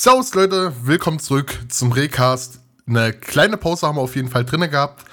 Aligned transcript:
Servus 0.00 0.32
Leute, 0.32 0.72
willkommen 0.84 1.18
zurück 1.18 1.58
zum 1.66 1.90
Recast. 1.90 2.60
Eine 2.86 3.12
kleine 3.12 3.56
Pause 3.56 3.84
haben 3.84 3.96
wir 3.96 4.02
auf 4.02 4.14
jeden 4.14 4.28
Fall 4.28 4.44
drinne 4.44 4.68
gehabt, 4.68 5.04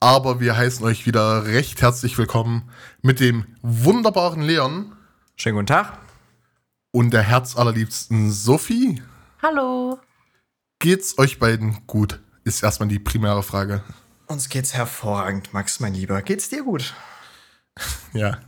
aber 0.00 0.40
wir 0.40 0.56
heißen 0.56 0.82
euch 0.86 1.04
wieder 1.04 1.44
recht 1.44 1.82
herzlich 1.82 2.16
willkommen 2.16 2.70
mit 3.02 3.20
dem 3.20 3.44
wunderbaren 3.60 4.40
Leon 4.40 4.96
Schönen 5.36 5.56
guten 5.56 5.66
Tag. 5.66 5.98
und 6.90 7.12
der 7.12 7.20
herzallerliebsten 7.20 8.32
Sophie. 8.32 9.02
Hallo. 9.42 9.98
Geht's 10.78 11.18
euch 11.18 11.38
beiden 11.38 11.86
gut? 11.86 12.18
Ist 12.44 12.62
erstmal 12.62 12.88
die 12.88 13.00
primäre 13.00 13.42
Frage. 13.42 13.82
Uns 14.26 14.48
geht's 14.48 14.72
hervorragend, 14.72 15.52
Max, 15.52 15.80
mein 15.80 15.92
Lieber. 15.92 16.22
Geht's 16.22 16.48
dir 16.48 16.64
gut? 16.64 16.94
Ja. 18.14 18.38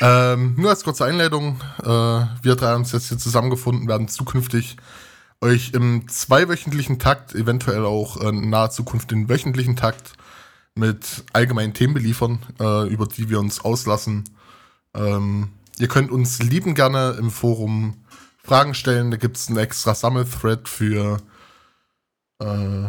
Ähm, 0.00 0.54
nur 0.56 0.70
als 0.70 0.82
kurze 0.82 1.04
Einleitung. 1.04 1.60
Äh, 1.82 1.86
wir 1.86 2.56
drei 2.56 2.68
haben 2.68 2.80
uns 2.80 2.92
jetzt 2.92 3.08
hier 3.08 3.18
zusammengefunden, 3.18 3.88
werden 3.88 4.08
zukünftig 4.08 4.76
euch 5.44 5.72
im 5.74 6.08
zweiwöchentlichen 6.08 6.98
Takt, 6.98 7.34
eventuell 7.34 7.84
auch 7.84 8.20
äh, 8.20 8.28
in 8.28 8.48
naher 8.48 8.70
Zukunft 8.70 9.10
den 9.10 9.28
wöchentlichen 9.28 9.76
Takt 9.76 10.14
mit 10.74 11.24
allgemeinen 11.32 11.74
Themen 11.74 11.92
beliefern, 11.94 12.38
äh, 12.58 12.88
über 12.88 13.06
die 13.06 13.28
wir 13.28 13.38
uns 13.38 13.60
auslassen. 13.60 14.24
Ähm, 14.94 15.50
ihr 15.78 15.88
könnt 15.88 16.10
uns 16.10 16.42
lieben 16.42 16.74
gerne 16.74 17.16
im 17.18 17.30
Forum 17.30 18.04
Fragen 18.42 18.74
stellen. 18.74 19.10
Da 19.10 19.18
gibt 19.18 19.36
es 19.36 19.48
einen 19.48 19.58
extra 19.58 19.94
Sammelthread 19.94 20.66
für, 20.68 21.18
äh, 22.40 22.88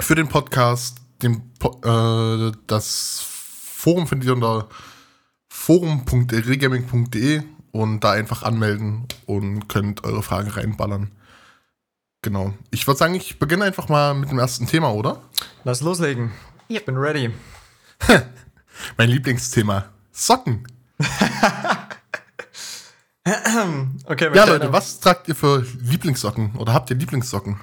für 0.00 0.14
den 0.16 0.28
Podcast. 0.28 0.98
Den, 1.22 1.52
äh, 1.84 2.52
das 2.66 3.24
Forum 3.24 4.08
findet 4.08 4.26
ihr 4.28 4.34
unter 4.34 4.68
forum.regaming.de 5.48 7.42
und 7.74 8.00
da 8.04 8.12
einfach 8.12 8.44
anmelden 8.44 9.04
und 9.26 9.68
könnt 9.68 10.04
eure 10.04 10.22
Fragen 10.22 10.48
reinballern. 10.48 11.10
Genau. 12.22 12.54
Ich 12.70 12.86
würde 12.86 12.98
sagen, 12.98 13.14
ich 13.16 13.40
beginne 13.40 13.64
einfach 13.64 13.88
mal 13.88 14.14
mit 14.14 14.30
dem 14.30 14.38
ersten 14.38 14.68
Thema, 14.68 14.92
oder? 14.94 15.20
Lass 15.64 15.80
loslegen. 15.80 16.30
Ich 16.68 16.76
Yep. 16.76 16.86
bin 16.86 16.96
ready. 16.96 17.30
Mein 18.96 19.10
Lieblingsthema. 19.10 19.86
Socken. 20.12 20.66
Okay, 24.06 24.30
Ja, 24.34 24.44
Leute, 24.44 24.70
was 24.70 25.00
tragt 25.00 25.28
ihr 25.28 25.34
für 25.34 25.64
Lieblingssocken? 25.80 26.56
Oder 26.56 26.74
habt 26.74 26.90
ihr 26.90 26.96
Lieblingssocken? 26.96 27.58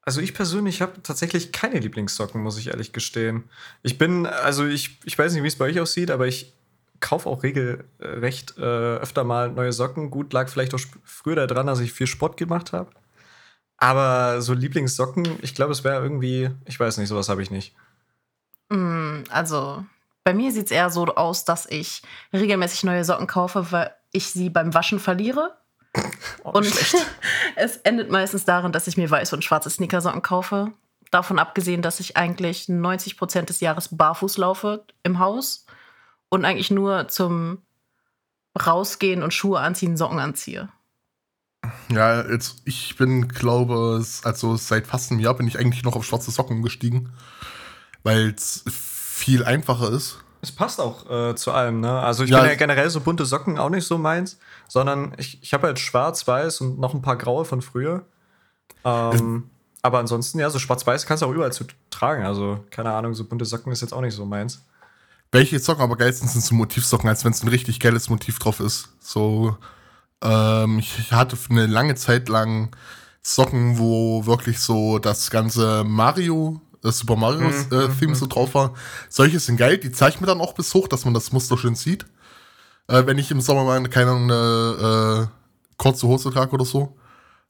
Also 0.00 0.22
ich 0.22 0.32
persönlich 0.32 0.80
habe 0.80 1.02
tatsächlich 1.02 1.52
keine 1.52 1.78
Lieblingssocken, 1.78 2.42
muss 2.42 2.56
ich 2.56 2.68
ehrlich 2.68 2.94
gestehen. 2.94 3.44
Ich 3.82 3.98
bin, 3.98 4.24
also 4.24 4.66
ich, 4.66 4.98
ich 5.04 5.18
weiß 5.18 5.34
nicht, 5.34 5.42
wie 5.42 5.48
es 5.48 5.56
bei 5.58 5.66
euch 5.66 5.78
aussieht, 5.78 6.10
aber 6.10 6.26
ich 6.26 6.54
kaufe 7.02 7.28
auch 7.28 7.42
regelrecht 7.42 8.56
äh, 8.56 8.62
öfter 8.62 9.24
mal 9.24 9.50
neue 9.50 9.72
Socken. 9.72 10.10
Gut, 10.10 10.32
lag 10.32 10.48
vielleicht 10.48 10.72
auch 10.72 10.80
früher 11.04 11.46
daran, 11.46 11.66
dass 11.66 11.80
ich 11.80 11.92
viel 11.92 12.06
Sport 12.06 12.38
gemacht 12.38 12.72
habe. 12.72 12.90
Aber 13.76 14.40
so 14.40 14.54
Lieblingssocken, 14.54 15.38
ich 15.42 15.54
glaube, 15.54 15.72
es 15.72 15.84
wäre 15.84 16.02
irgendwie, 16.02 16.50
ich 16.64 16.80
weiß 16.80 16.96
nicht, 16.98 17.08
sowas 17.08 17.28
habe 17.28 17.42
ich 17.42 17.50
nicht. 17.50 17.74
Mm, 18.70 19.24
Also, 19.28 19.84
bei 20.24 20.32
mir 20.32 20.52
sieht 20.52 20.66
es 20.66 20.70
eher 20.70 20.88
so 20.88 21.04
aus, 21.06 21.44
dass 21.44 21.66
ich 21.66 22.02
regelmäßig 22.32 22.84
neue 22.84 23.04
Socken 23.04 23.26
kaufe, 23.26 23.72
weil 23.72 23.92
ich 24.12 24.30
sie 24.30 24.48
beim 24.48 24.72
Waschen 24.72 24.98
verliere. 25.00 25.58
Oh, 26.44 26.50
Und 26.52 26.66
es 27.56 27.76
endet 27.78 28.10
meistens 28.10 28.44
darin, 28.44 28.72
dass 28.72 28.86
ich 28.86 28.96
mir 28.96 29.10
weiße 29.10 29.34
und 29.36 29.44
schwarze 29.44 29.68
Sneakersocken 29.70 30.22
kaufe. 30.22 30.72
Davon 31.10 31.38
abgesehen, 31.38 31.82
dass 31.82 32.00
ich 32.00 32.16
eigentlich 32.16 32.68
90 32.68 33.16
Prozent 33.16 33.48
des 33.48 33.60
Jahres 33.60 33.94
barfuß 33.96 34.38
laufe 34.38 34.84
im 35.02 35.18
Haus 35.18 35.66
und 36.32 36.46
eigentlich 36.46 36.70
nur 36.70 37.08
zum 37.08 37.58
Rausgehen 38.58 39.22
und 39.22 39.34
Schuhe 39.34 39.60
anziehen, 39.60 39.98
Socken 39.98 40.18
anziehe. 40.18 40.70
Ja, 41.90 42.22
jetzt, 42.28 42.62
ich 42.64 42.96
bin, 42.96 43.28
glaube, 43.28 43.98
es- 44.00 44.24
also 44.24 44.56
seit 44.56 44.86
fast 44.86 45.10
einem 45.10 45.20
Jahr 45.20 45.34
bin 45.34 45.46
ich 45.46 45.58
eigentlich 45.58 45.84
noch 45.84 45.94
auf 45.94 46.04
schwarze 46.04 46.30
Socken 46.30 46.56
umgestiegen, 46.56 47.12
weil 48.02 48.30
es 48.30 48.64
viel 48.70 49.44
einfacher 49.44 49.90
ist. 49.90 50.24
Es 50.40 50.50
passt 50.50 50.80
auch 50.80 51.08
äh, 51.08 51.34
zu 51.36 51.52
allem, 51.52 51.80
ne? 51.80 52.00
Also 52.00 52.24
ich 52.24 52.30
Ja, 52.30 52.40
bin 52.40 52.46
ja 52.48 52.54
generell 52.56 52.90
so 52.90 53.00
bunte 53.00 53.24
Socken 53.26 53.58
auch 53.58 53.68
nicht 53.70 53.86
so 53.86 53.96
meins, 53.98 54.38
sondern 54.68 55.14
ich, 55.18 55.40
ich 55.42 55.52
habe 55.54 55.66
halt 55.68 55.78
schwarz, 55.78 56.26
weiß 56.26 56.62
und 56.62 56.80
noch 56.80 56.94
ein 56.94 57.02
paar 57.02 57.16
graue 57.16 57.44
von 57.44 57.62
früher. 57.62 58.06
Ähm, 58.84 59.50
aber 59.82 59.98
ansonsten, 59.98 60.40
ja, 60.40 60.50
so 60.50 60.58
schwarz-weiß 60.58 61.06
kannst 61.06 61.22
du 61.22 61.26
auch 61.26 61.32
überall 61.32 61.52
zu 61.52 61.64
tragen. 61.90 62.24
Also, 62.24 62.64
keine 62.70 62.92
Ahnung, 62.92 63.14
so 63.14 63.24
bunte 63.24 63.44
Socken 63.44 63.70
ist 63.72 63.82
jetzt 63.82 63.92
auch 63.92 64.00
nicht 64.00 64.14
so 64.14 64.24
meins. 64.24 64.64
Welche 65.32 65.58
Socken 65.58 65.82
aber 65.82 65.96
geilsten 65.96 66.28
sind 66.28 66.44
so 66.44 66.54
Motivsocken, 66.54 67.08
als 67.08 67.24
wenn 67.24 67.32
es 67.32 67.42
ein 67.42 67.48
richtig 67.48 67.80
geiles 67.80 68.10
Motiv 68.10 68.38
drauf 68.38 68.60
ist. 68.60 68.90
So, 69.00 69.56
ähm, 70.22 70.78
ich 70.78 71.10
hatte 71.10 71.36
für 71.36 71.50
eine 71.50 71.66
lange 71.66 71.94
Zeit 71.94 72.28
lang 72.28 72.76
Socken, 73.22 73.78
wo 73.78 74.26
wirklich 74.26 74.58
so 74.60 74.98
das 74.98 75.30
ganze 75.30 75.84
Mario, 75.84 76.60
das 76.82 76.98
Super 76.98 77.16
Mario 77.16 77.48
Mhm, 77.48 77.66
äh, 77.72 77.88
mhm, 77.88 77.98
Theme 77.98 78.14
so 78.14 78.26
drauf 78.26 78.54
war. 78.54 78.74
Solche 79.08 79.40
sind 79.40 79.56
geil, 79.56 79.78
die 79.78 79.90
zeige 79.92 80.16
ich 80.16 80.20
mir 80.20 80.26
dann 80.26 80.40
auch 80.40 80.54
bis 80.54 80.74
hoch, 80.74 80.86
dass 80.88 81.04
man 81.06 81.14
das 81.14 81.32
Muster 81.32 81.56
schön 81.56 81.74
sieht. 81.76 82.04
Äh, 82.88 83.06
wenn 83.06 83.18
ich 83.18 83.30
im 83.30 83.40
Sommer 83.40 83.64
mal 83.64 83.82
keine 83.88 84.10
Ahnung, 84.10 84.30
eine 84.30 85.28
äh, 85.30 85.76
kurze 85.78 86.06
Hose 86.08 86.30
trage 86.30 86.52
oder 86.52 86.64
so. 86.66 86.96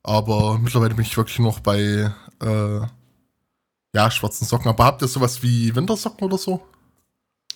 Aber 0.04 0.58
mittlerweile 0.58 0.94
bin 0.94 1.04
ich 1.04 1.16
wirklich 1.16 1.38
noch 1.40 1.60
bei 1.60 2.12
äh, 2.42 2.80
ja, 3.94 4.10
schwarzen 4.10 4.46
Socken. 4.46 4.68
Aber 4.68 4.84
habt 4.84 5.02
ihr 5.02 5.08
sowas 5.08 5.42
wie 5.42 5.74
Wintersocken 5.74 6.26
oder 6.26 6.38
so? 6.38 6.62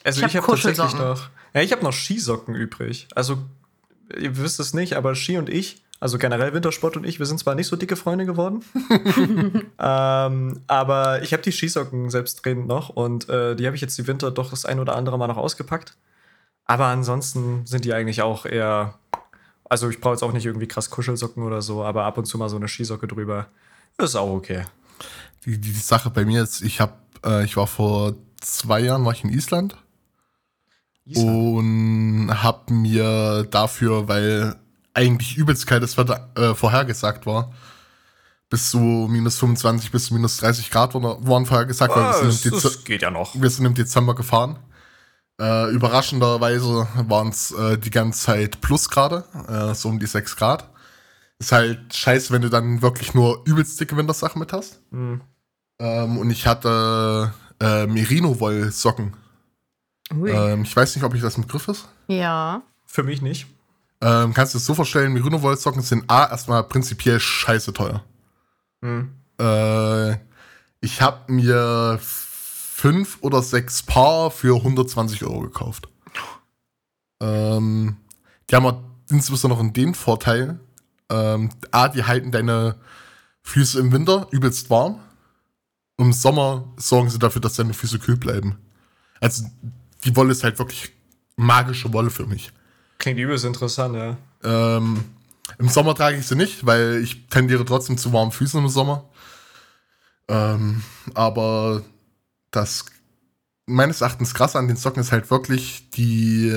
Also 0.06 0.24
Ich 0.24 0.36
hab 0.36 0.44
habe 0.44 0.52
tatsächlich 0.52 0.78
Kuschelsocken. 0.78 1.08
noch. 1.08 1.28
Ja, 1.52 1.62
ich 1.62 1.72
habe 1.72 1.82
noch 1.82 1.92
Skisocken 1.92 2.54
übrig. 2.54 3.08
Also, 3.14 3.38
ihr 4.16 4.36
wisst 4.36 4.60
es 4.60 4.72
nicht, 4.72 4.94
aber 4.94 5.16
Ski 5.16 5.36
und 5.36 5.48
ich, 5.48 5.82
also 5.98 6.16
generell 6.18 6.52
Wintersport 6.52 6.96
und 6.96 7.04
ich, 7.04 7.18
wir 7.18 7.26
sind 7.26 7.38
zwar 7.40 7.56
nicht 7.56 7.66
so 7.66 7.74
dicke 7.74 7.96
Freunde 7.96 8.24
geworden. 8.24 8.62
ähm, 9.80 10.60
aber 10.68 11.22
ich 11.22 11.32
habe 11.32 11.42
die 11.42 11.50
Skisocken 11.50 12.08
selbstredend 12.10 12.68
noch 12.68 12.90
und 12.90 13.28
äh, 13.28 13.56
die 13.56 13.66
habe 13.66 13.74
ich 13.74 13.82
jetzt 13.82 13.98
die 13.98 14.06
Winter 14.06 14.30
doch 14.30 14.50
das 14.50 14.64
ein 14.64 14.78
oder 14.78 14.94
andere 14.94 15.18
Mal 15.18 15.26
noch 15.26 15.38
ausgepackt. 15.38 15.96
Aber 16.66 16.86
ansonsten 16.86 17.66
sind 17.66 17.84
die 17.84 17.92
eigentlich 17.92 18.22
auch 18.22 18.46
eher. 18.46 18.94
Also, 19.68 19.88
ich 19.90 20.00
brauche 20.00 20.14
jetzt 20.14 20.22
auch 20.22 20.32
nicht 20.32 20.46
irgendwie 20.46 20.68
krass 20.68 20.90
Kuschelsocken 20.90 21.42
oder 21.42 21.62
so, 21.62 21.82
aber 21.82 22.04
ab 22.04 22.16
und 22.16 22.26
zu 22.26 22.38
mal 22.38 22.48
so 22.48 22.56
eine 22.56 22.68
Skisocke 22.68 23.08
drüber. 23.08 23.48
Ist 23.98 24.14
auch 24.14 24.30
okay. 24.30 24.62
Die, 25.44 25.52
die, 25.52 25.72
die 25.72 25.80
Sache 25.80 26.10
bei 26.10 26.24
mir 26.24 26.44
ist, 26.44 26.60
ich 26.60 26.80
habe, 26.80 26.92
äh, 27.24 27.44
ich 27.44 27.56
war 27.56 27.66
vor 27.66 28.14
zwei 28.40 28.78
Jahren 28.80 29.04
war 29.04 29.12
ich 29.12 29.24
in 29.24 29.30
Island 29.30 29.76
und 31.14 32.30
habe 32.42 32.72
mir 32.72 33.46
dafür, 33.50 34.08
weil 34.08 34.56
eigentlich 34.94 35.36
übelst 35.36 35.66
kaltes 35.66 35.96
Wetter 35.96 36.30
äh, 36.36 36.54
vorhergesagt 36.54 37.26
war, 37.26 37.52
bis 38.48 38.70
zu 38.70 38.78
minus 38.78 39.38
25 39.38 39.90
bis 39.90 40.06
zu 40.06 40.14
minus 40.14 40.38
30 40.38 40.70
Grad 40.70 40.94
waren, 40.94 41.46
vorhergesagt, 41.46 41.94
weil 41.94 42.02
wir 42.02 42.08
Ah, 42.10 42.30
sind, 42.30 42.52
im 42.52 42.60
Dez 42.60 42.84
geht 42.84 43.02
ja 43.02 43.10
noch. 43.10 43.34
wir 43.40 43.50
sind 43.50 43.66
im 43.66 43.74
Dezember 43.74 44.14
gefahren. 44.14 44.58
Äh, 45.40 45.70
überraschenderweise 45.72 46.88
waren 47.08 47.28
es 47.28 47.50
äh, 47.52 47.76
die 47.76 47.90
ganze 47.90 48.20
Zeit 48.26 48.60
Plusgrade, 48.62 49.24
äh, 49.48 49.74
so 49.74 49.88
um 49.90 49.98
die 49.98 50.06
6 50.06 50.36
Grad. 50.36 50.70
Ist 51.38 51.52
halt 51.52 51.94
scheiße, 51.94 52.32
wenn 52.32 52.40
du 52.40 52.48
dann 52.48 52.80
wirklich 52.80 53.12
nur 53.12 53.42
übelst 53.44 53.78
dicke 53.78 53.96
Wintersachen 53.98 54.38
mit 54.38 54.52
hast. 54.54 54.80
Hm. 54.90 55.20
Ähm, 55.78 56.16
und 56.16 56.30
ich 56.30 56.46
hatte 56.46 57.34
äh, 57.60 57.86
Merino-Woll-Socken. 57.86 59.14
Ähm, 60.10 60.62
ich 60.62 60.74
weiß 60.74 60.94
nicht, 60.94 61.04
ob 61.04 61.14
ich 61.14 61.22
das 61.22 61.36
im 61.36 61.42
Begriff 61.42 61.68
ist. 61.68 61.88
Ja. 62.06 62.62
Für 62.86 63.02
mich 63.02 63.22
nicht. 63.22 63.46
Ähm, 64.00 64.34
kannst 64.34 64.54
du 64.54 64.58
es 64.58 64.66
so 64.66 64.74
vorstellen, 64.74 65.12
Merino-Woll-Socken 65.12 65.82
sind 65.82 66.08
A, 66.08 66.26
erstmal 66.26 66.62
prinzipiell 66.64 67.18
scheiße 67.18 67.72
teuer. 67.72 68.04
Hm. 68.82 69.10
Äh, 69.38 70.16
ich 70.80 71.00
habe 71.00 71.32
mir 71.32 71.98
fünf 72.00 73.18
oder 73.22 73.42
sechs 73.42 73.82
Paar 73.82 74.30
für 74.30 74.56
120 74.56 75.24
Euro 75.24 75.40
gekauft. 75.40 75.88
Ähm, 77.20 77.96
die 78.50 78.54
haben 78.54 78.76
insbesondere 79.10 79.64
noch 79.64 79.72
den 79.72 79.94
Vorteil, 79.94 80.60
ähm, 81.10 81.50
A, 81.70 81.88
die 81.88 82.04
halten 82.04 82.30
deine 82.30 82.76
Füße 83.42 83.78
im 83.80 83.92
Winter 83.92 84.28
übelst 84.30 84.70
warm. 84.70 85.00
Im 85.98 86.12
Sommer 86.12 86.64
sorgen 86.76 87.08
sie 87.08 87.18
dafür, 87.18 87.40
dass 87.40 87.54
deine 87.54 87.72
Füße 87.72 87.98
kühl 87.98 88.16
bleiben. 88.16 88.58
Also 89.20 89.46
die 90.04 90.14
Wolle 90.16 90.32
ist 90.32 90.44
halt 90.44 90.58
wirklich 90.58 90.92
magische 91.36 91.92
Wolle 91.92 92.10
für 92.10 92.26
mich. 92.26 92.52
Klingt 92.98 93.18
übelst 93.18 93.44
interessant, 93.44 93.94
ja. 93.94 94.16
Ähm, 94.44 95.04
Im 95.58 95.68
Sommer 95.68 95.94
trage 95.94 96.18
ich 96.18 96.26
sie 96.26 96.36
nicht, 96.36 96.66
weil 96.66 97.00
ich 97.02 97.26
tendiere 97.28 97.64
trotzdem 97.64 97.98
zu 97.98 98.12
warmen 98.12 98.32
Füßen 98.32 98.60
im 98.60 98.68
Sommer. 98.68 99.08
Ähm, 100.28 100.82
aber 101.14 101.82
das 102.50 102.86
meines 103.66 104.00
Erachtens 104.00 104.34
krass 104.34 104.56
an 104.56 104.68
den 104.68 104.76
Socken 104.76 105.00
ist 105.00 105.12
halt 105.12 105.30
wirklich, 105.30 105.90
die 105.90 106.52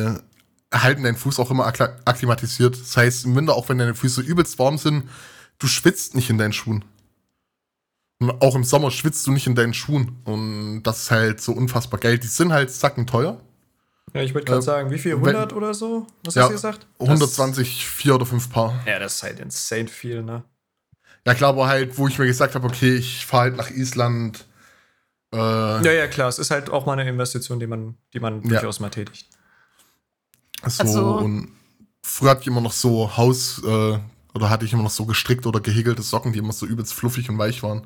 halten 0.73 1.03
deinen 1.03 1.17
Fuß 1.17 1.39
auch 1.39 1.51
immer 1.51 1.65
akklimatisiert. 1.65 2.79
Das 2.79 2.95
heißt, 2.95 3.25
im 3.25 3.35
Winter, 3.35 3.55
auch 3.55 3.69
wenn 3.69 3.77
deine 3.77 3.95
Füße 3.95 4.21
übelst 4.21 4.59
warm 4.59 4.77
sind, 4.77 5.09
du 5.57 5.67
schwitzt 5.67 6.15
nicht 6.15 6.29
in 6.29 6.37
deinen 6.37 6.53
Schuhen. 6.53 6.85
Und 8.21 8.41
auch 8.41 8.55
im 8.55 8.63
Sommer 8.65 8.91
schwitzt 8.91 9.25
du 9.27 9.31
nicht 9.31 9.47
in 9.47 9.55
deinen 9.55 9.73
Schuhen. 9.73 10.17
Und 10.25 10.83
das 10.83 11.03
ist 11.03 11.11
halt 11.11 11.41
so 11.41 11.53
unfassbar 11.53 11.99
geil. 11.99 12.19
Die 12.19 12.27
sind 12.27 12.51
halt 12.51 12.69
sackenteuer. 12.71 13.39
Ja, 14.13 14.21
ich 14.21 14.33
würde 14.33 14.45
gerade 14.45 14.59
Äh, 14.59 14.63
sagen, 14.63 14.91
wie 14.91 14.97
viel? 14.99 15.13
wenn- 15.13 15.35
100 15.35 15.53
oder 15.53 15.73
so? 15.73 16.05
Was 16.25 16.35
Ja, 16.35 16.43
hast 16.43 16.49
du 16.49 16.53
gesagt? 16.53 16.87
120, 16.99 17.85
vier 17.87 18.15
oder 18.15 18.25
fünf 18.25 18.49
Paar. 18.49 18.73
Das, 18.79 18.85
ja, 18.87 18.99
das 18.99 19.15
ist 19.15 19.23
halt 19.23 19.39
insane 19.39 19.87
viel, 19.87 20.21
ne? 20.23 20.43
Ja, 21.25 21.33
klar, 21.33 21.51
aber 21.51 21.67
halt, 21.67 21.97
wo 21.97 22.07
ich 22.07 22.17
mir 22.17 22.25
gesagt 22.25 22.55
habe, 22.55 22.67
okay, 22.67 22.95
ich 22.95 23.25
fahre 23.25 23.43
halt 23.43 23.55
nach 23.57 23.69
Island. 23.69 24.45
Äh, 25.31 25.37
Ja, 25.37 25.91
ja, 25.91 26.07
klar. 26.07 26.27
Es 26.27 26.39
ist 26.39 26.49
halt 26.51 26.69
auch 26.69 26.85
mal 26.85 26.93
eine 26.99 27.07
Investition, 27.09 27.59
die 27.59 27.67
man, 27.67 27.95
die 28.13 28.19
man 28.19 28.41
Ja. 28.43 28.49
durchaus 28.49 28.79
mal 28.79 28.89
tätigt. 28.89 29.27
So, 30.65 30.81
Also- 30.83 31.17
und 31.19 31.51
früher 32.03 32.31
hatte 32.31 32.41
ich 32.41 32.47
immer 32.47 32.61
noch 32.61 32.73
so 32.73 33.15
Haus, 33.15 33.61
äh, 33.63 33.99
oder 34.33 34.49
hatte 34.49 34.65
ich 34.65 34.73
immer 34.73 34.83
noch 34.83 34.89
so 34.89 35.05
gestrickt 35.05 35.45
oder 35.45 35.59
gehäkelte 35.61 36.01
Socken, 36.01 36.33
die 36.33 36.39
immer 36.39 36.51
so 36.53 36.65
übelst 36.65 36.93
fluffig 36.93 37.29
und 37.29 37.37
weich 37.37 37.61
waren. 37.63 37.85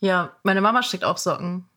Ja, 0.00 0.36
meine 0.42 0.60
Mama 0.60 0.82
strickt 0.82 1.04
auch 1.04 1.18
Socken. 1.18 1.68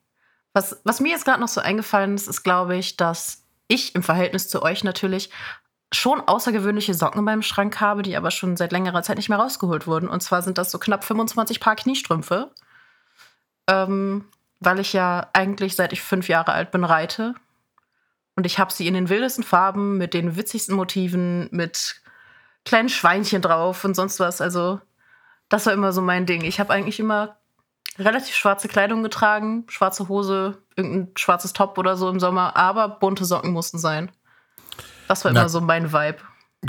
Was, 0.54 0.82
was 0.84 1.00
mir 1.00 1.10
jetzt 1.10 1.26
gerade 1.26 1.42
noch 1.42 1.48
so 1.48 1.62
eingefallen 1.62 2.16
ist, 2.16 2.28
ist, 2.28 2.44
glaube 2.44 2.76
ich, 2.78 2.98
dass 2.98 3.44
ich 3.68 3.94
im 3.94 4.04
Verhältnis 4.04 4.48
zu 4.48 4.64
euch 4.64 4.84
natürlich 4.84 5.30
schon 5.92 6.22
außergewöhnliche 6.22 6.94
Socken 6.94 7.20
in 7.20 7.26
meinem 7.26 7.42
Schrank 7.42 7.80
habe, 7.80 8.02
die 8.02 8.16
aber 8.16 8.32
schon 8.32 8.58
seit 8.58 8.72
längerer 8.72 9.04
Zeit 9.04 9.18
nicht 9.18 9.30
mehr 9.30 9.38
rausgeholt 9.38 9.88
wurden. 9.88 10.10
Und 10.10 10.22
zwar 10.22 10.42
sind 10.42 10.58
das 10.58 10.72
so 10.72 10.80
knapp 10.80 11.04
25 11.04 11.60
Paar 11.60 11.76
Kniestrümpfe. 11.76 12.52
Ähm, 13.68 14.26
weil 14.60 14.80
ich 14.80 14.94
ja 14.94 15.30
eigentlich 15.34 15.76
seit 15.76 15.94
ich 15.94 16.02
fünf 16.02 16.28
Jahre 16.28 16.54
alt 16.54 16.72
bin 16.72 16.84
reite. 16.84 17.36
Und 18.36 18.46
ich 18.46 18.60
habe 18.60 18.74
sie 18.74 18.88
in 18.88 18.94
den 18.94 19.10
wildesten 19.10 19.44
Farben, 19.44 19.98
mit 19.98 20.14
den 20.14 20.36
witzigsten 20.36 20.76
Motiven, 20.76 21.48
mit 21.52 22.02
kleinen 22.66 22.90
Schweinchen 22.90 23.42
drauf 23.42 23.86
und 23.86 23.96
sonst 23.96 24.20
was. 24.20 24.42
Also, 24.42 24.82
das 25.56 25.66
war 25.66 25.74
immer 25.74 25.94
so 25.94 26.02
mein 26.02 26.26
Ding. 26.26 26.44
Ich 26.44 26.60
habe 26.60 26.74
eigentlich 26.74 27.00
immer 27.00 27.38
relativ 27.98 28.36
schwarze 28.36 28.68
Kleidung 28.68 29.04
getragen, 29.04 29.64
schwarze 29.70 30.10
Hose, 30.10 30.58
irgendein 30.76 31.12
schwarzes 31.18 31.54
Top 31.54 31.78
oder 31.78 31.96
so 31.96 32.10
im 32.10 32.20
Sommer, 32.20 32.58
aber 32.58 32.90
bunte 32.90 33.24
Socken 33.24 33.52
mussten 33.54 33.80
sein. 33.80 34.12
Das 35.08 35.24
war 35.24 35.32
Na- 35.32 35.42
immer 35.42 35.50
so 35.50 35.62
mein 35.62 35.94
Vibe. 35.94 36.18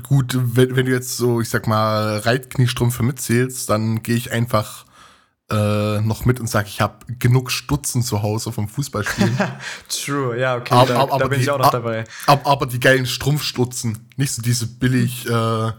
Gut, 0.02 0.36
wenn, 0.38 0.76
wenn 0.76 0.86
du 0.86 0.92
jetzt 0.92 1.16
so, 1.16 1.40
ich 1.40 1.48
sag 1.48 1.66
mal, 1.66 2.18
Reitkniestrümpfe 2.18 3.02
mitzählst, 3.02 3.68
dann 3.70 4.02
gehe 4.04 4.14
ich 4.16 4.30
einfach 4.30 4.84
äh, 5.50 6.00
noch 6.00 6.24
mit 6.24 6.38
und 6.38 6.48
sage, 6.48 6.68
ich 6.68 6.80
habe 6.80 7.06
genug 7.18 7.50
Stutzen 7.50 8.02
zu 8.02 8.22
Hause 8.22 8.52
vom 8.52 8.68
Fußballspielen. 8.68 9.36
True, 9.88 10.38
ja, 10.38 10.56
okay. 10.56 10.74
Aber- 10.74 10.86
da, 10.86 11.00
aber 11.00 11.18
da 11.18 11.26
bin 11.28 11.38
die- 11.38 11.44
ich 11.44 11.50
auch 11.50 11.58
noch 11.58 11.70
dabei. 11.70 12.04
aber, 12.26 12.48
aber 12.50 12.66
die 12.66 12.78
geilen 12.80 13.06
Strumpfstutzen, 13.06 14.08
nicht 14.16 14.32
so 14.32 14.42
diese 14.42 14.66
billig, 14.66 15.26
äh, 15.28 15.72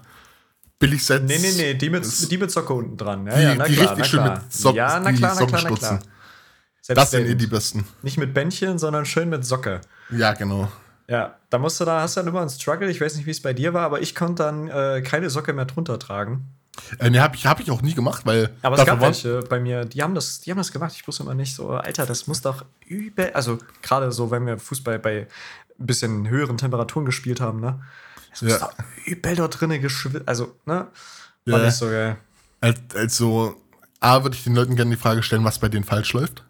billig 0.79 1.03
Sets. 1.05 1.25
Nee, 1.25 1.37
nee, 1.39 1.51
nee, 1.57 1.73
die 1.73 1.89
mit, 1.89 2.31
die 2.31 2.37
mit 2.37 2.51
Socke 2.51 2.73
unten 2.73 2.97
dran. 2.97 3.25
Ja, 3.27 3.35
Die- 3.35 3.43
ja, 3.43 3.55
na 3.55 3.65
die 3.65 3.73
klar, 3.75 3.85
richtig 3.91 3.97
na 3.99 4.03
schön 4.05 4.19
klar. 4.23 4.41
mit 4.43 4.53
Socken- 4.53 4.75
Ja, 4.77 4.99
na 4.99 5.11
klar, 5.13 5.35
na 5.39 5.45
klar, 5.45 5.63
na 5.63 5.75
klar. 5.75 5.99
Das 6.89 7.11
sind 7.11 7.25
eh 7.27 7.35
die 7.35 7.47
besten. 7.47 7.85
Nicht 8.01 8.17
mit 8.17 8.33
Bändchen, 8.33 8.77
sondern 8.79 9.05
schön 9.05 9.29
mit 9.29 9.43
Socke. 9.45 9.81
Ja, 10.09 10.33
genau. 10.33 10.71
Ja, 11.09 11.35
da 11.49 11.57
musst 11.57 11.79
du 11.79 11.85
da, 11.85 12.01
hast 12.01 12.15
du 12.15 12.21
dann 12.21 12.27
immer 12.29 12.41
einen 12.41 12.49
Struggle. 12.49 12.89
Ich 12.89 13.01
weiß 13.01 13.15
nicht, 13.15 13.25
wie 13.25 13.31
es 13.31 13.41
bei 13.41 13.53
dir 13.53 13.73
war, 13.73 13.83
aber 13.83 14.01
ich 14.01 14.15
konnte 14.15 14.43
dann 14.43 14.67
äh, 14.69 15.01
keine 15.01 15.29
Socke 15.29 15.51
mehr 15.53 15.65
drunter 15.65 15.99
tragen. 15.99 16.45
Äh, 16.99 17.09
nee, 17.09 17.19
habe 17.19 17.35
ich, 17.35 17.45
hab 17.45 17.59
ich 17.59 17.71
auch 17.71 17.81
nie 17.81 17.93
gemacht, 17.93 18.25
weil. 18.25 18.51
Aber 18.61 18.77
es 18.77 18.85
gab 18.85 19.01
welche 19.01 19.39
bei 19.39 19.59
mir, 19.59 19.83
die 19.85 20.03
haben 20.03 20.15
das, 20.15 20.41
die 20.41 20.51
haben 20.51 20.57
das 20.57 20.71
gemacht. 20.71 20.93
Ich 20.95 21.07
wusste 21.07 21.23
immer 21.23 21.33
nicht 21.33 21.55
so, 21.55 21.71
Alter, 21.71 22.05
das 22.05 22.27
muss 22.27 22.41
doch 22.41 22.63
übel. 22.85 23.31
Also 23.33 23.57
gerade 23.81 24.11
so, 24.11 24.31
wenn 24.31 24.45
wir 24.45 24.57
Fußball 24.59 24.99
bei 24.99 25.27
ein 25.79 25.85
bisschen 25.85 26.29
höheren 26.29 26.57
Temperaturen 26.57 27.05
gespielt 27.05 27.41
haben, 27.41 27.59
ne? 27.61 27.81
Es 28.37 28.41
muss 28.43 28.59
Ja. 28.59 28.69
übel 29.05 29.35
dort 29.35 29.59
drinnen 29.59 29.81
geschwitzt. 29.81 30.27
Also, 30.27 30.55
ne? 30.65 30.87
War 31.45 31.59
Ja. 31.59 31.65
nicht 31.65 31.75
so 31.75 31.87
geil. 31.87 32.17
Als- 32.61 32.79
Also, 32.95 33.55
A, 33.99 34.23
würde 34.23 34.35
ich 34.35 34.43
den 34.43 34.55
Leuten 34.55 34.75
gerne 34.75 34.91
die 34.95 35.01
Frage 35.01 35.23
stellen, 35.23 35.43
was 35.43 35.59
bei 35.59 35.69
denen 35.69 35.83
falsch 35.83 36.13
läuft. 36.13 36.43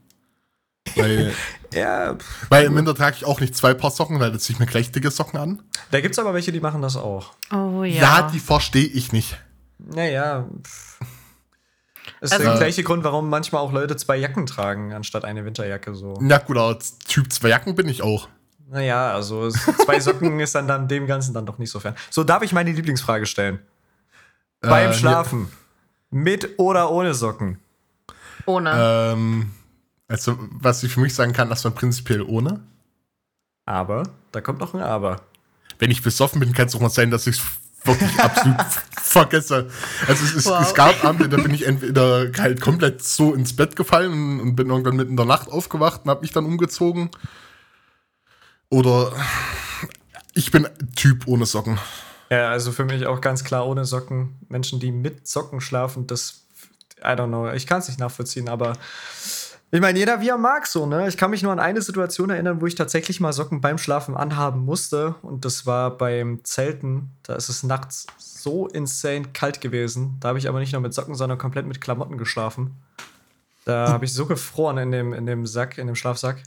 Weil, 0.95 1.33
Ja, 1.73 2.15
pff. 2.15 2.45
weil 2.49 2.65
im 2.65 2.75
Winter 2.75 2.95
trage 2.95 3.15
ich 3.17 3.25
auch 3.25 3.39
nicht 3.41 3.55
zwei 3.55 3.73
Paar 3.73 3.91
Socken, 3.91 4.19
weil 4.19 4.31
da 4.31 4.39
ziehe 4.39 4.55
ich 4.55 4.59
mir 4.59 4.65
gleich 4.65 4.91
dicke 4.91 5.11
Socken 5.11 5.37
an. 5.39 5.61
da 5.91 5.99
gibt 6.01 6.13
es 6.13 6.19
aber 6.19 6.33
welche, 6.33 6.51
die 6.51 6.59
machen 6.61 6.81
das 6.81 6.95
auch. 6.97 7.33
Oh 7.51 7.83
Ja, 7.83 8.19
ja. 8.19 8.29
die 8.33 8.39
verstehe 8.39 8.85
ich 8.85 9.11
nicht. 9.11 9.37
Naja, 9.79 10.47
pff. 10.63 10.99
ist 12.21 12.31
Also- 12.33 12.45
der 12.45 12.55
gleiche 12.57 12.83
Grund, 12.83 13.03
warum 13.03 13.29
manchmal 13.29 13.61
auch 13.61 13.71
Leute 13.73 13.95
zwei 13.97 14.15
Jacken 14.17 14.45
tragen, 14.45 14.93
anstatt 14.93 15.23
eine 15.25 15.43
Winterjacke 15.45 15.93
so. 15.93 16.17
Na 16.21 16.37
gut, 16.37 16.57
aber 16.57 16.67
als 16.67 16.97
Typ 16.99 17.31
zwei 17.31 17.49
Jacken 17.49 17.75
bin 17.75 17.87
ich 17.89 18.01
auch. 18.01 18.27
Naja, 18.69 19.13
also 19.13 19.49
zwei 19.49 19.99
Socken 19.99 20.39
ist 20.41 20.53
dann, 20.55 20.67
dann 20.67 20.87
dem 20.87 21.07
Ganzen 21.07 21.33
dann 21.33 21.45
doch 21.45 21.57
nicht 21.57 21.71
so 21.71 21.79
fern. 21.79 21.95
So, 22.09 22.23
darf 22.23 22.43
ich 22.43 22.51
meine 22.53 22.71
Lieblingsfrage 22.71 23.25
stellen? 23.25 23.59
Beim 24.61 24.91
Äh, 24.91 24.93
Schlafen. 24.93 25.47
Mit 26.09 26.57
oder 26.57 26.91
ohne 26.91 27.13
Socken? 27.13 27.59
Ohne. 28.45 28.69
Ja, 28.69 29.11
ähm, 29.13 29.51
also, 30.07 30.37
was 30.51 30.83
ich 30.83 30.93
für 30.93 30.99
mich 31.01 31.13
sagen 31.13 31.33
kann, 31.33 31.49
dass 31.49 31.63
man 31.63 31.73
prinzipiell 31.75 32.21
ohne. 32.21 32.61
Aber, 33.65 34.03
da 34.31 34.41
kommt 34.41 34.59
noch 34.59 34.73
ein 34.73 34.81
Aber. 34.81 35.21
Wenn 35.79 35.91
ich 35.91 36.01
besoffen 36.01 36.39
bin, 36.39 36.53
kann 36.53 36.67
es 36.67 36.75
auch 36.75 36.79
mal 36.79 36.89
sein, 36.89 37.11
dass 37.11 37.27
ich 37.27 37.37
es 37.37 37.43
wirklich 37.85 38.19
absolut 38.19 38.61
vergesse. 39.01 39.69
Also 40.07 40.23
es, 40.25 40.33
ist, 40.33 40.45
Wow. 40.47 40.61
es 40.61 40.73
gab 40.73 41.03
Abende, 41.03 41.29
da 41.29 41.37
bin 41.37 41.53
ich 41.53 41.65
entweder 41.67 42.31
halt 42.37 42.61
komplett 42.61 43.03
so 43.03 43.33
ins 43.33 43.55
Bett 43.55 43.75
gefallen 43.75 44.11
und, 44.11 44.39
und 44.41 44.55
bin 44.55 44.69
irgendwann 44.69 44.95
mitten 44.95 45.11
in 45.11 45.17
der 45.17 45.25
Nacht 45.25 45.49
aufgewacht 45.49 46.01
und 46.03 46.09
habe 46.09 46.21
mich 46.21 46.31
dann 46.31 46.45
umgezogen. 46.45 47.09
Oder 48.69 49.13
ich 50.33 50.51
bin 50.51 50.67
Typ 50.95 51.27
ohne 51.27 51.45
Socken. 51.45 51.79
Ja, 52.29 52.49
also 52.49 52.71
für 52.71 52.85
mich 52.85 53.05
auch 53.05 53.21
ganz 53.21 53.43
klar 53.43 53.65
ohne 53.65 53.85
Socken. 53.85 54.37
Menschen, 54.49 54.79
die 54.79 54.91
mit 54.91 55.27
Socken 55.27 55.61
schlafen, 55.61 56.07
das, 56.07 56.45
I 56.99 57.09
don't 57.09 57.27
know, 57.27 57.49
ich 57.51 57.67
kann 57.67 57.79
es 57.79 57.87
nicht 57.87 57.99
nachvollziehen, 57.99 58.49
aber 58.49 58.73
ich 59.69 59.81
meine, 59.81 59.99
jeder 59.99 60.21
wie 60.21 60.29
er 60.29 60.37
mag 60.37 60.65
so, 60.65 60.85
ne? 60.85 61.07
Ich 61.09 61.17
kann 61.17 61.29
mich 61.29 61.43
nur 61.43 61.51
an 61.51 61.59
eine 61.59 61.81
Situation 61.81 62.29
erinnern, 62.29 62.61
wo 62.61 62.67
ich 62.67 62.75
tatsächlich 62.75 63.19
mal 63.19 63.33
Socken 63.33 63.59
beim 63.59 63.77
Schlafen 63.77 64.15
anhaben 64.15 64.63
musste 64.63 65.15
und 65.21 65.43
das 65.43 65.65
war 65.65 65.97
beim 65.97 66.39
Zelten. 66.43 67.11
Da 67.23 67.35
ist 67.35 67.49
es 67.49 67.63
nachts 67.63 68.07
so 68.17 68.67
insane 68.67 69.25
kalt 69.33 69.59
gewesen. 69.59 70.17
Da 70.21 70.29
habe 70.29 70.39
ich 70.39 70.47
aber 70.47 70.59
nicht 70.59 70.71
nur 70.71 70.81
mit 70.81 70.93
Socken, 70.93 71.15
sondern 71.15 71.37
komplett 71.37 71.65
mit 71.65 71.81
Klamotten 71.81 72.17
geschlafen. 72.17 72.77
Da 73.65 73.89
habe 73.89 74.05
ich 74.05 74.13
so 74.13 74.25
gefroren 74.25 74.77
in 74.77 74.91
dem, 74.91 75.13
in 75.13 75.25
dem 75.25 75.45
Sack, 75.45 75.77
in 75.77 75.87
dem 75.87 75.95
Schlafsack. 75.95 76.41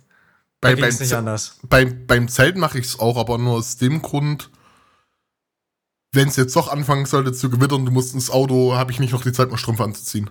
Da 0.61 0.69
Bei, 0.69 0.77
beim, 0.77 0.95
nicht 0.95 1.13
anders. 1.15 1.59
beim, 1.63 2.07
beim 2.07 2.29
Zelt 2.29 2.57
mache 2.57 2.79
ich 2.79 2.87
es 2.87 2.99
auch, 2.99 3.17
aber 3.17 3.39
nur 3.39 3.55
aus 3.55 3.77
dem 3.77 4.03
Grund, 4.03 4.51
wenn 6.13 6.29
es 6.29 6.37
jetzt 6.37 6.55
doch 6.55 6.69
anfangen 6.69 7.07
sollte 7.07 7.33
zu 7.33 7.49
gewittern, 7.49 7.87
du 7.87 7.93
musst 7.93 8.15
ins 8.15 8.31
Auto, 8.31 8.75
habe 8.75 8.93
ich 8.93 9.01
nicht 9.01 9.13
noch 9.13 9.23
die 9.23 9.33
Zeit, 9.33 9.51
mal 9.51 9.57
Strümpfe 9.57 9.85
anzuziehen. 9.85 10.31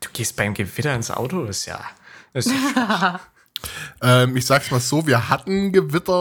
Du 0.00 0.08
gehst 0.12 0.36
beim 0.36 0.54
Gewitter 0.54 0.94
ins 0.94 1.10
Auto, 1.10 1.44
das 1.44 1.58
ist 1.58 1.66
ja. 1.66 1.80
Ist 2.34 2.50
ja 2.50 3.20
Ähm, 4.02 4.36
ich 4.36 4.44
sag's 4.46 4.70
mal 4.70 4.80
so, 4.80 5.06
wir 5.06 5.28
hatten 5.28 5.72
Gewitter, 5.72 6.12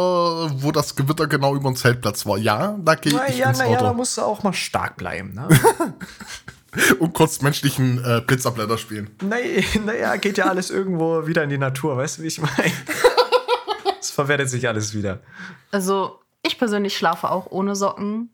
wo 0.62 0.72
das 0.72 0.96
Gewitter 0.96 1.28
genau 1.28 1.56
über 1.56 1.70
dem 1.70 1.76
Zeltplatz 1.76 2.26
war. 2.26 2.38
Ja, 2.38 2.78
da 2.80 2.96
gehe 2.96 3.12
ich 3.12 3.18
Naja, 3.18 3.50
ins 3.50 3.60
naja, 3.60 3.78
da 3.78 3.86
Auto 3.90 3.98
musst 3.98 4.18
du 4.18 4.22
auch 4.22 4.44
mal 4.44 4.54
stark 4.54 4.96
bleiben, 4.98 5.34
ne? 5.34 5.48
und 7.00 7.14
kurz 7.14 7.42
menschlichen 7.42 8.04
äh, 8.04 8.22
Blitzableiter 8.22 8.78
spielen. 8.78 9.16
naja, 9.22 9.62
naja, 9.86 10.16
geht 10.18 10.38
ja 10.38 10.46
alles 10.46 10.70
irgendwo 10.70 11.28
wieder 11.28 11.44
in 11.44 11.50
die 11.50 11.58
Natur, 11.58 11.98
weißt 11.98 12.18
du, 12.18 12.24
wie 12.24 12.28
ich 12.28 12.42
meine? 12.42 12.72
Es 14.00 14.12
verwertet 14.12 14.50
sich 14.50 14.68
alles 14.68 14.94
wieder. 14.94 15.20
Also, 15.72 16.20
ich 16.44 16.60
persönlich 16.60 16.96
schlafe 16.96 17.32
auch 17.32 17.48
ohne 17.50 17.76
Socken. 17.76 18.30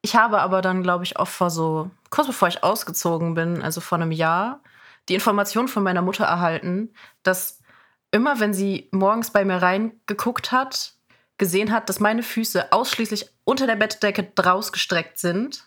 Ich 0.00 0.14
habe 0.14 0.40
aber 0.40 0.62
dann, 0.62 0.82
glaube 0.82 1.04
ich, 1.04 1.16
auch 1.16 1.26
vor 1.26 1.50
so, 1.50 1.90
kurz 2.10 2.28
bevor 2.28 2.48
ich 2.48 2.62
ausgezogen 2.62 3.34
bin, 3.34 3.62
also 3.62 3.80
vor 3.80 3.98
einem 3.98 4.12
Jahr, 4.12 4.60
die 5.08 5.14
Information 5.14 5.68
von 5.68 5.82
meiner 5.82 6.02
Mutter 6.02 6.24
erhalten, 6.24 6.94
dass 7.22 7.60
immer, 8.10 8.40
wenn 8.40 8.54
sie 8.54 8.88
morgens 8.92 9.32
bei 9.32 9.44
mir 9.44 9.56
reingeguckt 9.56 10.52
hat, 10.52 10.94
gesehen 11.38 11.72
hat, 11.72 11.88
dass 11.88 12.00
meine 12.00 12.22
Füße 12.22 12.72
ausschließlich 12.72 13.30
unter 13.44 13.66
der 13.66 13.76
Bettdecke 13.76 14.30
rausgestreckt 14.40 15.18
sind. 15.18 15.64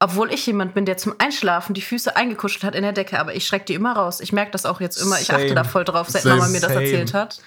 Obwohl 0.00 0.32
ich 0.32 0.46
jemand 0.46 0.74
bin, 0.74 0.84
der 0.84 0.96
zum 0.96 1.14
Einschlafen 1.18 1.74
die 1.74 1.82
Füße 1.82 2.14
eingekuschelt 2.14 2.62
hat 2.62 2.74
in 2.76 2.82
der 2.82 2.92
Decke, 2.92 3.18
aber 3.18 3.34
ich 3.34 3.46
schrecke 3.46 3.64
die 3.64 3.74
immer 3.74 3.94
raus. 3.94 4.20
Ich 4.20 4.32
merke 4.32 4.52
das 4.52 4.64
auch 4.64 4.80
jetzt 4.80 5.00
immer. 5.00 5.20
Ich 5.20 5.32
achte 5.32 5.48
Same. 5.48 5.54
da 5.54 5.64
voll 5.64 5.84
drauf, 5.84 6.08
seit 6.08 6.22
Same. 6.22 6.36
Mama 6.36 6.48
mir 6.48 6.60
das 6.60 6.72
Same. 6.72 6.84
erzählt 6.84 7.14
hat, 7.14 7.40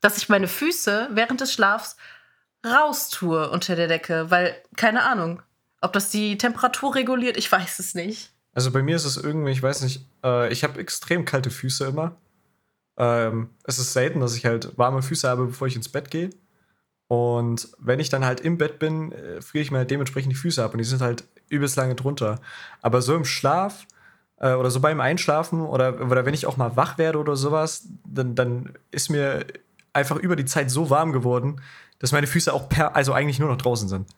dass 0.00 0.16
ich 0.16 0.28
meine 0.30 0.48
Füße 0.48 1.10
während 1.12 1.42
des 1.42 1.52
Schlafs 1.52 1.96
raustue 2.66 3.50
unter 3.50 3.76
der 3.76 3.88
Decke, 3.88 4.30
weil, 4.30 4.54
keine 4.76 5.02
Ahnung, 5.04 5.42
ob 5.82 5.92
das 5.92 6.10
die 6.10 6.38
Temperatur 6.38 6.94
reguliert, 6.94 7.36
ich 7.36 7.50
weiß 7.50 7.78
es 7.78 7.94
nicht. 7.94 8.32
Also 8.52 8.70
bei 8.70 8.82
mir 8.82 8.96
ist 8.96 9.04
es 9.04 9.16
irgendwie, 9.16 9.52
ich 9.52 9.62
weiß 9.62 9.82
nicht, 9.82 10.04
äh, 10.24 10.52
ich 10.52 10.64
habe 10.64 10.80
extrem 10.80 11.24
kalte 11.24 11.50
Füße 11.50 11.86
immer. 11.86 12.16
Ähm, 12.96 13.50
es 13.64 13.78
ist 13.78 13.92
selten, 13.92 14.20
dass 14.20 14.34
ich 14.36 14.44
halt 14.44 14.76
warme 14.76 15.02
Füße 15.02 15.28
habe, 15.28 15.46
bevor 15.46 15.68
ich 15.68 15.76
ins 15.76 15.88
Bett 15.88 16.10
gehe. 16.10 16.30
Und 17.10 17.70
wenn 17.80 17.98
ich 17.98 18.08
dann 18.08 18.24
halt 18.24 18.38
im 18.38 18.56
Bett 18.56 18.78
bin, 18.78 19.10
äh, 19.10 19.42
friere 19.42 19.62
ich 19.62 19.72
mir 19.72 19.78
halt 19.78 19.90
dementsprechend 19.90 20.30
die 20.30 20.36
Füße 20.36 20.62
ab 20.62 20.74
und 20.74 20.78
die 20.78 20.84
sind 20.84 21.02
halt 21.02 21.24
übelst 21.48 21.74
lange 21.74 21.96
drunter. 21.96 22.38
Aber 22.82 23.02
so 23.02 23.16
im 23.16 23.24
Schlaf 23.24 23.88
äh, 24.36 24.52
oder 24.52 24.70
so 24.70 24.78
beim 24.78 25.00
Einschlafen 25.00 25.60
oder, 25.60 26.00
oder 26.00 26.24
wenn 26.24 26.34
ich 26.34 26.46
auch 26.46 26.56
mal 26.56 26.76
wach 26.76 26.98
werde 26.98 27.18
oder 27.18 27.34
sowas, 27.34 27.88
dann, 28.06 28.36
dann 28.36 28.74
ist 28.92 29.10
mir 29.10 29.44
einfach 29.92 30.18
über 30.18 30.36
die 30.36 30.44
Zeit 30.44 30.70
so 30.70 30.88
warm 30.88 31.10
geworden, 31.10 31.60
dass 31.98 32.12
meine 32.12 32.28
Füße 32.28 32.52
auch 32.52 32.68
per, 32.68 32.94
also 32.94 33.12
eigentlich 33.12 33.40
nur 33.40 33.48
noch 33.48 33.58
draußen 33.58 33.88
sind. 33.88 34.08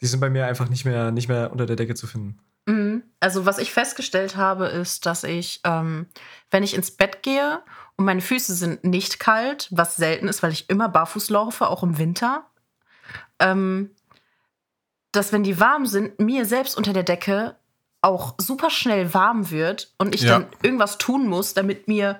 Die 0.00 0.06
sind 0.06 0.20
bei 0.20 0.30
mir 0.30 0.46
einfach 0.46 0.70
nicht 0.70 0.86
mehr, 0.86 1.10
nicht 1.10 1.28
mehr 1.28 1.52
unter 1.52 1.66
der 1.66 1.76
Decke 1.76 1.94
zu 1.94 2.06
finden. 2.06 2.38
Mhm. 2.64 3.02
also 3.20 3.44
was 3.44 3.58
ich 3.58 3.72
festgestellt 3.72 4.36
habe, 4.36 4.68
ist, 4.68 5.04
dass 5.04 5.24
ich, 5.24 5.60
ähm, 5.64 6.06
wenn 6.50 6.62
ich 6.62 6.74
ins 6.74 6.92
Bett 6.92 7.22
gehe 7.22 7.58
und 8.02 8.06
meine 8.06 8.20
Füße 8.20 8.52
sind 8.56 8.82
nicht 8.82 9.20
kalt, 9.20 9.68
was 9.70 9.94
selten 9.94 10.26
ist, 10.26 10.42
weil 10.42 10.50
ich 10.50 10.68
immer 10.68 10.88
barfuß 10.88 11.30
laufe, 11.30 11.68
auch 11.68 11.84
im 11.84 11.98
Winter, 11.98 12.44
ähm, 13.38 13.92
dass 15.12 15.32
wenn 15.32 15.44
die 15.44 15.60
warm 15.60 15.86
sind, 15.86 16.18
mir 16.18 16.44
selbst 16.44 16.76
unter 16.76 16.92
der 16.92 17.04
Decke 17.04 17.54
auch 18.00 18.34
super 18.38 18.70
schnell 18.70 19.14
warm 19.14 19.52
wird 19.52 19.94
und 19.98 20.16
ich 20.16 20.22
Ja. 20.22 20.32
dann 20.40 20.48
irgendwas 20.64 20.98
tun 20.98 21.28
muss, 21.28 21.54
damit 21.54 21.86
mir, 21.86 22.18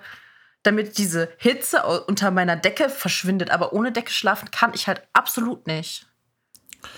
damit 0.63 0.99
diese 0.99 1.31
Hitze 1.39 1.83
unter 2.07 2.31
meiner 2.31 2.55
Decke 2.55 2.89
verschwindet. 2.89 3.51
Aber 3.51 3.73
ohne 3.73 3.91
Decke 3.91 4.13
schlafen 4.13 4.53
kann 4.53 4.75
ich 4.75 4.87
halt 4.87 5.03
absolut 5.15 5.67
nicht. 5.67 6.07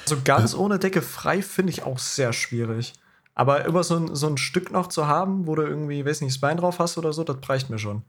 So 0.05 0.19
ganz 0.23 0.55
ohne 0.55 0.79
Decke 0.79 1.01
frei 1.01 1.41
finde 1.41 1.73
ich 1.73 1.85
auch 1.85 1.99
sehr 1.99 2.35
schwierig. 2.35 2.93
Aber 3.35 3.65
immer 3.65 3.83
so 3.83 3.97
ein, 3.97 4.15
so 4.15 4.27
ein 4.27 4.37
Stück 4.37 4.71
noch 4.73 4.89
zu 4.89 5.07
haben, 5.07 5.47
wo 5.47 5.55
du 5.55 5.63
irgendwie, 5.63 6.05
weiß 6.05 6.21
nicht, 6.21 6.35
das 6.35 6.41
Bein 6.43 6.59
drauf 6.59 6.79
hast 6.81 6.99
oder 6.99 7.15
so, 7.15 7.25
das 7.25 7.39
reicht 7.49 7.71
mir 7.71 7.79
schon. 7.79 8.05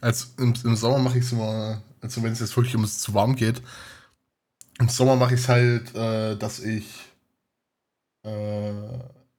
Also 0.00 0.26
im, 0.38 0.54
im 0.64 0.76
Sommer 0.76 0.98
mache 0.98 1.18
ich 1.18 1.24
es 1.24 1.32
immer, 1.32 1.82
also 2.00 2.22
wenn 2.22 2.32
es 2.32 2.40
jetzt 2.40 2.56
wirklich 2.56 2.76
um 2.76 2.84
es 2.84 2.98
zu 2.98 3.14
warm 3.14 3.36
geht, 3.36 3.62
im 4.78 4.88
Sommer 4.88 5.16
mache 5.16 5.34
ich 5.34 5.40
es 5.40 5.48
halt, 5.48 5.94
äh, 5.94 6.36
dass 6.36 6.60
ich 6.60 6.86
äh, 8.24 8.72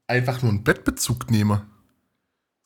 einfach 0.07 0.41
nur 0.41 0.51
einen 0.51 0.63
Bettbezug 0.63 1.29
nehme. 1.29 1.65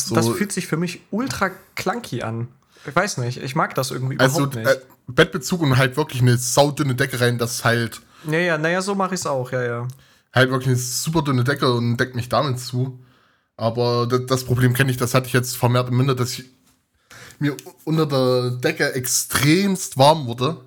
So, 0.01 0.15
Das 0.15 0.27
fühlt 0.29 0.51
sich 0.51 0.67
für 0.67 0.77
mich 0.77 1.01
ultra 1.11 1.49
clunky 1.75 2.21
an. 2.23 2.47
Ich 2.87 2.95
weiß 2.95 3.17
nicht, 3.17 3.37
ich 3.37 3.55
mag 3.55 3.75
das 3.75 3.91
irgendwie 3.91 4.17
also 4.19 4.43
überhaupt 4.45 4.55
nicht. 4.55 4.67
äh, 4.67 4.79
Bettbezug 5.07 5.61
und 5.61 5.77
halt 5.77 5.97
wirklich 5.97 6.21
eine 6.21 6.37
saudünne 6.37 6.95
Decke 6.95 7.19
rein, 7.19 7.37
das 7.37 7.65
halt 7.65 8.01
ja, 8.25 8.39
ja, 8.39 8.57
naja, 8.57 8.81
so 8.81 8.95
mache 8.95 9.15
ich 9.15 9.21
es 9.21 9.27
auch, 9.27 9.51
ja, 9.51 9.63
ja. 9.63 9.87
halt 10.33 10.49
wirklich 10.49 10.67
eine 10.69 10.77
super 10.77 11.21
dünne 11.21 11.43
Decke 11.43 11.71
und 11.73 11.97
deckt 11.97 12.15
mich 12.15 12.29
damit 12.29 12.59
zu. 12.59 12.99
Aber 13.55 14.07
das, 14.07 14.25
das 14.25 14.43
Problem 14.45 14.73
kenne 14.73 14.91
ich, 14.91 14.97
das 14.97 15.13
hatte 15.13 15.27
ich 15.27 15.33
jetzt 15.33 15.57
vermehrt 15.57 15.89
im 15.89 15.99
Winter, 15.99 16.15
dass 16.15 16.31
ich 16.39 16.45
mir 17.41 17.55
unter 17.85 18.05
der 18.05 18.51
Decke 18.51 18.93
extremst 18.93 19.97
warm 19.97 20.25
wurde. 20.27 20.61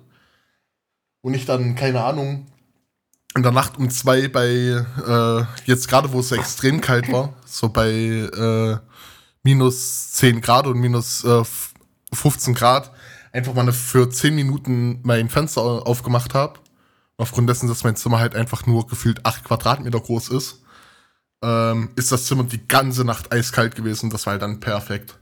Und 1.21 1.33
ich 1.33 1.45
dann, 1.45 1.75
keine 1.75 2.03
Ahnung, 2.03 2.47
in 3.35 3.43
der 3.43 3.51
Nacht 3.51 3.77
um 3.77 3.89
zwei 3.89 4.27
bei, 4.27 4.47
äh, 4.47 5.45
jetzt 5.65 5.87
gerade 5.87 6.11
wo 6.11 6.19
es 6.19 6.31
extrem 6.31 6.81
kalt 6.81 7.11
war, 7.11 7.33
so 7.45 7.69
bei 7.69 7.89
äh, 7.91 8.77
minus 9.43 10.11
10 10.11 10.41
Grad 10.41 10.67
und 10.67 10.79
minus 10.79 11.23
äh, 11.23 11.43
15 12.13 12.53
Grad, 12.53 12.91
einfach 13.31 13.53
mal 13.53 13.71
für 13.71 14.09
10 14.09 14.35
Minuten 14.35 14.99
mein 15.03 15.29
Fenster 15.29 15.61
aufgemacht 15.61 16.33
habe. 16.33 16.59
Aufgrund 17.17 17.49
dessen, 17.49 17.69
dass 17.69 17.83
mein 17.83 17.95
Zimmer 17.95 18.19
halt 18.19 18.35
einfach 18.35 18.65
nur 18.65 18.87
gefühlt 18.87 19.25
8 19.25 19.43
Quadratmeter 19.43 19.99
groß 19.99 20.29
ist, 20.29 20.61
ähm, 21.43 21.89
ist 21.95 22.11
das 22.11 22.25
Zimmer 22.25 22.43
die 22.43 22.67
ganze 22.67 23.03
Nacht 23.03 23.31
eiskalt 23.31 23.75
gewesen. 23.75 24.09
Das 24.09 24.25
war 24.25 24.31
halt 24.31 24.41
dann 24.41 24.59
perfekt. 24.59 25.17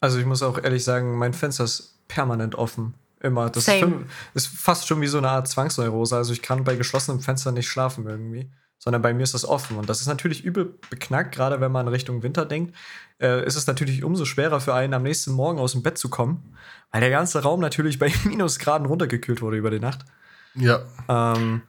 Also 0.00 0.18
ich 0.18 0.26
muss 0.26 0.42
auch 0.42 0.58
ehrlich 0.62 0.82
sagen, 0.84 1.18
mein 1.18 1.34
Fenster 1.34 1.64
ist 1.64 2.06
permanent 2.08 2.54
offen. 2.54 2.94
Immer. 3.22 3.50
Das 3.50 3.68
ist, 3.68 3.78
schon, 3.78 4.06
ist 4.32 4.48
fast 4.48 4.88
schon 4.88 5.00
wie 5.02 5.06
so 5.06 5.18
eine 5.18 5.28
Art 5.28 5.46
Zwangsneurose. 5.46 6.16
Also 6.16 6.32
ich 6.32 6.40
kann 6.40 6.64
bei 6.64 6.76
geschlossenem 6.76 7.20
Fenster 7.20 7.52
nicht 7.52 7.68
schlafen 7.68 8.06
irgendwie. 8.06 8.50
Sondern 8.78 9.02
bei 9.02 9.12
mir 9.12 9.24
ist 9.24 9.34
das 9.34 9.44
offen. 9.44 9.76
Und 9.76 9.90
das 9.90 10.00
ist 10.00 10.06
natürlich 10.06 10.42
übel 10.42 10.74
beknackt, 10.88 11.34
gerade 11.34 11.60
wenn 11.60 11.70
man 11.70 11.86
Richtung 11.86 12.22
Winter 12.22 12.46
denkt. 12.46 12.74
Äh, 13.20 13.44
ist 13.44 13.56
es 13.56 13.66
natürlich 13.66 14.04
umso 14.04 14.24
schwerer 14.24 14.58
für 14.58 14.72
einen, 14.72 14.94
am 14.94 15.02
nächsten 15.02 15.32
Morgen 15.32 15.58
aus 15.58 15.72
dem 15.72 15.82
Bett 15.82 15.98
zu 15.98 16.08
kommen. 16.08 16.56
Weil 16.90 17.02
der 17.02 17.10
ganze 17.10 17.42
Raum 17.42 17.60
natürlich 17.60 17.98
bei 17.98 18.10
Minusgraden 18.24 18.86
runtergekühlt 18.86 19.42
wurde 19.42 19.58
über 19.58 19.70
die 19.70 19.80
Nacht. 19.80 20.06
Ja. 20.54 20.80
Ähm, 21.08 21.60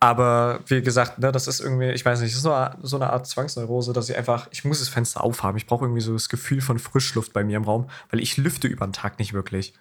aber 0.00 0.60
wie 0.66 0.80
gesagt, 0.82 1.18
ne, 1.18 1.30
das 1.30 1.46
ist 1.46 1.60
irgendwie, 1.60 1.90
ich 1.90 2.04
weiß 2.04 2.20
nicht, 2.20 2.32
das 2.32 2.38
ist 2.38 2.42
so 2.42 2.52
eine, 2.52 2.76
so 2.82 2.96
eine 2.96 3.10
Art 3.10 3.26
Zwangsneurose, 3.26 3.92
dass 3.92 4.08
ich 4.08 4.16
einfach, 4.16 4.48
ich 4.50 4.64
muss 4.64 4.78
das 4.78 4.88
Fenster 4.88 5.22
aufhaben. 5.22 5.58
Ich 5.58 5.66
brauche 5.66 5.84
irgendwie 5.84 6.00
so 6.00 6.14
das 6.14 6.28
Gefühl 6.30 6.62
von 6.62 6.78
Frischluft 6.78 7.32
bei 7.34 7.44
mir 7.44 7.58
im 7.58 7.64
Raum, 7.64 7.90
weil 8.10 8.20
ich 8.20 8.36
lüfte 8.38 8.66
über 8.66 8.86
den 8.86 8.94
Tag 8.94 9.18
nicht 9.18 9.34
wirklich. 9.34 9.74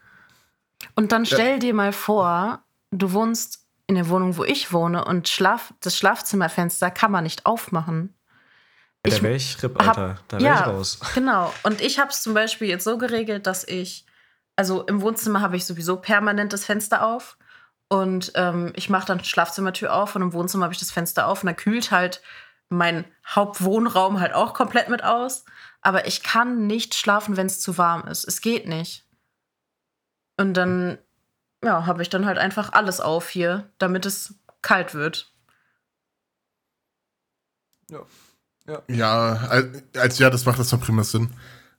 Und 0.96 1.12
dann 1.14 1.26
stell 1.26 1.60
dir 1.60 1.74
mal 1.74 1.94
vor, 1.94 2.62
du 2.92 3.14
wohnst 3.14 3.66
in 3.88 3.96
der 3.96 4.10
Wohnung, 4.10 4.38
wo 4.38 4.44
ich 4.44 4.72
wohne 4.74 5.06
und 5.06 5.28
Schlaf, 5.30 5.74
das 5.80 5.98
Schlafzimmerfenster 5.98 6.92
kann 6.92 7.12
man 7.12 7.24
nicht 7.24 7.46
aufmachen. 7.46 8.14
Ja, 9.06 9.12
Ich 9.14 9.18
da 9.18 9.24
wäre 9.24 9.36
ich 9.36 9.64
RIP, 9.64 9.80
hab- 9.82 9.98
Alter. 9.98 10.20
Da 10.28 10.38
wäre 10.38 10.46
ja, 10.46 10.60
ich 10.62 10.68
raus. 10.68 11.00
Genau. 11.16 11.54
Und 11.64 11.80
ich 11.82 11.98
habe 11.98 12.12
es 12.12 12.22
zum 12.22 12.34
Beispiel 12.34 12.68
jetzt 12.68 12.84
so 12.84 12.98
geregelt, 12.98 13.48
dass 13.48 13.64
ich, 13.66 14.06
also 14.58 14.84
im 14.84 15.02
Wohnzimmer 15.02 15.40
habe 15.42 15.56
ich 15.56 15.66
sowieso 15.66 15.96
permanent 15.96 16.52
das 16.54 16.66
Fenster 16.66 17.06
auf. 17.06 17.38
Und 17.90 18.32
ähm, 18.36 18.72
ich 18.76 18.90
mache 18.90 19.08
dann 19.08 19.24
Schlafzimmertür 19.24 19.94
auf 19.94 20.16
und 20.16 20.22
im 20.22 20.34
Wohnzimmer 20.34 20.66
habe 20.66 20.74
ich 20.74 20.80
das 20.80 20.92
Fenster 20.92 21.28
auf 21.28 21.42
und 21.44 21.48
dann 21.48 21.56
kühlt 21.56 21.92
halt 21.92 22.22
mein 22.70 23.04
Hauptwohnraum 23.28 24.20
halt 24.20 24.34
auch 24.34 24.54
komplett 24.54 24.90
mit 24.90 25.04
aus. 25.04 25.44
Aber 25.82 26.06
ich 26.08 26.22
kann 26.22 26.68
nicht 26.68 26.94
schlafen, 26.94 27.36
wenn 27.36 27.48
es 27.48 27.60
zu 27.60 27.78
warm 27.80 28.08
ist. 28.08 28.26
Es 28.28 28.42
geht 28.42 28.68
nicht. 28.68 29.08
Und 30.38 30.54
dann, 30.54 31.00
ja, 31.64 31.86
habe 31.88 32.02
ich 32.04 32.10
dann 32.10 32.26
halt 32.26 32.38
einfach 32.38 32.74
alles 32.74 33.02
auf 33.02 33.30
hier, 33.30 33.72
damit 33.80 34.06
es 34.06 34.36
kalt 34.62 34.94
wird. 34.94 35.34
Ja, 38.88 39.34
al- 39.50 39.84
also 39.96 40.24
ja, 40.24 40.30
das 40.30 40.46
macht 40.46 40.60
das 40.60 40.72
noch 40.72 40.82
prima 40.82 41.04
Sinn. 41.04 41.34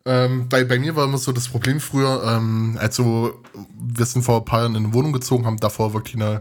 Ähm, 0.07 0.49
bei, 0.49 0.65
bei 0.65 0.79
mir 0.79 0.97
war 0.97 1.05
immer 1.05 1.19
so 1.19 1.33
das 1.33 1.49
Problem 1.49 1.79
früher, 1.81 2.23
ähm, 2.25 2.79
also 2.81 3.43
wir 3.79 4.07
sind 4.07 4.23
vor 4.23 4.39
ein 4.39 4.45
paar 4.45 4.61
Jahren 4.61 4.75
in 4.75 4.85
eine 4.85 4.95
Wohnung 4.95 5.13
gezogen, 5.13 5.45
haben 5.45 5.59
davor 5.59 5.93
wirklich 5.93 6.15
in 6.15 6.41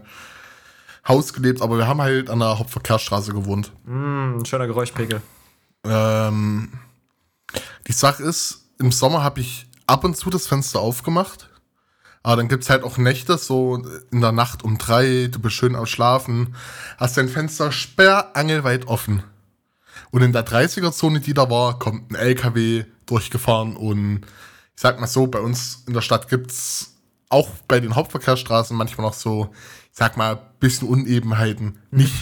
Haus 1.08 1.34
gelebt, 1.34 1.62
aber 1.62 1.78
wir 1.78 1.88
haben 1.88 2.01
halt 2.01 2.30
an 2.30 2.39
der 2.39 2.58
Hauptverkehrsstraße 2.60 3.34
gewohnt. 3.34 3.72
Mm, 3.86 4.44
schöner 4.46 4.68
Geräuschpegel. 4.68 5.22
Ähm, 5.84 6.70
die 7.88 7.92
Sache 7.92 8.24
ist, 8.24 8.66
im 8.78 8.92
Sommer 8.92 9.24
habe 9.24 9.42
ich 9.42 9.68
ab 9.88 10.04
und 10.04 10.16
zu 10.16 10.30
das 10.30 10.48
Fenster 10.48 10.80
aufgemacht. 10.80 11.50
Aber 12.22 12.36
dann 12.36 12.50
gibt's 12.50 12.70
halt 12.70 12.84
auch 12.84 12.98
Nächte, 12.98 13.38
so 13.38 13.82
in 14.12 14.22
der 14.22 14.34
Nacht 14.34 14.63
um 14.63 14.78
drei, 14.78 15.30
du 15.32 15.39
bist 15.39 15.56
schön 15.56 15.75
am 15.75 15.86
Schlafen, 15.86 16.56
hast 16.98 17.18
dein 17.18 17.30
Fenster 17.30 17.72
sperrangelweit 17.72 18.88
offen. 18.88 19.24
Und 20.12 20.22
in 20.22 20.34
der 20.34 20.46
30er-Zone, 20.46 21.22
die 21.22 21.34
da 21.34 21.50
war, 21.50 21.80
kommt 21.80 22.12
ein 22.12 22.16
LKW 22.16 22.84
durchgefahren 23.10 23.75
und 23.75 24.22
ich 24.75 24.82
sag 24.82 25.00
mal 25.00 25.08
so, 25.08 25.28
bei 25.28 25.39
uns 25.39 25.84
in 25.88 25.94
der 25.94 26.01
Stadt 26.01 26.30
gibt's 26.30 26.96
auch 27.30 27.50
bei 27.68 27.80
den 27.80 27.96
Hauptverkehrsstraßen 27.96 28.75
manchmal 28.75 29.06
noch 29.08 29.13
so, 29.13 29.50
ich 29.92 29.98
sag 29.98 30.18
mal, 30.18 30.39
bisschen 30.60 30.88
Unebenheiten. 30.88 31.78
Nicht, 31.92 32.13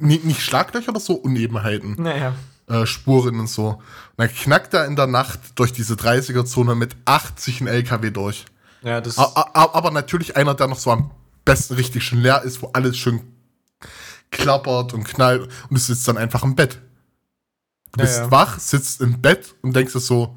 nicht, 0.00 0.24
nicht 0.24 0.40
Schlaglöcher 0.42 0.90
oder 0.90 1.00
so, 1.00 1.14
Unebenheiten 1.14 1.96
Naja. 1.98 2.34
äh, 2.68 2.86
Spuren 2.86 3.40
und 3.40 3.48
so. 3.48 3.68
Und 3.68 3.80
dann 4.18 4.28
knackt 4.28 4.74
er 4.74 4.84
in 4.86 4.96
der 4.96 5.06
Nacht 5.06 5.40
durch 5.56 5.72
diese 5.72 5.94
30er-Zone 5.94 6.74
mit 6.74 6.94
80 7.04 7.62
ein 7.62 7.66
LKW 7.66 8.10
durch. 8.10 8.44
Ja, 8.82 9.00
das. 9.00 9.18
A 9.18 9.24
a 9.24 9.70
aber 9.72 9.90
natürlich 9.90 10.36
einer, 10.36 10.54
der 10.54 10.66
noch 10.68 10.78
so 10.78 10.90
am 10.92 11.10
besten 11.44 11.74
richtig 11.74 12.04
schön 12.04 12.20
leer 12.20 12.42
ist, 12.42 12.62
wo 12.62 12.70
alles 12.74 12.96
schön 12.96 13.20
klappert 14.30 14.92
und 14.92 15.04
knallt 15.04 15.42
und 15.42 15.50
du 15.70 15.76
sitzt 15.78 16.06
dann 16.08 16.18
einfach 16.18 16.42
im 16.42 16.54
Bett. 16.54 16.78
Du 17.94 18.02
bist 18.02 18.18
ja. 18.18 18.30
wach, 18.30 18.58
sitzt 18.58 19.00
im 19.00 19.20
Bett 19.20 19.54
und 19.62 19.76
denkst 19.76 19.92
dir 19.92 20.00
so, 20.00 20.36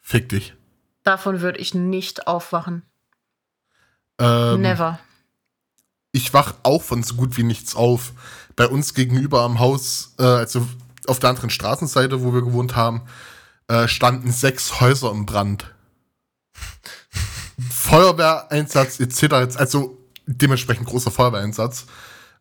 fick 0.00 0.30
dich. 0.30 0.54
Davon 1.02 1.42
würde 1.42 1.58
ich 1.58 1.74
nicht 1.74 2.26
aufwachen. 2.26 2.82
Ähm, 4.18 4.62
Never. 4.62 4.98
ich 6.12 6.32
wach 6.32 6.54
auch 6.62 6.82
von 6.82 7.02
so 7.02 7.14
gut 7.16 7.36
wie 7.36 7.42
nichts 7.42 7.74
auf. 7.74 8.12
Bei 8.56 8.66
uns 8.66 8.94
gegenüber 8.94 9.42
am 9.42 9.58
Haus, 9.58 10.14
äh, 10.18 10.22
also 10.22 10.66
auf 11.06 11.18
der 11.18 11.28
anderen 11.28 11.50
Straßenseite, 11.50 12.22
wo 12.22 12.32
wir 12.32 12.40
gewohnt 12.40 12.74
haben, 12.74 13.02
äh, 13.68 13.86
standen 13.86 14.32
sechs 14.32 14.80
Häuser 14.80 15.10
im 15.10 15.26
Brand. 15.26 15.74
Feuerwehreinsatz 17.70 18.98
etc. 18.98 19.22
Jetzt, 19.40 19.58
Also 19.58 19.98
dementsprechend 20.26 20.86
großer 20.86 21.10
Feuerwehreinsatz. 21.10 21.84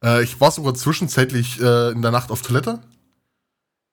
Äh, 0.01 0.24
ich 0.24 0.39
war 0.39 0.51
sogar 0.51 0.74
zwischenzeitlich 0.74 1.60
äh, 1.60 1.91
in 1.91 2.01
der 2.01 2.12
Nacht 2.12 2.32
auf 2.32 2.41
Toilette. 2.43 2.79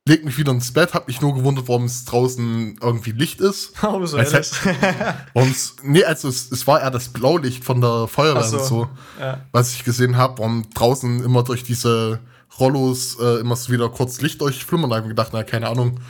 Leg 0.08 0.24
mich 0.24 0.38
wieder 0.38 0.52
ins 0.52 0.72
Bett, 0.72 0.94
hab 0.94 1.08
mich 1.08 1.20
nur 1.20 1.34
gewundert, 1.34 1.68
warum 1.68 1.84
es 1.84 2.06
draußen 2.06 2.78
irgendwie 2.80 3.12
Licht 3.12 3.40
ist. 3.40 3.72
Warum 3.82 4.06
so 4.06 4.16
Als 4.16 4.32
ehrlich? 4.32 4.50
Warum's, 5.34 5.76
nee, 5.82 6.04
also 6.04 6.28
es, 6.28 6.50
es 6.50 6.66
war 6.66 6.80
eher 6.80 6.90
das 6.90 7.10
Blaulicht 7.10 7.64
von 7.64 7.80
der 7.82 8.08
Feuerwehr 8.08 8.42
so. 8.42 8.58
und 8.58 8.64
so 8.64 8.88
ja. 9.20 9.40
was 9.52 9.74
ich 9.74 9.84
gesehen 9.84 10.16
habe, 10.16 10.38
warum 10.38 10.68
draußen 10.74 11.22
immer 11.22 11.44
durch 11.44 11.64
diese 11.64 12.20
Rollos 12.58 13.18
äh, 13.20 13.40
immer 13.40 13.56
so 13.56 13.72
wieder 13.72 13.88
kurz 13.90 14.20
Licht 14.20 14.40
durchflimmern. 14.40 14.90
Da 14.90 14.96
habe 14.96 15.06
ich 15.06 15.10
gedacht, 15.10 15.30
na, 15.32 15.42
keine 15.42 15.68
Ahnung, 15.68 16.00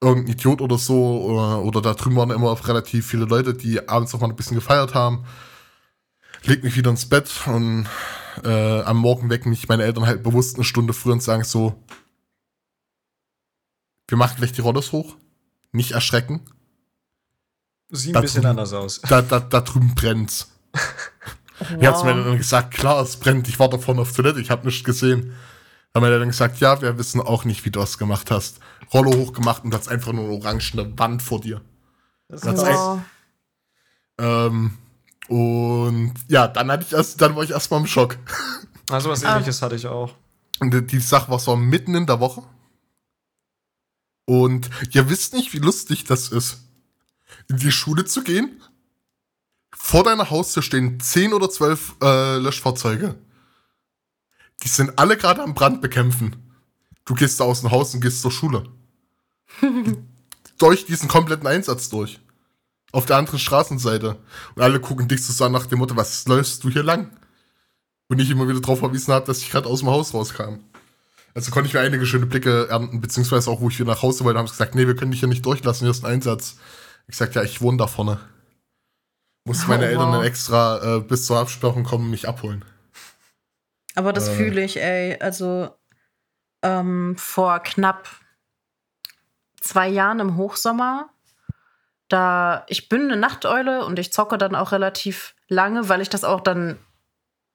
irgendein 0.00 0.32
Idiot 0.32 0.60
oder 0.60 0.78
so. 0.78 1.22
Oder, 1.22 1.62
oder 1.62 1.82
da 1.82 1.94
drüben 1.94 2.16
waren 2.16 2.30
immer 2.30 2.56
relativ 2.66 3.06
viele 3.06 3.24
Leute, 3.24 3.54
die 3.54 3.88
abends 3.88 4.14
auch 4.14 4.20
mal 4.20 4.28
ein 4.28 4.36
bisschen 4.36 4.56
gefeiert 4.56 4.94
haben. 4.94 5.24
Leg 6.44 6.62
mich 6.62 6.76
wieder 6.76 6.90
ins 6.90 7.08
Bett 7.08 7.28
und 7.46 7.88
äh, 8.44 8.80
am 8.82 8.98
Morgen 8.98 9.30
wecken 9.30 9.50
mich 9.50 9.68
meine 9.68 9.82
Eltern 9.82 10.06
halt 10.06 10.22
bewusst 10.22 10.56
eine 10.56 10.64
Stunde 10.64 10.92
früher 10.92 11.14
und 11.14 11.22
sagen 11.22 11.44
so, 11.44 11.82
wir 14.08 14.16
machen 14.18 14.36
gleich 14.38 14.52
die 14.52 14.60
Rollos 14.60 14.92
hoch. 14.92 15.16
Nicht 15.72 15.92
erschrecken. 15.92 16.40
Sieht 17.90 18.10
ein 18.10 18.14
Da 18.14 18.20
bisschen 18.20 18.42
drüben- 18.42 18.50
anders 18.50 18.72
aus. 18.72 19.00
Da, 19.08 19.22
da, 19.22 19.40
da 19.40 19.60
drüben 19.60 19.94
brennt's. 19.94 20.50
Wie 21.78 21.86
hat's 21.88 22.02
mir 22.04 22.14
dann 22.14 22.36
gesagt, 22.36 22.72
klar, 22.74 23.00
es 23.02 23.16
brennt, 23.16 23.48
ich 23.48 23.58
war 23.58 23.68
da 23.70 23.78
vorne 23.78 24.02
auf 24.02 24.12
Toilette, 24.12 24.40
ich 24.40 24.50
habe 24.50 24.66
nichts 24.66 24.84
gesehen. 24.84 25.32
Haben 25.94 26.04
wir 26.04 26.18
dann 26.18 26.28
gesagt, 26.28 26.58
ja, 26.60 26.82
wir 26.82 26.98
wissen 26.98 27.20
auch 27.20 27.44
nicht, 27.44 27.64
wie 27.64 27.70
du 27.70 27.80
das 27.80 27.96
gemacht 27.96 28.30
hast. 28.30 28.58
Rollo 28.92 29.12
hochgemacht 29.16 29.64
und 29.64 29.72
hast 29.74 29.88
einfach 29.88 30.12
nur 30.12 30.24
eine 30.24 30.34
orangene 30.34 30.98
Wand 30.98 31.22
vor 31.22 31.40
dir. 31.40 31.62
Das 32.28 32.42
ist 32.44 32.58
Wow. 32.58 33.00
Ähm, 34.18 34.76
und 35.28 36.14
ja, 36.28 36.46
dann 36.48 36.70
hatte 36.70 36.84
ich 36.86 36.92
erst, 36.92 37.20
dann 37.20 37.34
war 37.36 37.42
ich 37.44 37.50
erstmal 37.50 37.80
im 37.80 37.86
Schock. 37.86 38.18
also 38.90 39.08
was 39.10 39.24
Ah. 39.24 39.34
ähnliches 39.36 39.62
hatte 39.62 39.76
ich 39.76 39.86
auch. 39.86 40.12
Und 40.60 40.72
die- 40.74 40.86
die 40.86 41.00
Sache 41.00 41.30
war 41.30 41.38
so 41.38 41.56
mitten 41.56 41.94
in 41.94 42.06
der 42.06 42.20
Woche. 42.20 42.42
Und 44.26 44.68
ihr 44.90 45.08
wisst 45.08 45.32
nicht, 45.32 45.54
wie 45.54 45.58
lustig 45.58 46.04
das 46.04 46.28
ist, 46.28 46.58
in 47.48 47.56
die 47.56 47.72
Schule 47.72 48.04
zu 48.04 48.22
gehen. 48.22 48.60
Vor 49.74 50.04
deiner 50.04 50.30
Haustür 50.30 50.62
stehen 50.62 51.00
10 51.00 51.32
oder 51.32 51.48
12 51.48 51.96
äh, 52.02 52.36
Löschfahrzeuge. 52.38 53.14
Die 54.62 54.68
sind 54.68 54.98
alle 54.98 55.16
gerade 55.16 55.42
am 55.42 55.54
Brand 55.54 55.80
bekämpfen. 55.80 56.36
Du 57.04 57.14
gehst 57.14 57.40
da 57.40 57.44
aus 57.44 57.60
dem 57.60 57.70
Haus 57.70 57.94
und 57.94 58.00
gehst 58.00 58.20
zur 58.20 58.32
Schule. 58.32 58.68
durch 60.58 60.86
diesen 60.86 61.08
kompletten 61.08 61.46
Einsatz 61.46 61.88
durch. 61.88 62.20
Auf 62.92 63.06
der 63.06 63.16
anderen 63.16 63.38
Straßenseite. 63.38 64.16
Und 64.54 64.62
alle 64.62 64.80
gucken 64.80 65.08
dich 65.08 65.20
an 65.40 65.52
nach 65.52 65.66
dem 65.66 65.78
Motto, 65.78 65.96
was 65.96 66.26
läufst 66.26 66.64
du 66.64 66.70
hier 66.70 66.82
lang? 66.82 67.10
Und 68.08 68.20
ich 68.20 68.30
immer 68.30 68.48
wieder 68.48 68.60
darauf 68.60 68.78
verwiesen 68.78 69.12
habe, 69.12 69.26
dass 69.26 69.38
ich 69.38 69.50
gerade 69.50 69.68
aus 69.68 69.80
dem 69.80 69.90
Haus 69.90 70.14
rauskam. 70.14 70.60
Also 71.36 71.50
konnte 71.50 71.68
ich 71.68 71.74
mir 71.74 71.80
einige 71.80 72.06
schöne 72.06 72.24
Blicke 72.24 72.68
ernten, 72.70 73.00
beziehungsweise 73.02 73.50
auch, 73.50 73.60
wo 73.60 73.68
ich 73.68 73.78
wieder 73.78 73.90
nach 73.92 74.00
Hause 74.02 74.24
wollte, 74.24 74.38
haben 74.38 74.46
sie 74.46 74.52
gesagt, 74.52 74.74
nee, 74.74 74.86
wir 74.86 74.96
können 74.96 75.10
dich 75.10 75.20
hier 75.20 75.28
nicht 75.28 75.44
durchlassen, 75.44 75.84
hier 75.84 75.90
ist 75.90 76.02
ein 76.04 76.12
Einsatz. 76.14 76.56
Ich 77.08 77.16
sagte, 77.16 77.38
ja, 77.38 77.44
ich 77.44 77.60
wohne 77.60 77.76
da 77.76 77.86
vorne. 77.86 78.18
Mussten 79.44 79.68
meine 79.68 79.84
Oh, 79.84 79.88
Eltern 79.88 80.06
wow. 80.08 80.14
dann 80.16 80.24
extra 80.24 80.96
äh, 80.96 81.00
bis 81.00 81.26
zur 81.26 81.38
Absperrung 81.38 81.84
kommen 81.84 82.04
und 82.06 82.10
mich 82.10 82.26
abholen. 82.26 82.64
Aber 83.94 84.14
das 84.14 84.28
Äh. 84.28 84.32
fühle 84.34 84.64
ich, 84.64 84.82
ey. 84.82 85.18
Also 85.20 85.70
ähm, 86.62 87.16
vor 87.18 87.60
knapp 87.60 88.08
zwei 89.60 89.88
Jahren 89.88 90.20
im 90.20 90.36
Hochsommer, 90.36 91.10
da 92.08 92.64
ich 92.68 92.88
bin 92.88 93.02
eine 93.02 93.16
Nachteule 93.16 93.84
und 93.84 93.98
ich 93.98 94.10
zocke 94.12 94.38
dann 94.38 94.54
auch 94.54 94.72
relativ 94.72 95.34
lange, 95.48 95.88
weil 95.90 96.00
ich 96.00 96.08
das 96.08 96.24
auch 96.24 96.40
dann 96.40 96.78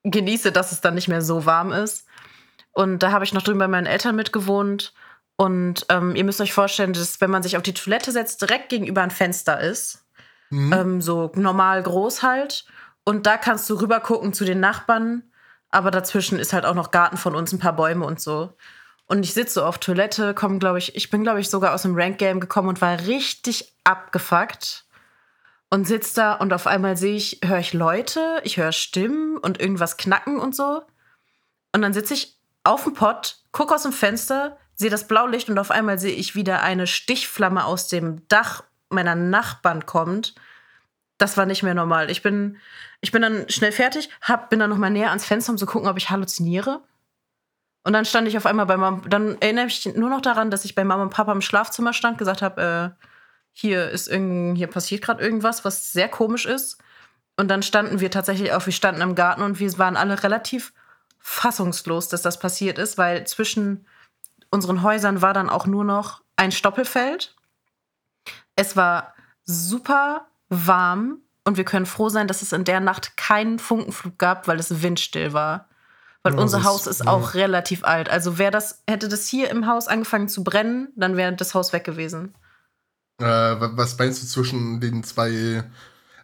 genieße, 0.03 0.51
dass 0.51 0.71
es 0.71 0.81
dann 0.81 0.93
nicht 0.93 1.07
mehr 1.07 1.21
so 1.23 1.45
warm 1.47 1.71
ist. 1.71 2.05
Und 2.71 2.99
da 2.99 3.11
habe 3.11 3.25
ich 3.25 3.33
noch 3.33 3.41
drüben 3.41 3.59
bei 3.59 3.67
meinen 3.67 3.85
Eltern 3.87 4.15
mitgewohnt. 4.15 4.93
Und 5.35 5.85
ähm, 5.89 6.15
ihr 6.15 6.23
müsst 6.23 6.41
euch 6.41 6.53
vorstellen, 6.53 6.93
dass 6.93 7.19
wenn 7.19 7.31
man 7.31 7.43
sich 7.43 7.57
auf 7.57 7.63
die 7.63 7.73
Toilette 7.73 8.11
setzt, 8.11 8.41
direkt 8.41 8.69
gegenüber 8.69 9.01
ein 9.01 9.11
Fenster 9.11 9.59
ist 9.59 10.05
Mhm. 10.51 10.73
ähm, 10.73 11.01
so 11.01 11.31
normal 11.35 11.81
groß 11.81 12.21
halt. 12.21 12.65
Und 13.03 13.25
da 13.25 13.37
kannst 13.37 13.69
du 13.69 13.75
rüber 13.75 13.99
gucken 13.99 14.33
zu 14.33 14.45
den 14.45 14.59
Nachbarn. 14.59 15.23
Aber 15.69 15.89
dazwischen 15.89 16.37
ist 16.37 16.53
halt 16.53 16.65
auch 16.65 16.75
noch 16.75 16.91
Garten 16.91 17.17
von 17.17 17.33
uns, 17.35 17.53
ein 17.53 17.59
paar 17.59 17.75
Bäume 17.75 18.05
und 18.05 18.19
so. 18.19 18.53
Und 19.07 19.23
ich 19.23 19.33
sitze 19.33 19.55
so 19.55 19.63
auf 19.65 19.77
Toilette, 19.77 20.33
komm, 20.33 20.59
glaube 20.59 20.77
ich, 20.77 20.95
ich 20.95 21.09
bin, 21.09 21.23
glaube 21.23 21.39
ich, 21.39 21.49
sogar 21.49 21.73
aus 21.73 21.81
dem 21.83 21.95
Rank-Game 21.95 22.41
gekommen 22.41 22.67
und 22.67 22.81
war 22.81 22.99
richtig 22.99 23.73
abgefuckt. 23.85 24.85
Und 25.69 25.87
sitze 25.87 26.15
da 26.15 26.33
und 26.33 26.51
auf 26.51 26.67
einmal 26.67 26.97
sehe 26.97 27.15
ich, 27.15 27.39
höre 27.45 27.59
ich 27.59 27.71
Leute, 27.71 28.41
ich 28.43 28.57
höre 28.57 28.73
Stimmen 28.73 29.37
und 29.37 29.61
irgendwas 29.61 29.95
knacken 29.95 30.37
und 30.37 30.53
so. 30.53 30.81
Und 31.73 31.81
dann 31.81 31.93
sitze 31.93 32.13
ich 32.13 32.40
auf 32.71 32.85
dem 32.85 32.93
Pott, 32.93 33.37
gucke 33.51 33.75
aus 33.75 33.83
dem 33.83 33.91
Fenster, 33.91 34.57
sehe 34.75 34.89
das 34.89 35.07
Blaulicht 35.07 35.49
und 35.49 35.59
auf 35.59 35.71
einmal 35.71 35.99
sehe 35.99 36.15
ich 36.15 36.35
wieder 36.35 36.63
eine 36.63 36.87
Stichflamme 36.87 37.65
aus 37.65 37.87
dem 37.89 38.27
Dach 38.29 38.63
meiner 38.89 39.15
Nachbarn 39.15 39.85
kommt. 39.85 40.35
Das 41.17 41.37
war 41.37 41.45
nicht 41.45 41.63
mehr 41.63 41.75
normal. 41.75 42.09
Ich 42.09 42.23
bin, 42.23 42.57
ich 43.01 43.11
bin 43.11 43.21
dann 43.21 43.47
schnell 43.49 43.71
fertig, 43.71 44.09
hab, 44.21 44.49
bin 44.49 44.59
dann 44.59 44.69
noch 44.69 44.77
mal 44.77 44.89
näher 44.89 45.09
ans 45.09 45.25
Fenster, 45.25 45.51
um 45.51 45.57
zu 45.57 45.65
gucken, 45.65 45.89
ob 45.89 45.97
ich 45.97 46.09
halluziniere. 46.09 46.81
Und 47.83 47.93
dann 47.93 48.05
stand 48.05 48.27
ich 48.27 48.37
auf 48.37 48.45
einmal 48.45 48.65
bei 48.65 48.77
Mama, 48.77 49.01
dann 49.07 49.37
erinnere 49.41 49.65
ich 49.65 49.85
mich 49.85 49.95
nur 49.95 50.09
noch 50.09 50.21
daran, 50.21 50.49
dass 50.49 50.65
ich 50.65 50.75
bei 50.75 50.83
Mama 50.83 51.03
und 51.03 51.13
Papa 51.13 51.31
im 51.31 51.41
Schlafzimmer 51.41 51.93
stand, 51.93 52.17
gesagt 52.17 52.41
habe, 52.41 52.95
äh, 52.97 53.05
hier 53.53 53.89
ist 53.89 54.07
irgend, 54.07 54.57
hier 54.57 54.67
passiert 54.67 55.01
gerade 55.01 55.21
irgendwas, 55.21 55.65
was 55.65 55.91
sehr 55.91 56.07
komisch 56.07 56.45
ist. 56.45 56.77
Und 57.37 57.49
dann 57.49 57.63
standen 57.63 57.99
wir 57.99 58.11
tatsächlich 58.11 58.53
auf, 58.53 58.65
wir 58.65 58.73
standen 58.73 59.01
im 59.01 59.15
Garten 59.15 59.41
und 59.41 59.59
wir 59.59 59.77
waren 59.77 59.97
alle 59.97 60.23
relativ 60.23 60.73
fassungslos, 61.21 62.09
dass 62.09 62.21
das 62.21 62.39
passiert 62.39 62.77
ist, 62.77 62.97
weil 62.97 63.25
zwischen 63.27 63.85
unseren 64.49 64.81
Häusern 64.81 65.21
war 65.21 65.33
dann 65.33 65.49
auch 65.49 65.65
nur 65.67 65.83
noch 65.83 66.21
ein 66.35 66.51
Stoppelfeld. 66.51 67.35
Es 68.55 68.75
war 68.75 69.13
super 69.45 70.27
warm 70.49 71.19
und 71.45 71.57
wir 71.57 71.63
können 71.63 71.85
froh 71.85 72.09
sein, 72.09 72.27
dass 72.27 72.41
es 72.41 72.51
in 72.51 72.63
der 72.65 72.79
Nacht 72.79 73.15
keinen 73.17 73.59
Funkenflug 73.59 74.17
gab, 74.17 74.47
weil 74.47 74.59
es 74.59 74.81
windstill 74.81 75.33
war. 75.33 75.67
Weil 76.23 76.33
Ja, 76.35 76.39
unser 76.39 76.63
Haus 76.63 76.81
ist- 76.85 77.01
ist 77.01 77.07
auch 77.07 77.33
relativ 77.33 77.83
alt. 77.83 78.09
Also 78.09 78.37
wäre 78.37 78.51
das, 78.51 78.83
hätte 78.87 79.07
das 79.07 79.27
hier 79.27 79.49
im 79.49 79.65
Haus 79.67 79.87
angefangen 79.87 80.27
zu 80.29 80.43
brennen, 80.43 80.89
dann 80.95 81.17
wäre 81.17 81.33
das 81.33 81.55
Haus 81.55 81.73
weg 81.73 81.83
gewesen. 81.83 82.35
Äh, 83.19 83.25
wa- 83.25 83.71
was 83.73 83.97
meinst 83.97 84.21
du 84.21 84.27
zwischen 84.27 84.79
den 84.79 85.03
zwei? 85.03 85.63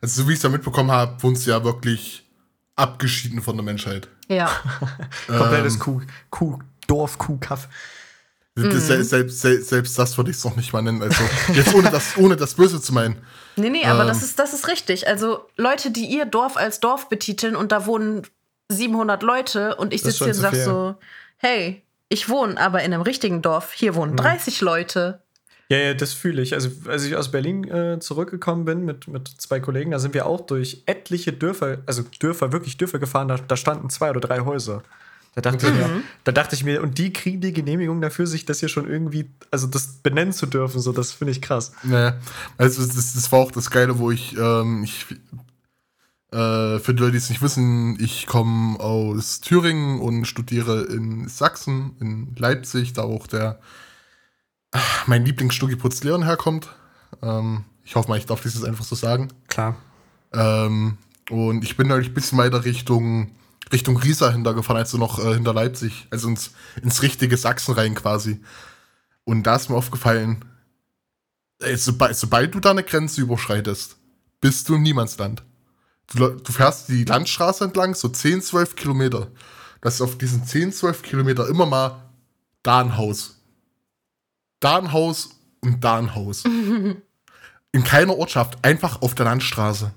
Also, 0.02 0.22
so 0.22 0.28
wie 0.28 0.34
ich 0.34 0.38
es 0.38 0.44
ja 0.44 0.50
mitbekommen 0.50 0.92
habe, 0.92 1.22
wohnst 1.24 1.48
du 1.48 1.52
ja 1.52 1.64
wirklich 1.64 2.28
abgeschieden 2.76 3.42
von 3.42 3.56
der 3.56 3.64
Menschheit. 3.66 4.08
Ja. 4.28 4.50
Komplettes 5.28 5.76
Ähm, 5.76 5.80
Kuh, 5.80 6.02
Kuh, 6.30 6.60
Dorf, 6.88 7.18
Kuh, 7.18 7.38
Kaff. 7.38 7.68
das, 8.56 8.88
se- 8.88 9.04
selbst, 9.04 9.42
se- 9.42 9.62
selbst 9.62 9.98
das 10.00 10.18
würde 10.18 10.32
ich 10.32 10.38
es 10.38 10.44
noch 10.44 10.56
nicht 10.56 10.74
mal 10.74 10.82
nennen. 10.82 11.02
Also, 11.02 11.24
jetzt 11.54 11.74
ohne 11.76 11.90
das, 11.92 12.18
ohne 12.18 12.36
das 12.36 12.56
Böse 12.56 12.82
zu 12.82 12.94
meinen. 12.94 13.18
Nee, 13.56 13.70
nee, 13.70 13.86
aber 13.86 14.02
Ähm. 14.02 14.08
das, 14.08 14.24
ist, 14.24 14.40
das 14.40 14.54
ist 14.54 14.68
richtig. 14.68 15.08
Also 15.08 15.46
Leute, 15.58 15.92
die 15.92 16.06
ihr 16.06 16.26
Dorf 16.26 16.58
als 16.58 16.80
Dorf 16.80 17.08
betiteln 17.10 17.56
und 17.56 17.72
da 17.72 17.86
wohnen 17.86 18.24
700 18.70 19.24
Leute 19.24 19.76
und 19.76 19.94
ich 19.94 20.02
sitze 20.02 20.26
hier 20.26 20.28
und 20.28 20.34
schon 20.34 20.42
sag 20.42 20.50
zu 20.52 20.56
viel. 20.56 20.66
so, 20.66 20.96
hey, 21.38 21.84
ich 22.10 22.30
wohne 22.30 22.60
aber 22.60 22.84
in 22.84 22.94
einem 22.94 23.02
richtigen 23.04 23.42
Dorf. 23.42 23.72
Hier 23.74 23.96
wohnen 23.96 24.14
Mhm. 24.14 24.18
30 24.18 24.62
Leute. 24.62 25.22
Ja, 25.70 25.78
ja, 25.78 25.94
das 25.94 26.14
fühle 26.14 26.42
ich. 26.42 26.54
Also, 26.54 26.70
als 26.88 27.04
ich 27.04 27.16
aus 27.16 27.32
Berlin 27.32 27.66
äh, 27.66 28.00
zurückgekommen 28.00 28.64
bin 28.64 28.86
mit, 28.86 29.08
mit 29.08 29.28
zwei 29.28 29.60
Kollegen, 29.60 29.92
da 29.92 30.00
sind 30.00 30.14
wir 30.14 30.26
auch 30.26 30.42
durch 30.42 30.84
etliche 30.86 31.34
Dörfer, 31.34 31.80
also 31.86 32.04
Dörfer, 32.20 32.54
wirklich 32.54 32.78
Dörfer 32.78 33.00
gefahren, 33.00 33.28
da, 33.28 33.38
da 33.38 33.58
standen 33.58 33.90
zwei 33.90 34.10
oder 34.10 34.22
drei 34.22 34.40
Häuser. 34.40 34.84
Da 35.36 35.42
dachte, 35.42 35.68
ich 35.68 35.74
mir, 35.74 36.02
da 36.24 36.32
dachte 36.32 36.56
ich 36.56 36.64
mir, 36.64 36.82
und 36.82 36.98
die 36.98 37.14
kriegen 37.14 37.42
die 37.42 37.54
Genehmigung 37.54 38.02
dafür, 38.02 38.26
sich 38.26 38.46
das 38.46 38.60
hier 38.60 38.70
schon 38.70 38.90
irgendwie, 38.90 39.30
also 39.52 39.68
das 39.68 40.00
benennen 40.02 40.34
zu 40.34 40.48
dürfen, 40.48 40.82
so, 40.82 40.92
das 40.92 41.12
finde 41.12 41.32
ich 41.32 41.44
krass. 41.44 41.74
Naja, 41.84 42.18
also 42.58 42.82
das, 42.82 43.14
das 43.14 43.32
war 43.32 43.40
auch 43.40 43.52
das 43.52 43.70
Geile, 43.70 44.00
wo 44.00 44.10
ich, 44.10 44.36
ähm, 44.36 44.84
ich 44.84 45.06
äh, 46.32 46.80
für 46.80 46.94
die 46.94 47.02
Leute, 47.02 47.12
die 47.12 47.18
es 47.18 47.30
nicht 47.30 47.44
wissen, 47.44 48.00
ich 48.00 48.26
komme 48.26 48.80
aus 48.80 49.40
Thüringen 49.40 50.00
und 50.00 50.26
studiere 50.26 50.86
in 50.86 51.28
Sachsen, 51.28 51.96
in 52.00 52.36
Leipzig, 52.36 52.94
da 52.94 53.04
auch 53.04 53.28
der 53.28 53.60
mein 55.08 55.26
Lieblingsstugi 55.26 55.76
Putzlehren 55.76 56.24
herkommt. 56.24 56.70
Ähm, 57.22 57.66
ich 57.84 57.96
hoffe 57.96 58.10
mal, 58.10 58.18
ich 58.18 58.26
darf 58.26 58.42
dieses 58.42 58.64
einfach 58.64 58.84
so 58.84 58.96
sagen. 58.96 59.30
Klar. 59.48 59.78
Ähm, 60.34 60.98
und 61.30 61.64
ich 61.64 61.78
bin 61.78 61.88
neulich 61.88 62.10
ein 62.10 62.14
bisschen 62.14 62.38
weiter 62.38 62.66
Richtung, 62.66 63.32
Richtung 63.72 63.98
Riesa 63.98 64.32
hintergefahren, 64.32 64.82
also 64.82 64.98
noch 64.98 65.20
äh, 65.20 65.34
hinter 65.34 65.54
Leipzig, 65.54 66.08
also 66.10 66.28
ins, 66.28 66.52
ins 66.82 67.02
richtige 67.02 67.38
Sachsen 67.38 67.76
rein 67.76 67.96
quasi. 67.96 68.42
Und 69.24 69.44
da 69.44 69.56
ist 69.56 69.70
mir 69.70 69.76
aufgefallen, 69.76 70.46
ey, 71.60 71.76
sobald, 71.78 72.16
sobald 72.16 72.56
du 72.56 72.60
da 72.60 72.72
eine 72.72 72.84
Grenze 72.84 73.22
überschreitest, 73.22 73.98
bist 74.40 74.70
du 74.70 74.76
im 74.76 74.84
Niemandsland. 74.84 75.44
Du, 76.08 76.30
du 76.30 76.52
fährst 76.52 76.88
die 76.90 77.04
Landstraße 77.04 77.66
entlang, 77.66 77.94
so 77.96 78.08
10, 78.08 78.42
12 78.42 78.76
Kilometer. 78.76 79.28
Das 79.82 79.96
ist 79.96 80.02
auf 80.02 80.18
diesen 80.18 80.46
10, 80.46 80.72
12 80.72 81.02
Kilometer 81.02 81.48
immer 81.48 81.66
mal 81.66 82.10
da 82.64 82.80
ein 82.80 82.98
Haus. 82.98 83.37
Da 84.60 84.78
ein 84.78 84.92
Haus 84.92 85.30
und 85.62 85.84
da 85.84 85.98
ein 85.98 86.16
Haus. 86.16 86.44
In 86.46 87.84
keiner 87.84 88.18
Ortschaft, 88.18 88.64
einfach 88.64 89.02
auf 89.02 89.16
der 89.16 89.26
Landstraße. 89.26 89.92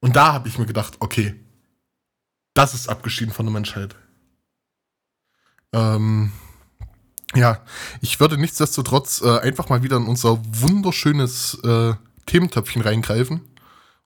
Und 0.00 0.16
da 0.16 0.32
habe 0.32 0.48
ich 0.48 0.58
mir 0.58 0.66
gedacht, 0.66 0.94
okay, 1.00 1.34
das 2.54 2.74
ist 2.74 2.88
abgeschieden 2.88 3.32
von 3.34 3.46
der 3.46 3.52
Menschheit. 3.52 3.94
Ähm, 5.72 6.32
ja, 7.34 7.60
ich 8.00 8.18
würde 8.18 8.38
nichtsdestotrotz 8.38 9.20
äh, 9.20 9.38
einfach 9.40 9.68
mal 9.68 9.82
wieder 9.82 9.96
in 9.96 10.06
unser 10.06 10.38
wunderschönes 10.46 11.58
äh, 11.64 11.94
Thementöpfchen 12.26 12.82
reingreifen 12.82 13.42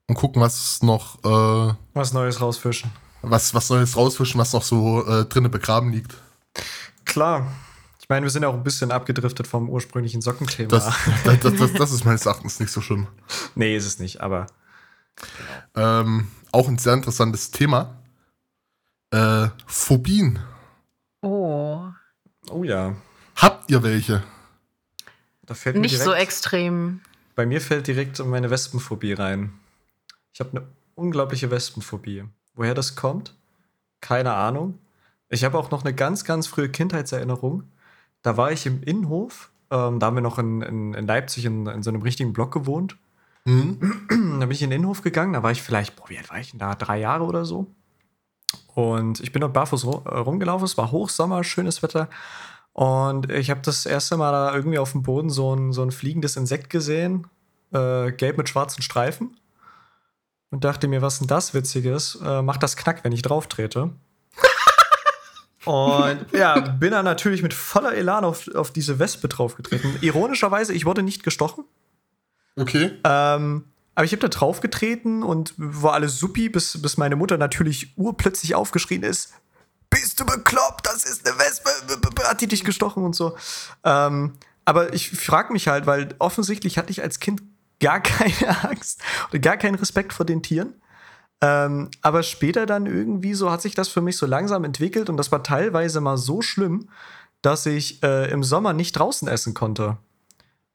und 0.08 0.14
gucken, 0.16 0.42
was 0.42 0.82
noch, 0.82 1.22
äh, 1.24 1.74
Was 1.94 2.12
Neues 2.12 2.40
rausfischen. 2.40 2.90
was, 3.22 3.54
was 3.54 3.70
Neues 3.70 3.96
rausfischen, 3.96 4.40
was 4.40 4.52
noch 4.52 4.62
so 4.62 5.06
äh, 5.06 5.24
drinnen 5.26 5.50
begraben 5.50 5.92
liegt. 5.92 6.14
Klar. 7.04 7.46
Ich 8.10 8.12
meine, 8.12 8.26
wir 8.26 8.30
sind 8.30 8.44
auch 8.44 8.54
ein 8.54 8.64
bisschen 8.64 8.90
abgedriftet 8.90 9.46
vom 9.46 9.70
ursprünglichen 9.70 10.20
Sockenthema. 10.20 10.68
Das, 10.68 10.86
das, 11.24 11.38
das, 11.38 11.54
das, 11.54 11.72
das 11.74 11.92
ist 11.92 12.04
meines 12.04 12.26
Erachtens 12.26 12.58
nicht 12.58 12.72
so 12.72 12.80
schlimm. 12.80 13.06
nee, 13.54 13.76
ist 13.76 13.86
es 13.86 14.00
nicht, 14.00 14.20
aber 14.20 14.48
Ähm, 15.76 16.26
auch 16.50 16.66
ein 16.66 16.78
sehr 16.78 16.94
interessantes 16.94 17.52
Thema. 17.52 18.02
Äh, 19.12 19.50
Phobien. 19.64 20.40
Oh. 21.22 21.84
oh 22.50 22.64
ja. 22.64 22.96
Habt 23.36 23.70
ihr 23.70 23.80
welche? 23.84 24.24
Da 25.46 25.54
fällt 25.54 25.76
mir 25.76 25.82
Nicht 25.82 25.92
direkt, 25.92 26.04
so 26.04 26.12
extrem. 26.12 27.02
Bei 27.36 27.46
mir 27.46 27.60
fällt 27.60 27.86
direkt 27.86 28.18
meine 28.26 28.50
Wespenphobie 28.50 29.12
rein. 29.12 29.52
Ich 30.34 30.40
habe 30.40 30.50
eine 30.50 30.66
unglaubliche 30.96 31.52
Wespenphobie. 31.52 32.24
Woher 32.54 32.74
das 32.74 32.96
kommt? 32.96 33.36
Keine 34.00 34.32
Ahnung. 34.32 34.80
Ich 35.28 35.44
habe 35.44 35.56
auch 35.56 35.70
noch 35.70 35.84
eine 35.84 35.94
ganz, 35.94 36.24
ganz 36.24 36.48
frühe 36.48 36.70
Kindheitserinnerung. 36.70 37.70
Da 38.22 38.36
war 38.36 38.52
ich 38.52 38.66
im 38.66 38.82
Innenhof. 38.82 39.50
Ähm, 39.70 39.98
da 39.98 40.06
haben 40.06 40.16
wir 40.16 40.22
noch 40.22 40.38
in, 40.38 40.62
in, 40.62 40.94
in 40.94 41.06
Leipzig 41.06 41.44
in, 41.44 41.66
in, 41.66 41.82
so 41.82 41.90
einem 41.90 42.02
richtigen 42.02 42.32
Block 42.32 42.52
gewohnt. 42.52 42.96
Mhm. 43.44 43.78
Da 44.40 44.46
bin 44.46 44.52
ich 44.52 44.62
in 44.62 44.70
den 44.70 44.78
Innenhof 44.78 45.02
gegangen. 45.02 45.32
Da 45.34 45.42
war 45.42 45.50
ich 45.50 45.62
vielleicht, 45.62 45.96
boah, 45.96 46.08
wie 46.08 46.18
alt 46.18 46.30
war 46.30 46.38
ich 46.38 46.50
denn 46.50 46.60
da? 46.60 46.74
Drei 46.74 46.98
Jahre 46.98 47.24
oder 47.24 47.44
so. 47.44 47.66
Und 48.74 49.20
ich 49.20 49.32
bin 49.32 49.40
dort 49.40 49.52
barfuß 49.52 49.84
äh, 49.84 49.88
rumgelaufen. 49.88 50.64
Es 50.64 50.78
war 50.78 50.90
Hochsommer, 50.90 51.44
schönes 51.44 51.82
Wetter. 51.82 52.08
Und 52.72 53.30
ich 53.30 53.50
habe 53.50 53.60
das 53.62 53.86
erste 53.86 54.16
Mal 54.16 54.32
da 54.32 54.54
irgendwie 54.54 54.78
auf 54.78 54.92
dem 54.92 55.02
Boden 55.02 55.30
so 55.30 55.54
ein, 55.54 55.72
so 55.72 55.82
ein 55.82 55.90
fliegendes 55.90 56.36
Insekt 56.36 56.70
gesehen. 56.70 57.26
Äh, 57.72 58.12
gelb 58.12 58.38
mit 58.38 58.48
schwarzen 58.48 58.82
Streifen. 58.82 59.36
Und 60.50 60.64
dachte 60.64 60.88
mir, 60.88 61.02
was 61.02 61.18
denn 61.18 61.28
das 61.28 61.54
Witziges? 61.54 62.18
Äh, 62.24 62.42
macht 62.42 62.62
das 62.62 62.76
Knack, 62.76 63.04
wenn 63.04 63.12
ich 63.12 63.22
drauf 63.22 63.46
trete. 63.46 63.90
Und 65.64 66.26
ja, 66.32 66.58
bin 66.58 66.92
dann 66.92 67.04
natürlich 67.04 67.42
mit 67.42 67.52
voller 67.52 67.94
Elan 67.94 68.24
auf, 68.24 68.48
auf 68.54 68.72
diese 68.72 68.98
Wespe 68.98 69.28
draufgetreten. 69.28 69.98
Ironischerweise, 70.00 70.72
ich 70.72 70.86
wurde 70.86 71.02
nicht 71.02 71.22
gestochen. 71.22 71.64
Okay. 72.56 72.92
Ähm, 73.04 73.64
aber 73.94 74.04
ich 74.04 74.12
habe 74.12 74.20
da 74.20 74.28
draufgetreten 74.28 75.22
und 75.22 75.52
war 75.56 75.92
alles 75.92 76.18
supi, 76.18 76.48
bis, 76.48 76.80
bis 76.80 76.96
meine 76.96 77.16
Mutter 77.16 77.36
natürlich 77.36 77.92
urplötzlich 77.96 78.54
aufgeschrien 78.54 79.02
ist: 79.02 79.34
Bist 79.90 80.18
du 80.18 80.24
bekloppt? 80.24 80.86
Das 80.86 81.04
ist 81.04 81.28
eine 81.28 81.38
Wespe! 81.38 81.70
Hat 82.24 82.40
die 82.40 82.46
dich 82.46 82.64
gestochen 82.64 83.04
und 83.04 83.14
so. 83.14 83.36
Ähm, 83.84 84.38
aber 84.64 84.94
ich 84.94 85.10
frage 85.10 85.52
mich 85.52 85.68
halt, 85.68 85.86
weil 85.86 86.14
offensichtlich 86.18 86.78
hatte 86.78 86.90
ich 86.90 87.02
als 87.02 87.20
Kind 87.20 87.42
gar 87.80 88.00
keine 88.00 88.64
Angst 88.64 89.02
oder 89.28 89.38
gar 89.38 89.56
keinen 89.56 89.74
Respekt 89.74 90.12
vor 90.12 90.24
den 90.24 90.42
Tieren. 90.42 90.74
Ähm, 91.42 91.90
aber 92.02 92.22
später 92.22 92.66
dann 92.66 92.86
irgendwie 92.86 93.34
so 93.34 93.50
hat 93.50 93.62
sich 93.62 93.74
das 93.74 93.88
für 93.88 94.02
mich 94.02 94.16
so 94.16 94.26
langsam 94.26 94.64
entwickelt 94.64 95.08
und 95.08 95.16
das 95.16 95.32
war 95.32 95.42
teilweise 95.42 96.00
mal 96.00 96.18
so 96.18 96.42
schlimm, 96.42 96.88
dass 97.42 97.64
ich 97.64 98.02
äh, 98.02 98.30
im 98.30 98.44
Sommer 98.44 98.72
nicht 98.72 98.92
draußen 98.92 99.26
essen 99.26 99.54
konnte. 99.54 99.96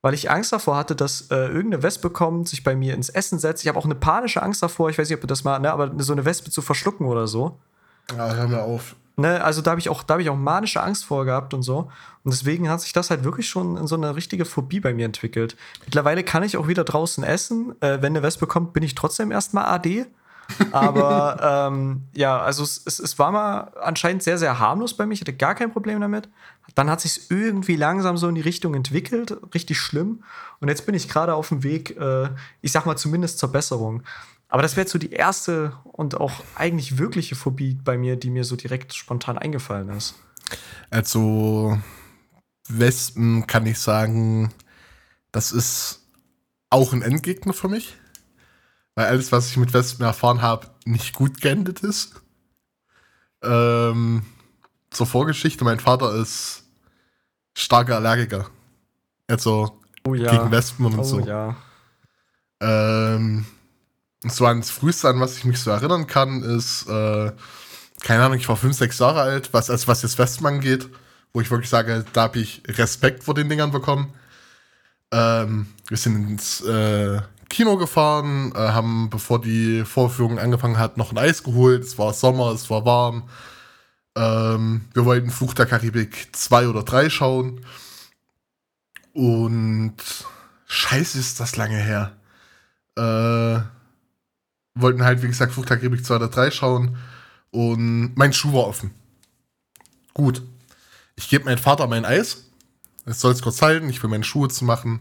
Weil 0.01 0.13
ich 0.13 0.30
Angst 0.30 0.51
davor 0.54 0.78
hatte, 0.78 0.95
dass 0.95 1.30
äh, 1.32 1.36
irgendeine 1.36 1.84
Wespe 1.84 2.10
kommt, 2.10 2.47
sich 2.47 2.63
bei 2.63 2.75
mir 2.75 2.93
ins 2.93 3.10
Essen 3.10 3.39
setzt. 3.39 3.63
Ich 3.63 3.67
habe 3.67 3.78
auch 3.78 3.86
eine 3.86 3.95
panische 3.95 4.41
Angst 4.41 4.62
davor, 4.63 4.89
ich 4.89 4.97
weiß 4.97 5.10
nicht, 5.10 5.15
ob 5.15 5.21
du 5.21 5.28
das 5.28 5.43
mal, 5.43 5.60
ne, 5.60 5.71
aber 5.71 5.91
so 5.97 6.13
eine 6.13 6.25
Wespe 6.25 6.49
zu 6.49 6.62
verschlucken 6.62 7.08
oder 7.08 7.28
so. 7.28 7.60
Ja, 8.15 8.34
hör 8.34 8.47
mir 8.47 8.62
auf. 8.62 8.95
Ne, 9.17 9.43
also 9.43 9.62
da 9.62 9.71
habe 9.71 9.80
ich, 9.80 9.89
auch, 9.89 10.04
ich 10.19 10.30
auch 10.30 10.36
manische 10.36 10.82
Angst 10.82 11.06
vor 11.06 11.25
gehabt 11.25 11.54
und 11.54 11.63
so. 11.63 11.89
Und 12.23 12.34
deswegen 12.34 12.69
hat 12.69 12.82
sich 12.82 12.91
das 12.91 13.10
halt 13.10 13.23
wirklich 13.23 13.47
schon 13.47 13.78
in 13.78 13.88
so 13.88 13.95
eine 13.95 14.15
richtige 14.15 14.45
Phobie 14.45 14.80
bei 14.80 14.93
mir 14.93 15.06
entwickelt. 15.06 15.56
Mittlerweile 15.86 16.23
kann 16.23 16.43
ich 16.43 16.58
auch 16.58 16.67
wieder 16.67 16.84
draußen 16.84 17.23
essen. 17.23 17.75
Äh, 17.82 18.01
wenn 18.01 18.13
eine 18.13 18.23
Wespe 18.23 18.45
kommt, 18.45 18.73
bin 18.73 18.84
ich 18.84 18.93
trotzdem 18.93 19.32
erstmal 19.32 19.65
AD. 19.65 20.06
Aber 20.72 21.70
ähm, 21.72 22.04
ja, 22.14 22.40
also 22.40 22.64
es, 22.64 22.82
es, 22.86 23.00
es, 23.00 23.20
war 23.20 23.32
mal 23.32 23.72
anscheinend 23.82 24.24
sehr, 24.24 24.38
sehr 24.38 24.60
harmlos 24.60 24.96
bei 24.96 25.06
mir. 25.06 25.14
Ich 25.14 25.22
hatte 25.22 25.34
gar 25.34 25.56
kein 25.56 25.72
Problem 25.72 26.00
damit. 26.00 26.30
Dann 26.76 26.90
hat 26.90 27.02
sich 27.02 27.32
irgendwie 27.32 27.76
langsam 27.76 28.18
so 28.18 28.28
in 28.28 28.36
die 28.36 28.42
Richtung 28.42 28.76
entwickelt, 28.76 29.38
richtig 29.54 29.80
schlimm. 29.80 30.24
Und 30.60 30.68
jetzt 30.68 30.86
bin 30.86 30.96
ich 30.96 31.10
gerade 31.10 31.34
auf 31.34 31.50
dem 31.50 31.64
Weg, 31.64 31.98
äh, 31.98 32.30
ich 32.62 32.72
sag 32.72 32.86
mal 32.86 32.96
zumindest 32.96 33.40
zur 33.40 33.52
Besserung. 33.52 34.04
Aber 34.48 34.62
das 34.62 34.78
wäre 34.78 34.88
so 34.88 35.00
die 35.00 35.12
erste 35.12 35.74
und 35.84 36.20
auch 36.20 36.44
eigentlich 36.56 36.98
wirkliche 36.98 37.36
Phobie 37.36 37.78
bei 37.84 37.98
mir, 37.98 38.16
die 38.16 38.30
mir 38.30 38.44
so 38.44 38.56
direkt 38.56 38.94
spontan 38.94 39.38
eingefallen 39.38 39.90
ist. 39.90 40.16
Also 40.90 41.80
Wespen 42.70 43.48
kann 43.48 43.66
ich 43.66 43.80
sagen, 43.80 44.54
das 45.32 45.52
ist 45.52 46.04
auch 46.70 46.94
ein 46.94 47.02
Endgegner 47.02 47.54
für 47.54 47.68
mich 47.68 47.98
weil 48.96 49.08
alles, 49.08 49.32
was 49.32 49.50
ich 49.50 49.58
mit 49.58 49.74
Wespen 49.74 50.06
erfahren 50.06 50.42
habe, 50.42 50.68
nicht 50.86 51.14
gut 51.14 51.42
geendet 51.42 51.82
ist. 51.82 52.22
Ähm, 53.44 54.24
zur 54.90 55.06
Vorgeschichte, 55.06 55.64
mein 55.66 55.80
Vater 55.80 56.16
ist 56.16 56.64
starker 57.54 57.98
Allergiker. 57.98 58.50
Also 59.28 59.80
oh 60.08 60.14
ja. 60.14 60.32
gegen 60.32 60.52
Wespen 60.52 60.86
und 60.86 61.00
oh 61.00 61.04
so. 61.04 61.20
Ja. 61.20 61.56
Ähm, 62.62 63.46
so 64.24 64.46
ans 64.46 64.70
Frühste, 64.72 65.10
an 65.10 65.20
was 65.20 65.38
ich 65.38 65.46
mich 65.46 65.60
so 65.60 65.72
erinnern 65.72 66.08
kann, 66.08 66.42
ist, 66.44 66.88
äh, 66.88 67.32
keine 68.02 68.24
Ahnung, 68.24 68.38
ich 68.38 68.48
war 68.48 68.56
fünf, 68.56 68.76
sechs 68.76 69.00
Jahre 69.00 69.22
alt, 69.22 69.54
was, 69.54 69.70
also 69.70 69.88
was 69.88 70.02
jetzt 70.02 70.18
Wespen 70.18 70.48
angeht, 70.48 70.90
wo 71.34 71.42
ich 71.42 71.52
wirklich 71.52 71.70
sage, 71.70 72.06
da 72.14 72.24
habe 72.24 72.40
ich 72.40 72.64
Respekt 72.68 73.24
vor 73.24 73.34
den 73.34 73.50
Dingern 73.50 73.72
bekommen. 73.72 74.14
Ähm, 75.12 75.68
wir 75.88 75.98
sind 75.98 76.16
ins 76.30 76.62
äh, 76.62 77.22
Kino 77.56 77.78
gefahren, 77.78 78.52
äh, 78.54 78.58
haben, 78.58 79.10
bevor 79.10 79.39
die 79.39 79.86
Vorführung 79.86 80.39
angefangen 80.39 80.78
hat, 80.78 80.98
noch 80.98 81.12
ein 81.12 81.18
Eis 81.18 81.41
geholt. 81.41 81.84
Es 81.84 81.98
war 81.98 82.13
Sommer, 82.13 82.52
es 82.52 82.70
war 82.70 82.86
warm. 82.86 83.30
Ähm, 84.18 84.82
wir 84.94 85.06
wollten 85.06 85.30
Fluch 85.30 85.54
der 85.54 85.65
Karibik 85.65 86.36
2 86.36 86.68
oder 86.68 86.84
3 86.84 87.10
schauen. 87.10 87.65
Und 89.13 89.96
scheiße 90.68 91.18
ist 91.18 91.39
das 91.39 91.56
lange 91.56 91.78
her. 91.78 92.18
Äh, 92.98 93.62
wollten 94.78 95.06
halt, 95.06 95.24
wie 95.24 95.28
gesagt, 95.28 95.54
Fluch 95.54 95.65
der 95.65 95.78
Karibik 95.78 96.06
2 96.06 96.15
oder 96.18 96.28
3 96.28 96.52
schauen. 96.52 96.98
Und 97.52 98.18
mein 98.18 98.34
Schuh 98.34 98.52
war 98.52 98.68
offen. 98.68 98.94
Gut. 100.13 100.41
Ich 101.15 101.30
gebe 101.30 101.46
meinem 101.46 101.58
Vater 101.58 101.88
mein 101.88 102.04
Eis. 102.04 102.50
Es 103.06 103.22
soll 103.22 103.32
es 103.32 103.41
kurz 103.41 103.62
halten, 103.62 103.88
ich 103.88 104.04
will 104.04 104.10
meine 104.10 104.26
Schuhe 104.26 104.50
zu 104.50 104.65
machen. 104.65 105.00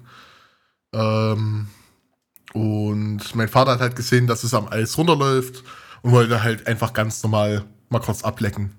Ähm, 0.92 1.66
und 2.54 3.34
mein 3.34 3.48
Vater 3.48 3.72
hat 3.72 3.80
halt 3.80 3.96
gesehen, 3.96 4.28
dass 4.28 4.44
es 4.44 4.54
am 4.54 4.68
Eis 4.68 4.96
runterläuft 4.96 5.64
und 6.02 6.12
wollte 6.12 6.42
halt 6.42 6.68
einfach 6.68 6.92
ganz 6.92 7.20
normal 7.22 7.64
mal 7.88 7.98
kurz 7.98 8.22
ablecken. 8.22 8.72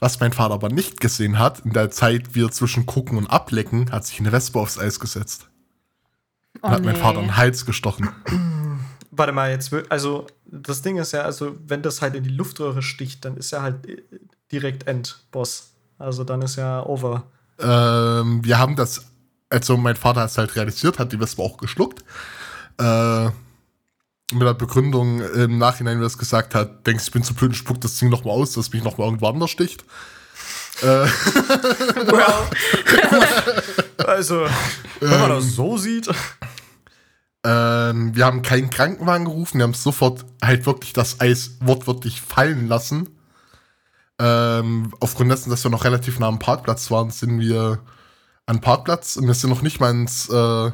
Was 0.00 0.20
mein 0.20 0.32
Vater 0.34 0.52
aber 0.52 0.68
nicht 0.68 1.00
gesehen 1.00 1.38
hat, 1.38 1.60
in 1.60 1.72
der 1.72 1.90
Zeit, 1.90 2.34
wie 2.34 2.44
er 2.44 2.50
zwischen 2.50 2.84
Gucken 2.84 3.16
und 3.16 3.26
Ablecken, 3.26 3.90
hat 3.90 4.04
sich 4.04 4.20
eine 4.20 4.32
Wespe 4.32 4.58
aufs 4.58 4.78
Eis 4.78 5.00
gesetzt. 5.00 5.48
Oh, 6.60 6.68
hat 6.68 6.80
nee. 6.80 6.88
mein 6.88 6.96
Vater 6.96 7.20
einen 7.20 7.38
Hals 7.38 7.64
gestochen. 7.64 8.10
Warte 9.10 9.32
mal, 9.32 9.50
jetzt, 9.50 9.72
also 9.88 10.26
das 10.44 10.82
Ding 10.82 10.98
ist 10.98 11.12
ja, 11.12 11.22
also 11.22 11.56
wenn 11.66 11.80
das 11.80 12.02
halt 12.02 12.14
in 12.14 12.24
die 12.24 12.30
Luftröhre 12.30 12.82
sticht, 12.82 13.24
dann 13.24 13.38
ist 13.38 13.50
er 13.52 13.62
halt 13.62 13.86
äh, 13.86 14.02
direkt 14.52 14.86
Endboss. 14.86 15.72
Also 15.98 16.22
dann 16.22 16.42
ist 16.42 16.56
ja 16.56 16.84
over. 16.84 17.22
Ähm, 17.58 18.44
wir 18.44 18.58
haben 18.58 18.76
das, 18.76 19.06
also 19.48 19.78
mein 19.78 19.96
Vater 19.96 20.20
hat 20.20 20.30
es 20.30 20.36
halt 20.36 20.54
realisiert, 20.54 20.98
hat 20.98 21.12
die 21.12 21.20
Wespe 21.20 21.40
auch 21.40 21.56
geschluckt. 21.56 22.04
Äh, 22.78 23.30
mit 24.32 24.42
der 24.42 24.54
Begründung 24.54 25.20
im 25.20 25.58
Nachhinein, 25.58 25.98
wie 25.98 26.04
er 26.04 26.06
es 26.06 26.18
gesagt 26.18 26.54
hat, 26.54 26.86
denkst, 26.86 27.04
ich 27.04 27.12
bin 27.12 27.22
zu 27.22 27.34
blöd 27.34 27.50
und 27.50 27.54
spuck 27.54 27.80
das 27.80 27.98
Ding 27.98 28.08
nochmal 28.08 28.34
aus, 28.34 28.52
dass 28.52 28.72
mich 28.72 28.82
nochmal 28.82 29.06
irgendwo 29.06 29.28
anders 29.28 29.50
sticht. 29.50 29.84
äh. 30.82 30.86
well. 32.06 32.48
also, 34.06 34.46
wenn 35.00 35.10
man 35.10 35.30
ähm, 35.30 35.36
das 35.36 35.54
so 35.54 35.76
sieht. 35.76 36.08
Ähm, 37.46 38.16
wir 38.16 38.24
haben 38.24 38.40
keinen 38.40 38.70
Krankenwagen 38.70 39.26
gerufen, 39.26 39.58
wir 39.58 39.64
haben 39.64 39.74
sofort 39.74 40.24
halt 40.42 40.64
wirklich 40.64 40.94
das 40.94 41.20
Eis 41.20 41.58
wortwörtlich 41.60 42.22
fallen 42.22 42.68
lassen. 42.68 43.10
Ähm, 44.18 44.94
aufgrund 45.00 45.30
dessen, 45.30 45.50
dass 45.50 45.62
wir 45.62 45.70
noch 45.70 45.84
relativ 45.84 46.18
nah 46.18 46.28
am 46.28 46.38
Parkplatz 46.38 46.90
waren, 46.90 47.10
sind 47.10 47.40
wir 47.40 47.80
an 48.46 48.60
Parkplatz 48.60 49.16
und 49.16 49.26
wir 49.26 49.34
sind 49.34 49.50
noch 49.50 49.62
nicht 49.62 49.80
mal 49.80 49.90
ins 49.90 50.28
äh, 50.30 50.70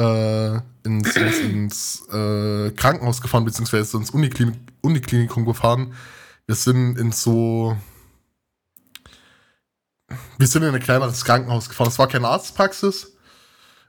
äh, 0.00 0.60
ins, 0.84 1.14
ins, 1.14 1.38
ins 1.40 2.08
äh, 2.08 2.70
Krankenhaus 2.70 3.20
gefahren, 3.20 3.44
beziehungsweise 3.44 3.96
ins 3.98 4.10
Uniklinik, 4.10 4.56
Uniklinikum 4.80 5.44
gefahren. 5.44 5.92
Wir 6.46 6.54
sind 6.54 6.98
in 6.98 7.12
so. 7.12 7.76
Wir 10.38 10.46
sind 10.46 10.62
in 10.62 10.74
ein 10.74 10.80
kleineres 10.80 11.24
Krankenhaus 11.24 11.68
gefahren. 11.68 11.88
Es 11.88 11.98
war 11.98 12.08
keine 12.08 12.28
Arztpraxis. 12.28 13.12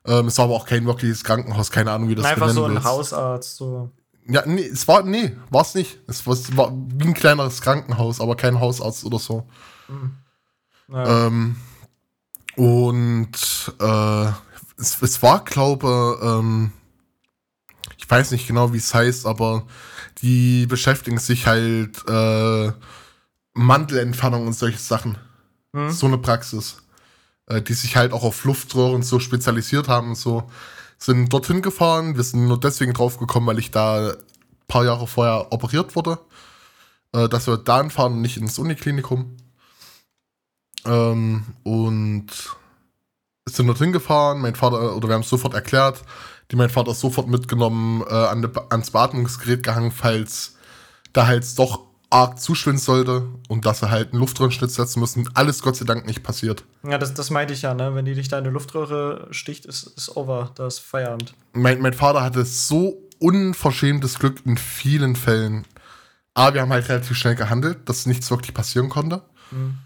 Ähm, 0.06 0.28
es 0.28 0.38
war 0.38 0.46
aber 0.46 0.56
auch 0.56 0.66
kein 0.66 0.86
wirkliches 0.86 1.24
Krankenhaus, 1.24 1.72
keine 1.72 1.92
Ahnung, 1.92 2.10
wie 2.10 2.16
das 2.16 2.26
Einfach 2.26 2.50
so 2.50 2.66
ein 2.66 2.74
willst. 2.74 2.86
Hausarzt. 2.86 3.56
So. 3.56 3.92
Ja, 4.28 4.44
nee, 4.46 4.66
es 4.66 4.88
war, 4.88 5.04
nee, 5.04 5.36
war 5.50 5.62
es 5.62 5.74
nicht. 5.74 6.00
Es 6.08 6.26
war, 6.28 6.34
es 6.34 6.56
war 6.58 6.72
wie 6.74 7.08
ein 7.08 7.14
kleineres 7.14 7.62
Krankenhaus, 7.62 8.20
aber 8.20 8.36
kein 8.36 8.60
Hausarzt 8.60 9.06
oder 9.06 9.20
so. 9.20 9.48
Mhm. 9.88 10.12
Naja. 10.88 11.28
Ähm, 11.28 11.56
und 12.58 13.74
äh, 13.80 14.32
es, 14.82 15.02
es 15.02 15.22
war, 15.22 15.44
glaube 15.44 16.20
ähm, 16.22 16.72
ich 17.98 18.10
weiß 18.10 18.32
nicht 18.32 18.48
genau, 18.48 18.74
wie 18.74 18.78
es 18.78 18.94
heißt, 18.94 19.26
aber 19.26 19.66
die 20.22 20.66
beschäftigen 20.66 21.20
sich 21.20 21.48
halt 21.48 21.98
äh, 22.10 22.72
Mandelentfernung 23.54 24.48
und 24.48 24.54
solche 24.54 24.80
Sachen. 24.80 25.18
Hm. 25.74 25.92
So 25.92 26.08
eine 26.08 26.18
Praxis. 26.18 26.82
Äh, 27.48 27.62
die 27.62 27.74
sich 27.74 27.96
halt 27.96 28.12
auch 28.14 28.24
auf 28.24 28.44
Luftröhren 28.44 29.04
so 29.04 29.20
spezialisiert 29.20 29.88
haben 29.88 30.10
und 30.10 30.18
so. 30.18 30.50
Sind 30.98 31.32
dorthin 31.32 31.62
gefahren. 31.62 32.16
Wir 32.16 32.24
sind 32.24 32.48
nur 32.48 32.60
deswegen 32.60 32.94
drauf 32.94 33.18
gekommen, 33.18 33.48
weil 33.48 33.60
ich 33.60 33.72
da 33.72 34.10
ein 34.10 34.16
paar 34.68 34.86
Jahre 34.86 35.08
vorher 35.08 35.52
operiert 35.52 35.96
wurde. 35.96 36.20
Äh, 37.14 37.30
dass 37.30 37.48
wir 37.48 37.58
da 37.58 37.88
fahren 37.90 38.14
und 38.14 38.22
nicht 38.22 38.38
ins 38.38 38.60
Uniklinikum. 38.60 39.38
Ähm, 40.86 41.46
und 41.64 42.28
sind 43.48 43.68
dorthin 43.68 43.92
gefahren, 43.92 44.40
mein 44.40 44.56
Vater, 44.56 44.96
oder 44.96 45.08
wir 45.08 45.16
haben 45.16 45.22
es 45.22 45.30
sofort 45.30 45.54
erklärt, 45.54 46.02
die 46.52 46.56
mein 46.56 46.70
Vater 46.70 46.94
sofort 46.94 47.28
mitgenommen, 47.28 48.04
äh, 48.08 48.14
an 48.14 48.42
de, 48.42 48.52
ans 48.70 48.92
Beatmungsgerät 48.92 49.64
gehangen, 49.64 49.92
falls 49.92 50.56
da 51.14 51.28
halt 51.28 51.58
doch 51.58 51.92
arg 52.10 52.40
zuschwinden 52.40 52.82
sollte 52.82 53.26
und 53.48 53.66
dass 53.66 53.82
er 53.82 53.90
halt 53.90 54.12
einen 54.12 54.20
Luftröhrenschnitt 54.20 54.70
setzen 54.70 55.00
müssen. 55.00 55.30
Alles 55.34 55.62
Gott 55.62 55.78
sei 55.78 55.86
Dank 55.86 56.06
nicht 56.06 56.24
passiert. 56.24 56.66
Ja, 56.84 56.98
das, 56.98 57.14
das 57.14 57.30
meinte 57.30 57.54
ich 57.54 57.62
ja, 57.62 57.74
ne? 57.74 57.96
Wenn 57.96 58.06
die 58.06 58.16
dich 58.16 58.28
da 58.28 58.38
in 58.38 58.44
die 58.44 58.50
Luftröhre 58.50 59.28
sticht, 59.32 59.66
ist, 59.66 59.84
ist 59.84 60.16
over, 60.18 60.52
da 60.56 60.68
ist 60.68 60.80
Feierabend. 60.80 61.34
Mein, 61.54 61.80
mein 61.80 61.94
Vater 61.94 62.22
hatte 62.22 62.44
so 62.44 63.02
unverschämtes 63.20 64.20
Glück 64.20 64.46
in 64.46 64.58
vielen 64.58 65.16
Fällen. 65.16 65.66
Aber 66.34 66.54
wir 66.56 66.62
haben 66.62 66.72
halt 66.74 66.90
relativ 66.90 67.18
schnell 67.18 67.36
gehandelt, 67.36 67.88
dass 67.88 68.06
nichts 68.06 68.30
wirklich 68.30 68.54
passieren 68.54 68.90
konnte. 68.90 69.22
Mhm. 69.52 69.78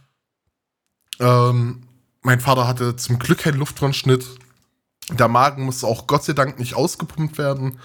Ähm, 1.20 1.85
mein 2.26 2.40
Vater 2.40 2.68
hatte 2.68 2.96
zum 2.96 3.20
Glück 3.20 3.40
keinen 3.40 3.60
Luftröhrenschnitt. 3.60 4.26
Der 5.12 5.28
Magen 5.28 5.64
musste 5.64 5.86
auch 5.86 6.08
Gott 6.08 6.24
sei 6.24 6.34
Dank 6.34 6.58
nicht 6.58 6.74
ausgepumpt 6.74 7.38
werden. 7.38 7.80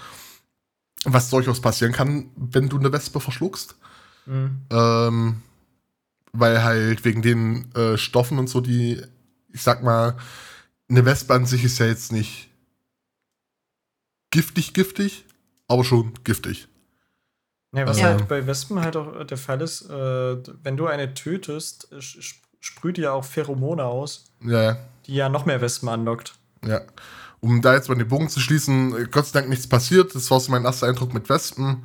Was 1.05 1.29
durchaus 1.29 1.61
passieren 1.61 1.93
kann, 1.93 2.29
wenn 2.35 2.67
du 2.67 2.77
eine 2.77 2.91
Wespe 2.91 3.19
verschluckst. 3.19 3.75
Mhm. 4.25 4.61
Ähm, 4.71 5.41
weil 6.33 6.63
halt 6.63 7.05
wegen 7.05 7.21
den 7.21 7.73
äh, 7.75 7.97
Stoffen 7.97 8.39
und 8.39 8.47
so, 8.47 8.61
die, 8.61 9.01
ich 9.53 9.61
sag 9.61 9.83
mal, 9.83 10.17
eine 10.89 11.05
Wespe 11.05 11.33
an 11.33 11.45
sich 11.45 11.63
ist 11.63 11.79
ja 11.79 11.85
jetzt 11.85 12.11
nicht 12.11 12.49
giftig, 14.31 14.73
giftig, 14.73 15.25
aber 15.67 15.83
schon 15.83 16.13
giftig. 16.23 16.67
Ja, 17.73 17.85
was 17.85 17.99
Ja. 17.99 18.05
halt 18.07 18.27
bei 18.27 18.45
Wespen 18.47 18.81
halt 18.81 18.95
auch 18.95 19.23
der 19.23 19.37
Fall 19.37 19.61
ist, 19.61 19.83
äh, 19.89 20.37
wenn 20.63 20.77
du 20.77 20.87
eine 20.87 21.13
tötest, 21.13 21.89
sprüht 22.61 22.97
ja 22.97 23.11
auch 23.11 23.25
Pheromone 23.25 23.83
aus, 23.83 24.25
Ja, 24.41 24.61
ja. 24.63 24.77
die 25.07 25.15
ja 25.15 25.27
noch 25.29 25.45
mehr 25.45 25.59
Wespen 25.59 25.89
anlockt. 25.89 26.35
Ja. 26.65 26.81
Um 27.41 27.61
da 27.61 27.73
jetzt 27.73 27.89
mal 27.89 27.95
den 27.95 28.07
Bogen 28.07 28.29
zu 28.29 28.39
schließen, 28.39 28.95
äh, 28.95 29.05
Gott 29.11 29.25
sei 29.25 29.39
Dank 29.39 29.49
nichts 29.49 29.67
passiert. 29.67 30.15
Das 30.15 30.29
war 30.31 30.39
so 30.39 30.51
mein 30.51 30.63
erster 30.63 30.87
Eindruck 30.87 31.13
mit 31.13 31.27
Wespen. 31.27 31.83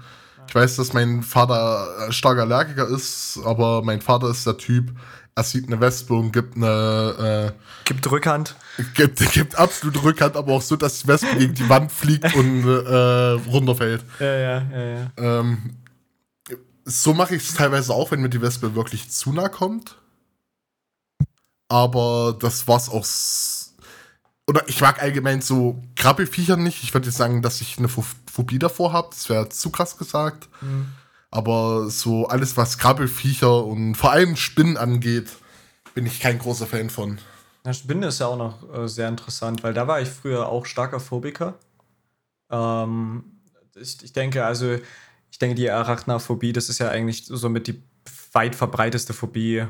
Ich 0.49 0.55
weiß, 0.55 0.77
dass 0.77 0.93
mein 0.93 1.23
Vater 1.23 2.09
äh, 2.09 2.13
starker 2.13 2.43
Allergiker 2.43 2.87
ist, 2.87 3.41
aber 3.45 3.83
mein 3.83 4.01
Vater 4.01 4.31
ist 4.31 4.47
der 4.47 4.57
Typ, 4.59 4.93
er 5.35 5.43
sieht 5.43 5.67
eine 5.67 5.81
Wespe 5.81 6.15
und 6.15 6.33
gibt 6.33 6.57
eine, 6.57 7.53
Gibt 7.85 8.11
Rückhand. 8.11 8.55
äh, 8.79 8.83
gibt, 8.95 9.19
gibt 9.33 9.59
absolute 9.59 10.03
Rückhand, 10.03 10.37
aber 10.37 10.53
auch 10.53 10.63
so, 10.63 10.77
dass 10.77 11.01
die 11.03 11.09
Wespe 11.09 11.35
gegen 11.37 11.55
die 11.55 11.69
Wand 11.69 11.91
fliegt 11.91 12.35
und 12.37 12.65
äh, 12.65 13.51
runterfällt. 13.51 14.05
Ja, 14.21 14.27
ja, 14.35 14.63
ja, 14.71 14.85
ja. 14.85 15.11
Ähm, 15.19 15.77
so 16.85 17.13
mache 17.15 17.35
ich 17.35 17.43
es 17.49 17.55
teilweise 17.55 17.93
auch, 17.93 18.11
wenn 18.13 18.21
mir 18.21 18.29
die 18.31 18.41
Wespe 18.41 18.75
wirklich 18.75 19.11
zu 19.11 19.33
nah 19.33 19.49
kommt. 19.49 19.97
Aber 21.69 22.37
das 22.39 22.69
war's 22.69 22.89
auch. 22.89 23.05
Oder 24.49 24.69
ich 24.69 24.81
mag 24.81 25.03
allgemein 25.03 25.41
so 25.41 25.83
Krabbelfiecher 25.97 26.57
nicht. 26.57 26.83
Ich 26.85 26.95
würde 26.95 27.07
jetzt 27.07 27.17
sagen, 27.19 27.43
dass 27.43 27.61
ich 27.61 27.79
eine 27.79 27.89
Pho- 27.89 28.05
Phobie 28.31 28.59
davor 28.61 28.93
habe. 28.93 29.09
Das 29.11 29.29
wäre 29.29 29.49
zu 29.49 29.71
krass 29.71 29.99
gesagt. 29.99 30.49
Mhm. 30.61 30.87
Aber 31.31 31.91
so 31.91 32.29
alles, 32.29 32.57
was 32.57 32.79
Krabbelfiecher 32.79 33.65
und 33.65 33.97
vor 33.97 34.13
allem 34.13 34.37
Spinnen 34.37 34.77
angeht, 34.77 35.29
bin 35.95 36.07
ich 36.07 36.21
kein 36.21 36.39
großer 36.39 36.67
Fan 36.67 36.89
von. 36.91 37.19
Ja, 37.65 37.73
Spinnen 37.73 38.05
ist 38.05 38.21
ja 38.21 38.27
auch 38.29 38.37
noch 38.37 38.73
äh, 38.73 38.87
sehr 38.89 39.09
interessant, 39.09 39.65
weil 39.65 39.75
da 39.75 39.89
war 39.89 40.01
ich 40.01 40.09
früher 40.09 40.49
auch 40.49 40.67
starker 40.67 41.01
Phobiker. 41.01 41.55
Ähm, 42.49 43.25
ich, 43.75 44.03
ich 44.05 44.13
denke, 44.13 44.45
also, 44.47 44.79
ich 45.33 45.39
denke, 45.41 45.57
die 45.57 45.69
Arachnophobie, 45.69 46.53
das 46.53 46.69
ist 46.69 46.79
ja 46.79 46.89
eigentlich 46.89 47.27
somit 47.27 47.67
die 47.67 47.83
weit 48.33 48.55
verbreiteste 48.55 49.13
Phobie, 49.13 49.67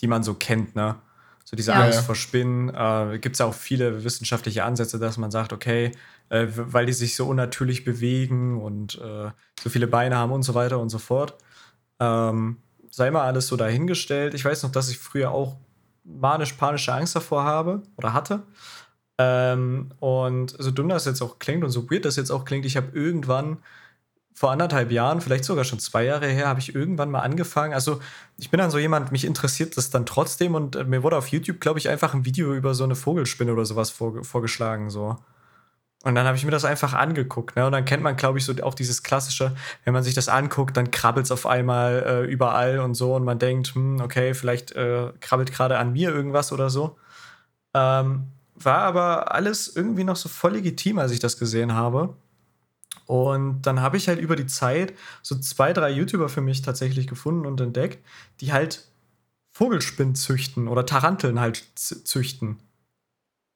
die 0.00 0.06
man 0.06 0.22
so 0.22 0.34
kennt, 0.34 0.74
ne? 0.76 0.96
So 1.44 1.56
diese 1.56 1.70
Ja. 1.70 1.84
Angst 1.84 2.00
vor 2.00 2.16
Spinnen. 2.16 2.70
Äh, 2.74 3.18
Gibt 3.20 3.36
es 3.36 3.40
auch 3.40 3.54
viele 3.54 4.02
wissenschaftliche 4.02 4.64
Ansätze, 4.64 4.98
dass 4.98 5.16
man 5.16 5.30
sagt, 5.30 5.52
okay, 5.52 5.92
äh, 6.28 6.46
weil 6.50 6.86
die 6.86 6.92
sich 6.92 7.14
so 7.14 7.26
unnatürlich 7.26 7.84
bewegen 7.84 8.60
und 8.60 8.96
äh, 8.96 9.30
so 9.62 9.70
viele 9.70 9.86
Beine 9.86 10.16
haben 10.16 10.32
und 10.32 10.42
so 10.42 10.54
weiter 10.54 10.80
und 10.80 10.88
so 10.88 10.98
fort. 10.98 11.36
Ähm, 12.00 12.56
sei 12.90 13.10
mal 13.12 13.22
alles 13.24 13.46
so 13.46 13.56
dahingestellt. 13.56 14.34
Ich 14.34 14.44
weiß 14.44 14.64
noch, 14.64 14.72
dass 14.72 14.90
ich 14.90 14.98
früher 14.98 15.30
auch 15.30 15.56
manisch-panische 16.04 16.92
Angst 16.92 17.14
davor 17.14 17.44
habe 17.44 17.82
oder 17.96 18.12
hatte. 18.12 18.42
Ähm, 19.18 19.90
und 20.00 20.54
so 20.58 20.70
dumm 20.70 20.88
das 20.88 21.04
jetzt 21.04 21.22
auch 21.22 21.38
klingt 21.38 21.64
und 21.64 21.70
so 21.70 21.90
weird 21.90 22.04
das 22.04 22.16
jetzt 22.16 22.30
auch 22.30 22.44
klingt, 22.44 22.66
ich 22.66 22.76
habe 22.76 22.88
irgendwann 22.92 23.58
vor 24.36 24.50
anderthalb 24.50 24.92
Jahren, 24.92 25.22
vielleicht 25.22 25.44
sogar 25.44 25.64
schon 25.64 25.78
zwei 25.78 26.04
Jahre 26.04 26.26
her, 26.26 26.46
habe 26.46 26.60
ich 26.60 26.74
irgendwann 26.74 27.10
mal 27.10 27.20
angefangen. 27.20 27.72
Also 27.72 28.00
ich 28.36 28.50
bin 28.50 28.58
dann 28.58 28.70
so 28.70 28.76
jemand, 28.76 29.10
mich 29.10 29.24
interessiert 29.24 29.78
das 29.78 29.88
dann 29.88 30.04
trotzdem 30.04 30.54
und 30.54 30.76
äh, 30.76 30.84
mir 30.84 31.02
wurde 31.02 31.16
auf 31.16 31.28
YouTube, 31.28 31.58
glaube 31.58 31.78
ich, 31.78 31.88
einfach 31.88 32.12
ein 32.12 32.26
Video 32.26 32.52
über 32.52 32.74
so 32.74 32.84
eine 32.84 32.96
Vogelspinne 32.96 33.50
oder 33.50 33.64
sowas 33.64 33.88
vorge 33.88 34.24
vorgeschlagen. 34.24 34.90
So. 34.90 35.16
Und 36.04 36.14
dann 36.14 36.26
habe 36.26 36.36
ich 36.36 36.44
mir 36.44 36.50
das 36.50 36.66
einfach 36.66 36.92
angeguckt. 36.92 37.56
Ne? 37.56 37.64
Und 37.64 37.72
dann 37.72 37.86
kennt 37.86 38.02
man, 38.02 38.14
glaube 38.16 38.36
ich, 38.36 38.44
so 38.44 38.52
auch 38.62 38.74
dieses 38.74 39.02
klassische, 39.02 39.56
wenn 39.84 39.94
man 39.94 40.02
sich 40.02 40.12
das 40.12 40.28
anguckt, 40.28 40.76
dann 40.76 40.90
krabbelt 40.90 41.24
es 41.24 41.32
auf 41.32 41.46
einmal 41.46 42.04
äh, 42.06 42.30
überall 42.30 42.80
und 42.80 42.92
so. 42.92 43.14
Und 43.14 43.24
man 43.24 43.38
denkt, 43.38 43.74
hm, 43.74 44.02
okay, 44.02 44.34
vielleicht 44.34 44.72
äh, 44.72 45.12
krabbelt 45.20 45.50
gerade 45.50 45.78
an 45.78 45.94
mir 45.94 46.10
irgendwas 46.10 46.52
oder 46.52 46.68
so. 46.68 46.98
Ähm, 47.72 48.24
war 48.54 48.80
aber 48.80 49.32
alles 49.32 49.74
irgendwie 49.74 50.04
noch 50.04 50.16
so 50.16 50.28
voll 50.28 50.52
legitim, 50.52 50.98
als 50.98 51.12
ich 51.12 51.20
das 51.20 51.38
gesehen 51.38 51.72
habe. 51.72 52.14
Und 53.06 53.62
dann 53.62 53.80
habe 53.80 53.96
ich 53.96 54.08
halt 54.08 54.18
über 54.18 54.36
die 54.36 54.46
Zeit 54.46 54.94
so 55.22 55.38
zwei, 55.38 55.72
drei 55.72 55.90
YouTuber 55.90 56.28
für 56.28 56.40
mich 56.40 56.62
tatsächlich 56.62 57.06
gefunden 57.06 57.46
und 57.46 57.60
entdeckt, 57.60 58.04
die 58.40 58.52
halt 58.52 58.86
Vogelspinnen 59.52 60.14
züchten 60.14 60.68
oder 60.68 60.84
Taranteln 60.84 61.40
halt 61.40 61.64
züchten. 61.74 62.58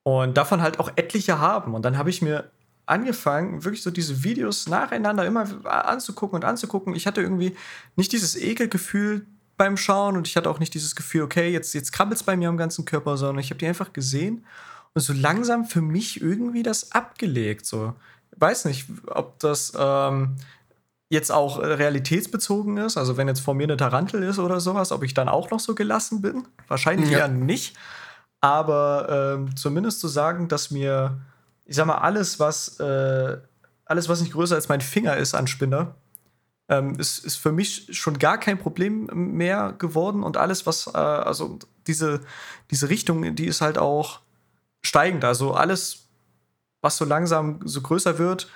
Und 0.02 0.36
davon 0.36 0.62
halt 0.62 0.78
auch 0.78 0.90
etliche 0.96 1.38
haben. 1.38 1.74
Und 1.74 1.84
dann 1.84 1.98
habe 1.98 2.10
ich 2.10 2.22
mir 2.22 2.50
angefangen, 2.86 3.64
wirklich 3.64 3.82
so 3.82 3.90
diese 3.90 4.24
Videos 4.24 4.68
nacheinander 4.68 5.24
immer 5.26 5.46
anzugucken 5.64 6.36
und 6.36 6.44
anzugucken. 6.44 6.94
Ich 6.94 7.06
hatte 7.06 7.20
irgendwie 7.20 7.56
nicht 7.96 8.12
dieses 8.12 8.36
Ekelgefühl 8.36 9.26
beim 9.56 9.76
Schauen 9.76 10.16
und 10.16 10.26
ich 10.26 10.36
hatte 10.36 10.48
auch 10.48 10.58
nicht 10.58 10.74
dieses 10.74 10.96
Gefühl, 10.96 11.22
okay, 11.22 11.52
jetzt, 11.52 11.74
jetzt 11.74 11.92
krabbelt 11.92 12.16
es 12.16 12.22
bei 12.22 12.36
mir 12.36 12.48
am 12.48 12.56
ganzen 12.56 12.84
Körper, 12.86 13.16
sondern 13.16 13.40
ich 13.40 13.50
habe 13.50 13.58
die 13.58 13.66
einfach 13.66 13.92
gesehen 13.92 14.44
und 14.94 15.02
so 15.02 15.12
langsam 15.12 15.66
für 15.66 15.82
mich 15.82 16.20
irgendwie 16.20 16.62
das 16.62 16.92
abgelegt. 16.92 17.66
So. 17.66 17.94
Weiß 18.40 18.64
nicht, 18.64 18.86
ob 19.06 19.38
das 19.38 19.72
ähm, 19.78 20.36
jetzt 21.10 21.30
auch 21.30 21.58
äh, 21.58 21.66
realitätsbezogen 21.66 22.78
ist, 22.78 22.96
also 22.96 23.16
wenn 23.16 23.28
jetzt 23.28 23.40
vor 23.40 23.54
mir 23.54 23.64
eine 23.64 23.76
Tarantel 23.76 24.22
ist 24.22 24.38
oder 24.38 24.60
sowas, 24.60 24.92
ob 24.92 25.02
ich 25.02 25.12
dann 25.14 25.28
auch 25.28 25.50
noch 25.50 25.60
so 25.60 25.74
gelassen 25.74 26.22
bin. 26.22 26.46
Wahrscheinlich 26.68 27.10
Ja. 27.10 27.18
eher 27.18 27.28
nicht. 27.28 27.76
Aber 28.40 29.34
ähm, 29.36 29.56
zumindest 29.56 30.00
zu 30.00 30.08
sagen, 30.08 30.48
dass 30.48 30.70
mir, 30.70 31.18
ich 31.66 31.76
sag 31.76 31.86
mal, 31.86 31.98
alles, 31.98 32.40
was, 32.40 32.80
äh, 32.80 33.36
alles, 33.84 34.08
was 34.08 34.20
nicht 34.20 34.32
größer 34.32 34.54
als 34.54 34.68
mein 34.68 34.80
Finger 34.80 35.16
ist 35.16 35.34
an 35.34 35.46
Spinne, 35.46 35.94
ähm, 36.68 36.94
ist, 36.98 37.18
ist 37.18 37.36
für 37.36 37.52
mich 37.52 37.88
schon 37.90 38.18
gar 38.18 38.38
kein 38.38 38.58
Problem 38.58 39.10
mehr 39.12 39.74
geworden. 39.76 40.22
Und 40.22 40.36
alles, 40.36 40.64
was, 40.64 40.86
äh, 40.86 40.96
also 40.96 41.58
diese, 41.86 42.20
diese 42.70 42.88
Richtung, 42.88 43.34
die 43.34 43.46
ist 43.46 43.60
halt 43.60 43.76
auch 43.76 44.20
steigend. 44.80 45.24
Also 45.24 45.52
alles, 45.52 46.06
was 46.82 46.96
so 46.96 47.04
langsam 47.04 47.60
so 47.64 47.80
größer 47.80 48.18
wird, 48.18 48.48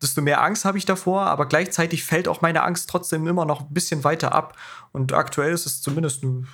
desto 0.00 0.20
mehr 0.20 0.42
Angst 0.42 0.64
habe 0.64 0.78
ich 0.78 0.84
davor, 0.84 1.22
aber 1.22 1.46
gleichzeitig 1.46 2.04
fällt 2.04 2.26
auch 2.28 2.40
meine 2.40 2.62
Angst 2.62 2.90
trotzdem 2.90 3.26
immer 3.26 3.44
noch 3.44 3.60
ein 3.60 3.72
bisschen 3.74 4.04
weiter 4.04 4.32
ab. 4.34 4.56
Und 4.92 5.12
aktuell 5.12 5.52
ist 5.52 5.66
es 5.66 5.80
zumindest 5.80 6.22
eine, 6.24 6.44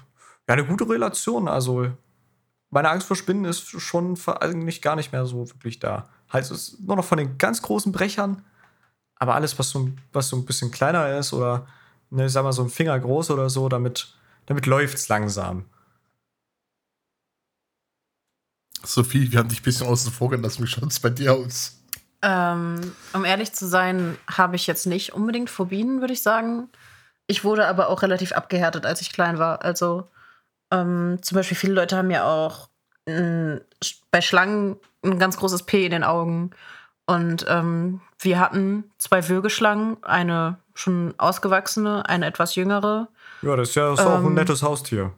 ja, 0.48 0.54
eine 0.54 0.66
gute 0.66 0.88
Relation. 0.88 1.48
Also 1.48 1.90
meine 2.70 2.90
Angst 2.90 3.06
vor 3.06 3.16
Spinnen 3.16 3.46
ist 3.46 3.62
schon 3.80 4.18
eigentlich 4.26 4.82
gar 4.82 4.96
nicht 4.96 5.12
mehr 5.12 5.24
so 5.26 5.48
wirklich 5.48 5.78
da. 5.78 6.08
Halt, 6.28 6.50
es 6.50 6.78
nur 6.80 6.96
noch 6.96 7.04
von 7.04 7.16
den 7.18 7.38
ganz 7.38 7.62
großen 7.62 7.90
Brechern, 7.92 8.44
aber 9.16 9.34
alles, 9.34 9.58
was 9.58 9.70
so, 9.70 9.80
ein- 9.80 10.00
was 10.12 10.28
so 10.28 10.36
ein 10.36 10.44
bisschen 10.44 10.70
kleiner 10.70 11.16
ist 11.18 11.32
oder, 11.32 11.66
ne, 12.10 12.26
ich 12.26 12.32
sag 12.32 12.42
mal, 12.44 12.52
so 12.52 12.62
ein 12.62 12.68
Finger 12.68 12.98
groß 13.00 13.30
oder 13.30 13.48
so, 13.48 13.68
damit, 13.70 14.14
damit 14.46 14.66
läuft 14.66 14.98
es 14.98 15.08
langsam. 15.08 15.64
Sophie, 18.88 19.30
wir 19.30 19.38
haben 19.38 19.48
dich 19.48 19.60
ein 19.60 19.64
bisschen 19.64 19.86
außen 19.86 20.10
vor 20.12 20.30
gelassen. 20.30 20.62
Wie 20.62 20.66
schaut 20.66 20.90
es 20.90 20.98
bei 20.98 21.10
dir 21.10 21.34
aus? 21.34 21.78
Ähm, 22.22 22.92
um 23.12 23.24
ehrlich 23.24 23.52
zu 23.52 23.68
sein, 23.68 24.16
habe 24.26 24.56
ich 24.56 24.66
jetzt 24.66 24.86
nicht 24.86 25.12
unbedingt 25.12 25.50
Phobien, 25.50 26.00
würde 26.00 26.14
ich 26.14 26.22
sagen. 26.22 26.68
Ich 27.26 27.44
wurde 27.44 27.68
aber 27.68 27.90
auch 27.90 28.02
relativ 28.02 28.32
abgehärtet, 28.32 28.86
als 28.86 29.02
ich 29.02 29.12
klein 29.12 29.38
war. 29.38 29.62
Also 29.62 30.08
ähm, 30.72 31.18
zum 31.20 31.36
Beispiel 31.36 31.56
viele 31.56 31.74
Leute 31.74 31.96
haben 31.98 32.10
ja 32.10 32.24
auch 32.24 32.70
mh, 33.06 33.58
bei 34.10 34.22
Schlangen 34.22 34.76
ein 35.04 35.18
ganz 35.18 35.36
großes 35.36 35.64
P 35.64 35.84
in 35.84 35.90
den 35.90 36.04
Augen. 36.04 36.50
Und 37.06 37.44
ähm, 37.48 38.00
wir 38.18 38.40
hatten 38.40 38.84
zwei 38.98 39.28
Würgeschlangen, 39.28 40.02
eine 40.02 40.58
schon 40.74 41.14
ausgewachsene, 41.18 42.08
eine 42.08 42.26
etwas 42.26 42.54
jüngere. 42.54 43.08
Ja, 43.42 43.54
das 43.54 43.68
ist 43.70 43.74
ja 43.74 43.92
ist 43.92 44.00
auch 44.00 44.18
ein 44.18 44.26
Ähm, 44.26 44.34
nettes 44.34 44.62
Haustier. 44.62 45.12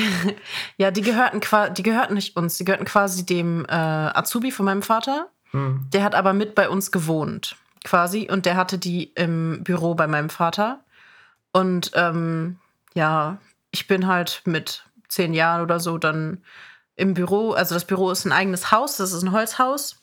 ja, 0.76 0.90
die 0.90 1.02
gehörten, 1.02 1.40
die 1.74 1.82
gehörten 1.82 2.14
nicht 2.14 2.36
uns, 2.36 2.56
die 2.56 2.64
gehörten 2.64 2.84
quasi 2.84 3.24
dem 3.26 3.64
äh, 3.66 3.72
Azubi 3.72 4.50
von 4.50 4.66
meinem 4.66 4.82
Vater. 4.82 5.28
Hm. 5.50 5.86
Der 5.92 6.02
hat 6.02 6.14
aber 6.14 6.32
mit 6.32 6.54
bei 6.54 6.68
uns 6.68 6.90
gewohnt, 6.90 7.56
quasi. 7.84 8.28
Und 8.30 8.46
der 8.46 8.56
hatte 8.56 8.78
die 8.78 9.04
im 9.14 9.62
Büro 9.64 9.94
bei 9.94 10.06
meinem 10.06 10.30
Vater. 10.30 10.80
Und 11.52 11.90
ähm, 11.94 12.58
ja, 12.94 13.38
ich 13.70 13.86
bin 13.86 14.06
halt 14.06 14.42
mit 14.44 14.84
zehn 15.08 15.34
Jahren 15.34 15.62
oder 15.62 15.80
so 15.80 15.98
dann 15.98 16.42
im 16.96 17.14
Büro. 17.14 17.52
Also 17.52 17.74
das 17.74 17.84
Büro 17.84 18.10
ist 18.10 18.24
ein 18.24 18.32
eigenes 18.32 18.70
Haus, 18.70 18.96
das 18.96 19.12
ist 19.12 19.22
ein 19.22 19.32
Holzhaus. 19.32 20.02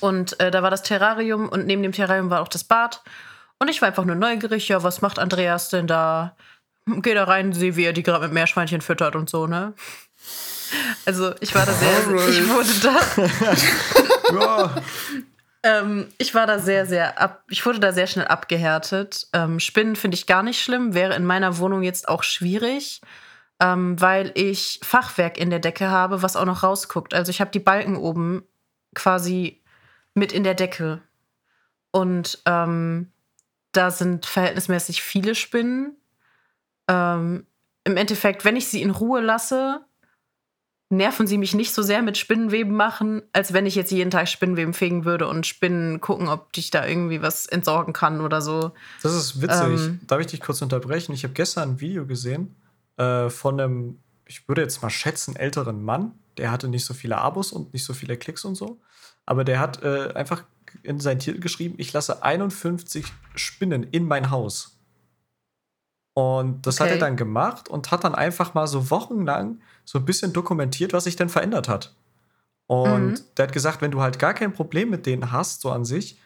Und 0.00 0.38
äh, 0.40 0.50
da 0.50 0.62
war 0.62 0.70
das 0.70 0.82
Terrarium 0.82 1.48
und 1.48 1.66
neben 1.66 1.82
dem 1.82 1.92
Terrarium 1.92 2.30
war 2.30 2.42
auch 2.42 2.48
das 2.48 2.64
Bad. 2.64 3.02
Und 3.58 3.68
ich 3.68 3.80
war 3.80 3.88
einfach 3.88 4.04
nur 4.04 4.16
neugierig, 4.16 4.68
ja, 4.68 4.82
was 4.82 5.02
macht 5.02 5.18
Andreas 5.18 5.68
denn 5.68 5.86
da? 5.86 6.36
Geh 6.86 7.14
da 7.14 7.24
rein, 7.24 7.52
sehe, 7.52 7.76
wie 7.76 7.84
er 7.84 7.92
die 7.92 8.02
gerade 8.02 8.24
mit 8.24 8.32
Meerschweinchen 8.34 8.80
füttert 8.80 9.14
und 9.14 9.30
so, 9.30 9.46
ne? 9.46 9.72
Also 11.06 11.34
ich 11.40 11.54
war 11.54 11.66
da 11.66 11.72
sehr, 11.72 11.96
Alright. 12.06 12.28
ich 12.30 12.48
wurde 12.48 12.80
da, 14.30 14.34
Ja. 14.40 14.82
ähm, 15.62 16.08
ich 16.18 16.34
war 16.34 16.46
da 16.46 16.58
sehr, 16.58 16.86
sehr 16.86 17.20
ab, 17.20 17.44
ich 17.50 17.64
wurde 17.66 17.78
da 17.78 17.92
sehr 17.92 18.06
schnell 18.06 18.26
abgehärtet. 18.26 19.28
Ähm, 19.32 19.60
Spinnen 19.60 19.96
finde 19.96 20.16
ich 20.16 20.26
gar 20.26 20.42
nicht 20.42 20.62
schlimm, 20.62 20.94
wäre 20.94 21.14
in 21.14 21.24
meiner 21.24 21.58
Wohnung 21.58 21.82
jetzt 21.82 22.08
auch 22.08 22.22
schwierig, 22.22 23.00
ähm, 23.60 24.00
weil 24.00 24.32
ich 24.34 24.80
Fachwerk 24.82 25.38
in 25.38 25.50
der 25.50 25.60
Decke 25.60 25.88
habe, 25.90 26.22
was 26.22 26.36
auch 26.36 26.46
noch 26.46 26.62
rausguckt. 26.62 27.14
Also 27.14 27.30
ich 27.30 27.40
habe 27.40 27.50
die 27.50 27.60
Balken 27.60 27.96
oben 27.96 28.42
quasi 28.94 29.62
mit 30.14 30.32
in 30.32 30.42
der 30.44 30.54
Decke. 30.54 31.00
Und 31.90 32.38
ähm, 32.46 33.12
da 33.72 33.90
sind 33.90 34.26
verhältnismäßig 34.26 35.02
viele 35.02 35.34
Spinnen. 35.34 35.96
Ähm, 36.88 37.46
Im 37.84 37.96
Endeffekt, 37.96 38.44
wenn 38.44 38.56
ich 38.56 38.68
sie 38.68 38.82
in 38.82 38.90
Ruhe 38.90 39.20
lasse, 39.20 39.84
nerven 40.92 41.26
sie 41.26 41.38
mich 41.38 41.54
nicht 41.54 41.72
so 41.72 41.82
sehr 41.82 42.02
mit 42.02 42.18
Spinnenweben 42.18 42.76
machen, 42.76 43.22
als 43.32 43.52
wenn 43.52 43.66
ich 43.66 43.74
jetzt 43.74 43.90
jeden 43.90 44.10
Tag 44.10 44.28
Spinnenweben 44.28 44.74
fegen 44.74 45.04
würde 45.04 45.26
und 45.26 45.46
Spinnen 45.46 46.00
gucken, 46.00 46.28
ob 46.28 46.48
ich 46.54 46.70
da 46.70 46.86
irgendwie 46.86 47.22
was 47.22 47.46
entsorgen 47.46 47.94
kann 47.94 48.20
oder 48.20 48.42
so. 48.42 48.72
Das 49.02 49.14
ist 49.14 49.40
witzig. 49.40 49.80
Ähm. 49.80 50.00
Darf 50.06 50.20
ich 50.20 50.26
dich 50.26 50.40
kurz 50.40 50.60
unterbrechen? 50.60 51.12
Ich 51.12 51.24
habe 51.24 51.34
gestern 51.34 51.70
ein 51.70 51.80
Video 51.80 52.06
gesehen 52.06 52.54
äh, 52.98 53.30
von 53.30 53.58
einem, 53.58 53.98
ich 54.26 54.46
würde 54.48 54.60
jetzt 54.60 54.82
mal 54.82 54.90
schätzen, 54.90 55.34
älteren 55.34 55.82
Mann. 55.82 56.12
Der 56.36 56.50
hatte 56.50 56.68
nicht 56.68 56.84
so 56.84 56.94
viele 56.94 57.18
Abos 57.18 57.52
und 57.52 57.72
nicht 57.72 57.84
so 57.84 57.94
viele 57.94 58.16
Klicks 58.16 58.44
und 58.44 58.54
so. 58.54 58.78
Aber 59.24 59.44
der 59.44 59.60
hat 59.60 59.82
äh, 59.82 60.12
einfach 60.14 60.44
in 60.82 61.00
seinen 61.00 61.20
Titel 61.20 61.40
geschrieben, 61.40 61.74
ich 61.78 61.92
lasse 61.92 62.22
51 62.22 63.06
Spinnen 63.34 63.82
in 63.82 64.06
mein 64.06 64.30
Haus. 64.30 64.71
Und 66.14 66.66
das 66.66 66.80
hat 66.80 66.86
Okay. 66.88 66.94
er 66.96 66.98
dann 67.00 67.16
gemacht 67.16 67.68
und 67.68 67.90
hat 67.90 68.04
dann 68.04 68.14
einfach 68.14 68.54
mal 68.54 68.66
so 68.66 68.90
wochenlang 68.90 69.60
so 69.84 69.98
ein 69.98 70.04
bisschen 70.04 70.32
dokumentiert, 70.32 70.92
was 70.92 71.04
sich 71.04 71.16
denn 71.16 71.28
verändert 71.30 71.68
hat. 71.68 71.94
Und 72.66 73.20
Mhm. 73.20 73.24
der 73.36 73.46
hat 73.46 73.52
gesagt, 73.52 73.80
wenn 73.82 73.90
du 73.90 74.00
halt 74.02 74.18
gar 74.18 74.34
kein 74.34 74.52
Problem 74.52 74.90
mit 74.90 75.06
denen 75.06 75.32
hast, 75.32 75.60
so 75.62 75.70
an 75.70 75.84
sich, 75.84 76.18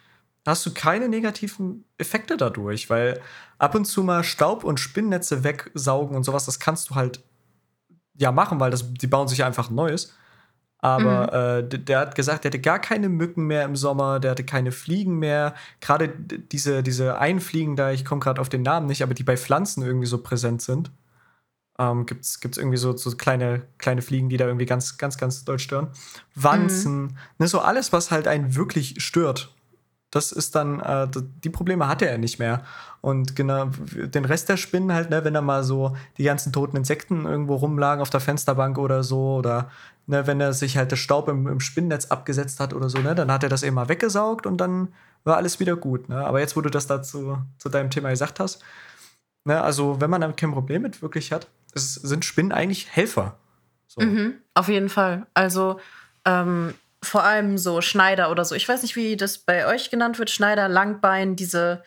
hast 0.47 0.65
du 0.67 0.73
keine 0.75 1.09
negativen 1.09 1.85
Effekte 1.99 2.37
dadurch, 2.37 2.89
weil 2.91 3.21
ab 3.59 3.75
und 3.75 3.85
zu 3.85 4.03
mal 4.03 4.23
Staub 4.25 4.65
und 4.65 4.79
Spinnnetze 4.81 5.45
wegsaugen 5.45 6.17
und 6.17 6.25
sowas, 6.25 6.45
das 6.47 6.61
kannst 6.61 6.91
du 6.91 6.95
halt 6.95 7.23
ja 8.15 8.33
machen, 8.33 8.61
weil 8.61 8.71
das, 8.71 8.93
die 8.95 9.07
bauen 9.07 9.29
sich 9.29 9.45
einfach 9.45 9.71
ein 9.71 9.75
neues. 9.75 10.15
Aber 10.79 11.33
äh, 11.33 11.69
d- 11.69 11.79
der 11.79 12.01
hat 12.01 12.15
gesagt, 12.15 12.45
der 12.45 12.51
hatte 12.51 12.61
gar 12.61 12.79
keine 12.79 13.09
Mücken 13.09 13.47
mehr 13.47 13.65
im 13.65 13.77
Sommer, 13.77 14.21
der 14.21 14.33
hatte 14.33 14.45
keine 14.45 14.73
Fliegen 14.73 15.19
mehr. 15.19 15.55
Gerade 15.81 16.09
diese, 16.09 16.83
diese 16.83 17.19
Einfliegen 17.19 17.77
da, 17.77 17.91
ich 17.93 18.05
komme 18.05 18.21
gerade 18.21 18.41
auf 18.41 18.49
den 18.49 18.63
Namen 18.63 18.87
nicht, 18.87 19.03
aber 19.03 19.15
die 19.15 19.25
bei 19.25 19.37
Pflanzen 19.37 19.83
irgendwie 19.83 20.07
so 20.07 20.23
präsent 20.23 20.63
sind. 20.63 20.91
Ähm, 21.79 22.07
Gibt 22.07 22.25
es 22.25 22.41
irgendwie 22.57 22.77
so, 22.79 22.97
so 22.97 23.11
kleine, 23.17 23.63
kleine 23.79 24.03
Fliegen, 24.03 24.29
die 24.29 24.37
da 24.37 24.47
irgendwie 24.47 24.67
ganz, 24.67 24.97
ganz, 24.99 25.19
ganz 25.19 25.45
doll 25.45 25.59
stören. 25.59 25.89
Wanzen, 26.35 27.19
ne, 27.39 27.49
so 27.49 27.61
alles, 27.61 27.93
was 27.93 28.11
halt 28.11 28.29
einen 28.29 28.55
wirklich 28.55 29.03
stört. 29.03 29.55
Das 30.11 30.33
ist 30.33 30.55
dann, 30.55 30.81
äh, 30.81 31.09
die 31.45 31.51
Probleme 31.51 31.89
hatte 31.89 32.09
er 32.09 32.17
nicht 32.17 32.39
mehr. 32.39 32.65
Und 33.03 33.37
genau, 33.37 33.67
den 33.67 34.25
Rest 34.25 34.49
der 34.49 34.57
Spinnen 34.57 34.93
halt, 34.93 35.11
ne, 35.11 35.25
wenn 35.25 35.35
da 35.35 35.43
mal 35.43 35.65
so 35.65 35.97
die 36.17 36.25
ganzen 36.25 36.53
toten 36.53 36.77
Insekten 36.77 37.27
irgendwo 37.27 37.57
rumlagen 37.57 38.01
auf 38.01 38.11
der 38.11 38.21
Fensterbank 38.21 38.79
oder 38.79 39.03
so, 39.03 39.37
oder 39.37 39.71
ne, 40.07 40.27
wenn 40.27 40.41
er 40.41 40.53
sich 40.53 40.77
halt 40.77 40.93
das 40.93 40.99
Staub 40.99 41.29
im, 41.29 41.47
im 41.47 41.61
Spinnennetz 41.61 42.07
abgesetzt 42.07 42.61
hat 42.61 42.73
oder 42.73 42.89
so, 42.89 42.99
ne, 42.99 43.15
dann 43.15 43.31
hat 43.31 43.43
er 43.43 43.49
das 43.49 43.63
eben 43.63 43.75
mal 43.75 43.89
weggesaugt 43.89 44.47
und 44.47 44.59
dann 44.59 44.95
war 45.25 45.37
alles 45.37 45.61
wieder 45.61 45.77
gut. 45.77 46.09
Ne? 46.09 46.25
Aber 46.25 46.41
jetzt, 46.41 46.57
wo 46.57 46.61
du 46.61 46.71
das 46.71 46.87
dazu 46.87 47.39
zu 47.59 47.69
deinem 47.69 47.91
Thema 47.91 48.11
gesagt 48.11 48.41
hast, 48.41 48.63
ne, 49.45 49.61
also 49.61 50.01
wenn 50.01 50.11
man 50.11 50.21
damit 50.21 50.37
kein 50.37 50.53
Problem 50.53 50.83
mit 50.83 51.03
wirklich 51.03 51.33
hat, 51.33 51.49
es 51.75 51.95
sind 51.95 52.25
Spinnen 52.25 52.53
eigentlich 52.53 52.95
Helfer. 52.95 53.39
So. 53.87 54.01
Mhm, 54.01 54.35
auf 54.55 54.69
jeden 54.69 54.89
Fall. 54.89 55.27
Also 55.35 55.81
ähm, 56.25 56.75
vor 57.03 57.25
allem 57.25 57.59
so 57.59 57.81
Schneider 57.81 58.31
oder 58.31 58.45
so. 58.45 58.55
Ich 58.55 58.69
weiß 58.69 58.83
nicht, 58.83 58.97
wie 58.97 59.17
das 59.17 59.39
bei 59.39 59.67
euch 59.67 59.91
genannt 59.91 60.19
wird. 60.19 60.31
Schneider, 60.31 60.69
Langbein, 60.69 61.37
diese, 61.37 61.83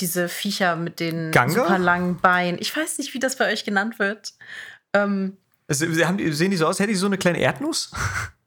diese 0.00 0.28
Viecher 0.28 0.76
mit 0.76 1.00
den 1.00 1.30
Ganga? 1.30 1.52
super 1.52 1.78
langen 1.78 2.16
Beinen. 2.20 2.60
Ich 2.60 2.76
weiß 2.76 2.98
nicht, 2.98 3.14
wie 3.14 3.18
das 3.18 3.36
bei 3.36 3.52
euch 3.52 3.64
genannt 3.64 3.98
wird. 3.98 4.34
Ähm, 4.92 5.36
Sie 5.68 6.06
haben, 6.06 6.16
die- 6.18 6.32
sehen 6.32 6.50
die 6.50 6.56
so 6.56 6.66
aus? 6.66 6.78
Hätte 6.78 6.92
ich 6.92 6.98
so 6.98 7.06
eine 7.06 7.18
kleine 7.18 7.40
Erdnuss? 7.40 7.90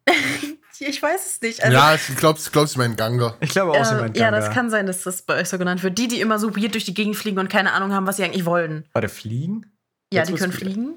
ich 0.80 1.02
weiß 1.02 1.26
es 1.26 1.42
nicht. 1.42 1.62
Also, 1.64 1.76
ja, 1.78 1.96
ich 1.96 2.16
glaube, 2.16 2.40
ich 2.40 2.52
glaub, 2.52 2.68
sie 2.68 2.78
meinen 2.78 2.96
Ganga. 2.96 3.36
Ich 3.42 3.50
glaube 3.50 3.72
auch, 3.74 3.84
sie 3.86 3.96
äh, 3.96 4.02
meint 4.02 4.18
ja, 4.18 4.30
Ganga. 4.32 4.46
das 4.46 4.54
kann 4.54 4.70
sein, 4.70 4.86
dass 4.86 5.04
das 5.04 5.22
bei 5.24 5.36
euch 5.40 5.50
so 5.50 5.58
genannt 5.58 5.84
wird. 5.84 5.98
Die, 5.98 6.08
die 6.08 6.22
immer 6.22 6.40
so 6.40 6.56
weird 6.56 6.74
durch 6.74 6.86
die 6.86 6.94
Gegend 6.94 7.16
fliegen 7.18 7.38
und 7.40 7.50
keine 7.50 7.74
Ahnung 7.74 7.94
haben, 7.94 8.08
was 8.08 8.18
sie 8.18 8.24
eigentlich 8.24 8.46
wollen. 8.46 8.86
War 8.94 9.02
der 9.02 9.10
Fliegen? 9.10 9.66
Ja, 10.14 10.22
Jetzt 10.22 10.30
die 10.32 10.36
können 10.36 10.54
fliegen. 10.54 10.94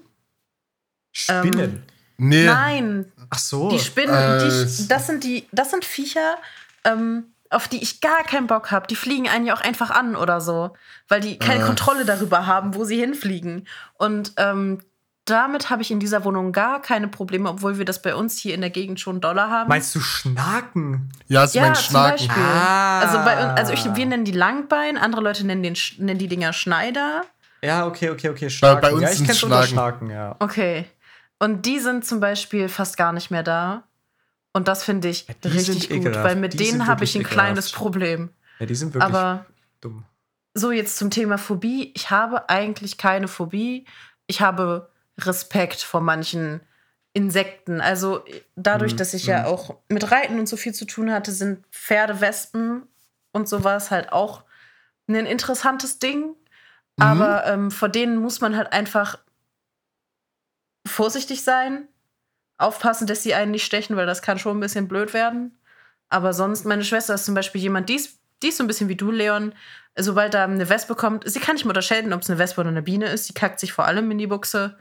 Spinnen. 1.12 1.82
Nee. 2.16 2.46
Nein, 2.46 3.12
Ach 3.30 3.38
so. 3.38 3.70
Die 3.70 3.78
Spinnen, 3.78 4.14
Äh, 4.14 4.38
die, 4.66 4.88
das 4.88 5.06
sind 5.06 5.24
die, 5.24 5.46
das 5.50 5.70
sind 5.70 5.84
Viecher, 5.84 6.38
ähm, 6.84 7.24
auf 7.50 7.68
die 7.68 7.82
ich 7.82 8.00
gar 8.00 8.22
keinen 8.22 8.46
Bock 8.46 8.70
habe. 8.70 8.86
Die 8.86 8.96
fliegen 8.96 9.28
einen 9.28 9.44
ja 9.44 9.54
auch 9.54 9.60
einfach 9.60 9.90
an 9.90 10.14
oder 10.16 10.40
so, 10.40 10.74
weil 11.08 11.20
die 11.20 11.38
keine 11.38 11.64
Äh. 11.64 11.66
Kontrolle 11.66 12.04
darüber 12.04 12.46
haben, 12.46 12.74
wo 12.74 12.84
sie 12.84 12.96
hinfliegen. 12.98 13.66
Und 13.94 14.32
ähm, 14.36 14.82
damit 15.24 15.70
habe 15.70 15.82
ich 15.82 15.90
in 15.90 16.00
dieser 16.00 16.24
Wohnung 16.24 16.52
gar 16.52 16.82
keine 16.82 17.06
Probleme, 17.08 17.48
obwohl 17.48 17.78
wir 17.78 17.84
das 17.84 18.02
bei 18.02 18.14
uns 18.14 18.38
hier 18.38 18.54
in 18.54 18.60
der 18.60 18.70
Gegend 18.70 18.98
schon 18.98 19.20
Dollar 19.20 19.50
haben. 19.50 19.68
Meinst 19.68 19.94
du 19.94 20.00
Schnaken? 20.00 21.10
Ja, 21.28 21.46
sie 21.46 21.58
ja, 21.58 21.64
meinen 21.64 21.74
zum 21.76 21.84
Schnaken. 21.84 22.26
Beispiel. 22.26 22.42
Ah. 22.42 23.00
Also, 23.00 23.18
bei, 23.18 23.36
also 23.36 23.72
ich, 23.72 23.84
wir 23.94 24.06
nennen 24.06 24.24
die 24.24 24.32
Langbein, 24.32 24.98
andere 24.98 25.22
Leute 25.22 25.46
nennen, 25.46 25.62
den, 25.62 25.76
nennen 25.98 26.18
die 26.18 26.28
Dinger 26.28 26.52
Schneider. 26.52 27.22
Ja, 27.62 27.86
okay, 27.86 28.10
okay, 28.10 28.30
okay. 28.30 28.50
Schnaken. 28.50 28.80
bei 28.80 28.92
uns 28.92 29.02
ja, 29.02 29.10
ich 29.10 29.20
unter 29.20 29.34
Schnaken. 29.34 29.68
Schnaken, 29.68 30.10
ja. 30.10 30.36
Okay. 30.40 30.86
Und 31.38 31.66
die 31.66 31.78
sind 31.78 32.04
zum 32.04 32.18
Beispiel 32.18 32.68
fast 32.68 32.96
gar 32.96 33.12
nicht 33.12 33.30
mehr 33.30 33.42
da. 33.44 33.84
Und 34.52 34.68
das 34.68 34.84
finde 34.84 35.08
ich 35.08 35.26
Ja, 35.28 35.34
sind 35.42 35.54
richtig 35.54 35.88
gut, 35.88 35.98
ekelhaft. 35.98 36.24
weil 36.24 36.36
mit 36.36 36.52
Die 36.54 36.58
denen 36.58 36.70
sind 36.72 36.86
habe 36.86 37.04
ich 37.04 37.14
ein 37.14 37.20
wirklich 37.20 37.32
kleines 37.32 37.66
ekelhaft. 37.68 37.82
Problem. 37.82 38.30
Ja, 38.58 38.66
die 38.66 38.74
sind 38.74 38.92
wirklich 38.94 39.14
Aber 39.14 39.46
dumm. 39.80 40.04
so 40.54 40.72
jetzt 40.72 40.96
zum 40.98 41.10
Thema 41.10 41.38
Phobie. 41.38 41.92
Ich 41.94 42.10
habe 42.10 42.48
eigentlich 42.48 42.98
keine 42.98 43.28
Phobie. 43.28 43.86
Ich 44.26 44.40
habe 44.40 44.90
Respekt 45.18 45.82
vor 45.82 46.00
manchen 46.00 46.60
Insekten. 47.12 47.80
Also 47.80 48.24
dadurch, 48.56 48.94
Mhm, 48.94 48.96
dass 48.96 49.14
ich 49.14 49.26
ja 49.26 49.44
auch 49.46 49.76
mit 49.88 50.10
Reiten 50.10 50.38
und 50.38 50.48
so 50.48 50.56
viel 50.56 50.74
zu 50.74 50.86
tun 50.86 51.12
hatte, 51.12 51.32
sind 51.32 51.66
Pferde, 51.68 52.20
Wespen 52.20 52.88
und 53.32 53.48
sowas 53.48 53.90
halt 53.90 54.12
auch 54.12 54.44
ein 55.08 55.26
interessantes 55.26 55.98
Ding. 55.98 56.34
Aber 56.98 57.46
ähm, 57.46 57.70
vor 57.70 57.88
denen 57.88 58.16
muss 58.16 58.40
man 58.40 58.56
halt 58.56 58.72
einfach 58.72 59.18
vorsichtig 60.86 61.42
sein, 61.42 61.88
aufpassen, 62.58 63.06
dass 63.06 63.22
sie 63.22 63.34
einen 63.34 63.50
nicht 63.50 63.64
stechen, 63.64 63.96
weil 63.96 64.06
das 64.06 64.22
kann 64.22 64.38
schon 64.38 64.56
ein 64.56 64.60
bisschen 64.60 64.88
blöd 64.88 65.14
werden. 65.14 65.58
Aber 66.08 66.32
sonst, 66.32 66.64
meine 66.64 66.84
Schwester 66.84 67.14
ist 67.14 67.24
zum 67.24 67.34
Beispiel 67.34 67.60
jemand, 67.60 67.88
die 67.88 67.96
ist, 67.96 68.18
die 68.42 68.48
ist 68.48 68.58
so 68.58 68.64
ein 68.64 68.66
bisschen 68.66 68.88
wie 68.88 68.96
du, 68.96 69.10
Leon. 69.10 69.52
Sobald 69.96 70.32
da 70.34 70.44
eine 70.44 70.68
Wespe 70.68 70.94
kommt, 70.94 71.30
sie 71.30 71.38
kann 71.38 71.54
nicht 71.54 71.64
mehr 71.64 71.70
unterscheiden, 71.70 72.12
ob 72.12 72.22
es 72.22 72.30
eine 72.30 72.38
Wespe 72.38 72.60
oder 72.62 72.70
eine 72.70 72.82
Biene 72.82 73.06
ist. 73.06 73.26
Sie 73.26 73.34
kackt 73.34 73.60
sich 73.60 73.72
vor 73.72 73.84
allem 73.84 74.10
in 74.10 74.18
die 74.18 74.26
Buchse. 74.26 74.76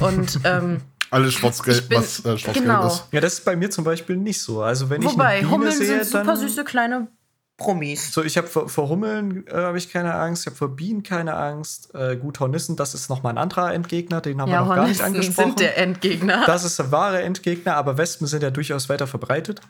Und 0.00 0.40
ähm, 0.44 0.80
Alles 1.10 1.34
schwarz-gelb, 1.34 1.84
was 1.90 2.20
äh, 2.20 2.38
schwarz-gelb 2.38 2.54
genau. 2.54 2.86
ist. 2.86 3.04
Ja, 3.12 3.20
das 3.20 3.34
ist 3.34 3.44
bei 3.44 3.54
mir 3.54 3.70
zum 3.70 3.84
Beispiel 3.84 4.16
nicht 4.16 4.40
so. 4.40 4.62
Also 4.62 4.88
wenn 4.88 5.04
wobei, 5.04 5.10
ich 5.10 5.20
eine 5.20 5.38
Biene 5.40 5.50
Hummeln 5.50 5.72
sehe, 5.72 6.04
sind 6.04 6.24
super 6.24 6.36
süße 6.36 6.64
kleine 6.64 7.08
Promis. 7.56 8.12
So, 8.12 8.22
ich 8.22 8.36
habe 8.36 8.46
vor, 8.46 8.68
vor 8.68 8.88
Hummeln 8.88 9.46
äh, 9.46 9.54
habe 9.54 9.78
ich 9.78 9.90
keine 9.90 10.14
Angst, 10.14 10.42
ich 10.42 10.46
habe 10.48 10.56
vor 10.56 10.76
Bienen 10.76 11.02
keine 11.02 11.34
Angst. 11.34 11.94
Äh, 11.94 12.16
gut, 12.16 12.38
Hornissen, 12.38 12.76
das 12.76 12.92
ist 12.92 13.08
noch 13.08 13.22
mal 13.22 13.30
ein 13.30 13.38
anderer 13.38 13.72
Endgegner, 13.72 14.20
den 14.20 14.40
haben 14.40 14.50
wir 14.50 14.54
Ja, 14.54 14.60
noch 14.60 14.74
gar 14.74 14.86
nicht 14.86 15.00
Hornissen 15.00 15.16
angesprochen. 15.16 15.48
sind 15.50 15.60
der 15.60 15.78
Endgegner. 15.78 16.44
Das 16.46 16.64
ist 16.64 16.78
der 16.78 16.92
wahre 16.92 17.22
Endgegner, 17.22 17.76
aber 17.76 17.96
Wespen 17.96 18.26
sind 18.26 18.42
ja 18.42 18.50
durchaus 18.50 18.90
weiter 18.90 19.06
verbreitet. 19.06 19.62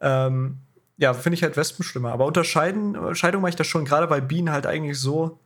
Ähm, 0.00 0.58
ja, 0.98 1.14
finde 1.14 1.34
ich 1.34 1.42
halt 1.42 1.56
Wespen 1.56 1.84
schlimmer. 1.84 2.12
Aber 2.12 2.26
unterscheiden, 2.26 2.96
Unterscheidung 2.96 3.40
mache 3.40 3.50
ich 3.50 3.56
das 3.56 3.66
schon, 3.66 3.84
gerade 3.84 4.10
weil 4.10 4.20
Bienen 4.20 4.50
halt 4.50 4.66
eigentlich 4.66 5.00
so 5.00 5.38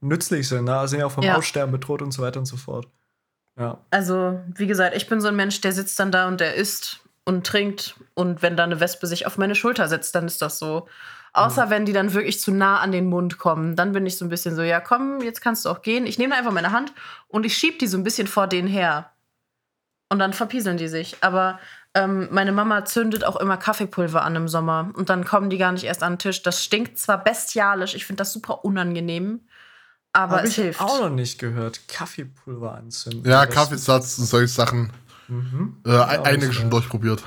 nützlich 0.00 0.48
sind. 0.48 0.64
Ne? 0.64 0.88
Sind 0.88 1.00
ja 1.00 1.06
auch 1.06 1.12
vom 1.12 1.22
Ja. 1.22 1.36
Aussterben 1.36 1.72
bedroht 1.72 2.02
und 2.02 2.12
so 2.12 2.22
weiter 2.22 2.40
und 2.40 2.46
so 2.46 2.56
fort. 2.56 2.88
Ja. 3.58 3.78
Also, 3.90 4.40
wie 4.56 4.66
gesagt, 4.66 4.96
ich 4.96 5.06
bin 5.06 5.20
so 5.20 5.28
ein 5.28 5.36
Mensch, 5.36 5.60
der 5.60 5.72
sitzt 5.72 5.98
dann 6.00 6.10
da 6.10 6.26
und 6.26 6.40
der 6.40 6.54
isst 6.54 7.00
und 7.24 7.46
trinkt. 7.46 7.96
Und 8.14 8.42
wenn 8.42 8.56
da 8.56 8.64
eine 8.64 8.80
Wespe 8.80 9.06
sich 9.06 9.26
auf 9.26 9.38
meine 9.38 9.54
Schulter 9.54 9.88
setzt, 9.88 10.14
dann 10.14 10.26
ist 10.26 10.42
das 10.42 10.58
so. 10.58 10.88
Außer 11.34 11.68
wenn 11.68 11.84
die 11.84 11.92
dann 11.92 12.14
wirklich 12.14 12.40
zu 12.40 12.52
nah 12.52 12.78
an 12.78 12.92
den 12.92 13.06
Mund 13.06 13.38
kommen. 13.38 13.74
Dann 13.74 13.92
bin 13.92 14.06
ich 14.06 14.16
so 14.16 14.24
ein 14.24 14.28
bisschen 14.28 14.54
so, 14.54 14.62
ja, 14.62 14.80
komm, 14.80 15.20
jetzt 15.20 15.40
kannst 15.40 15.64
du 15.64 15.68
auch 15.68 15.82
gehen. 15.82 16.06
Ich 16.06 16.16
nehme 16.16 16.34
einfach 16.36 16.52
meine 16.52 16.70
Hand 16.70 16.92
und 17.26 17.44
ich 17.44 17.56
schieb 17.56 17.80
die 17.80 17.88
so 17.88 17.98
ein 17.98 18.04
bisschen 18.04 18.28
vor 18.28 18.46
denen 18.46 18.68
her. 18.68 19.10
Und 20.08 20.20
dann 20.20 20.32
verpieseln 20.32 20.76
die 20.76 20.86
sich. 20.86 21.16
Aber 21.22 21.58
ähm, 21.94 22.28
meine 22.30 22.52
Mama 22.52 22.84
zündet 22.84 23.24
auch 23.24 23.36
immer 23.36 23.56
Kaffeepulver 23.56 24.22
an 24.22 24.34
im 24.36 24.48
Sommer. 24.48 24.90
Und 24.94 25.08
dann 25.10 25.24
kommen 25.24 25.48
die 25.48 25.58
gar 25.58 25.72
nicht 25.72 25.84
erst 25.84 26.02
an 26.02 26.14
den 26.14 26.18
Tisch. 26.18 26.42
Das 26.42 26.62
stinkt 26.62 26.98
zwar 26.98 27.22
bestialisch, 27.22 27.94
ich 27.94 28.04
finde 28.04 28.20
das 28.20 28.32
super 28.32 28.64
unangenehm. 28.64 29.40
Aber 30.12 30.36
Habe 30.36 30.46
es 30.46 30.50
ich 30.50 30.64
hilft. 30.64 30.80
auch 30.80 31.00
noch 31.00 31.10
nicht 31.10 31.38
gehört. 31.38 31.88
Kaffeepulver 31.88 32.74
anzünden. 32.74 33.28
Ja, 33.28 33.46
Kaffeesatz 33.46 34.18
und 34.18 34.26
solche 34.26 34.52
Sachen. 34.52 34.92
Mhm. 35.28 35.76
Äh, 35.84 35.90
einige 35.90 36.52
schon 36.52 36.70
gehört. 36.70 36.72
durchprobiert. 36.72 37.22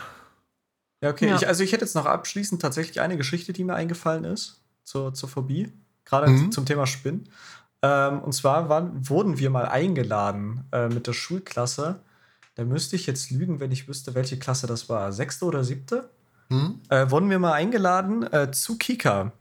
Ja, 1.01 1.09
okay. 1.09 1.27
Ja. 1.27 1.35
Ich, 1.35 1.47
also 1.47 1.63
ich 1.63 1.71
hätte 1.71 1.85
jetzt 1.85 1.95
noch 1.95 2.05
abschließend 2.05 2.61
tatsächlich 2.61 3.01
eine 3.01 3.17
Geschichte, 3.17 3.53
die 3.53 3.63
mir 3.63 3.75
eingefallen 3.75 4.23
ist 4.23 4.61
zur, 4.83 5.13
zur 5.13 5.29
Phobie. 5.29 5.71
gerade 6.05 6.29
mhm. 6.29 6.51
zum 6.51 6.65
Thema 6.65 6.87
Spinnen. 6.87 7.29
Ähm, 7.81 8.21
und 8.21 8.33
zwar 8.33 8.69
waren, 8.69 9.09
wurden 9.09 9.37
wir 9.37 9.49
mal 9.49 9.65
eingeladen 9.65 10.65
äh, 10.71 10.87
mit 10.87 11.07
der 11.07 11.13
Schulklasse. 11.13 11.99
Da 12.57 12.65
müsste 12.65 12.95
ich 12.95 13.05
jetzt 13.05 13.29
lügen, 13.29 13.59
wenn 13.59 13.71
ich 13.71 13.87
wüsste, 13.87 14.15
welche 14.15 14.39
Klasse 14.39 14.65
das 14.65 14.89
war. 14.89 15.13
Sechste 15.13 15.45
oder 15.45 15.63
siebte? 15.63 16.09
Mhm. 16.49 16.81
Äh, 16.89 17.11
wurden 17.11 17.29
wir 17.29 17.37
mal 17.37 17.53
eingeladen 17.53 18.23
äh, 18.33 18.51
zu 18.51 18.79
Kika. 18.79 19.31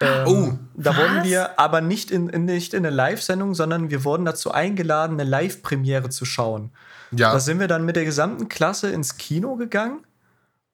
Ähm, 0.00 0.26
oh, 0.26 0.52
da 0.74 0.90
was? 0.90 0.98
wurden 0.98 1.22
wir 1.22 1.60
aber 1.60 1.80
nicht 1.80 2.10
in, 2.10 2.28
in 2.28 2.44
nicht 2.44 2.74
in 2.74 2.84
eine 2.84 2.94
Live-Sendung, 2.94 3.54
sondern 3.54 3.90
wir 3.90 4.04
wurden 4.04 4.24
dazu 4.24 4.50
eingeladen, 4.50 5.20
eine 5.20 5.30
Live-Premiere 5.30 6.10
zu 6.10 6.24
schauen. 6.24 6.72
Ja. 7.12 7.32
Da 7.32 7.38
sind 7.38 7.60
wir 7.60 7.68
dann 7.68 7.84
mit 7.84 7.94
der 7.94 8.04
gesamten 8.04 8.48
Klasse 8.48 8.90
ins 8.90 9.18
Kino 9.18 9.54
gegangen. 9.54 10.04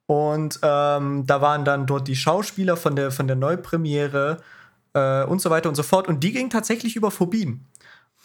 Und 0.06 0.60
ähm, 0.62 1.26
da 1.26 1.42
waren 1.42 1.66
dann 1.66 1.86
dort 1.86 2.08
die 2.08 2.16
Schauspieler 2.16 2.78
von 2.78 2.96
der, 2.96 3.10
von 3.10 3.26
der 3.26 3.36
Neupremiere 3.36 4.38
äh, 4.94 5.24
und 5.24 5.42
so 5.42 5.50
weiter 5.50 5.68
und 5.68 5.74
so 5.74 5.82
fort. 5.82 6.08
Und 6.08 6.24
die 6.24 6.32
ging 6.32 6.48
tatsächlich 6.48 6.96
über 6.96 7.10
Phobien. 7.10 7.66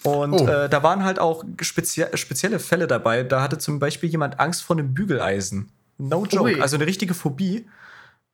Und 0.03 0.33
oh. 0.33 0.47
äh, 0.47 0.69
da 0.69 0.83
waren 0.83 1.03
halt 1.03 1.19
auch 1.19 1.43
spezie 1.61 2.05
spezielle 2.15 2.59
Fälle 2.59 2.87
dabei. 2.87 3.23
Da 3.23 3.41
hatte 3.41 3.57
zum 3.57 3.79
Beispiel 3.79 4.09
jemand 4.09 4.39
Angst 4.39 4.63
vor 4.63 4.77
einem 4.77 4.93
Bügeleisen. 4.93 5.71
No 5.97 6.25
joke. 6.25 6.45
Ui. 6.45 6.61
Also 6.61 6.75
eine 6.75 6.85
richtige 6.85 7.13
Phobie. 7.13 7.65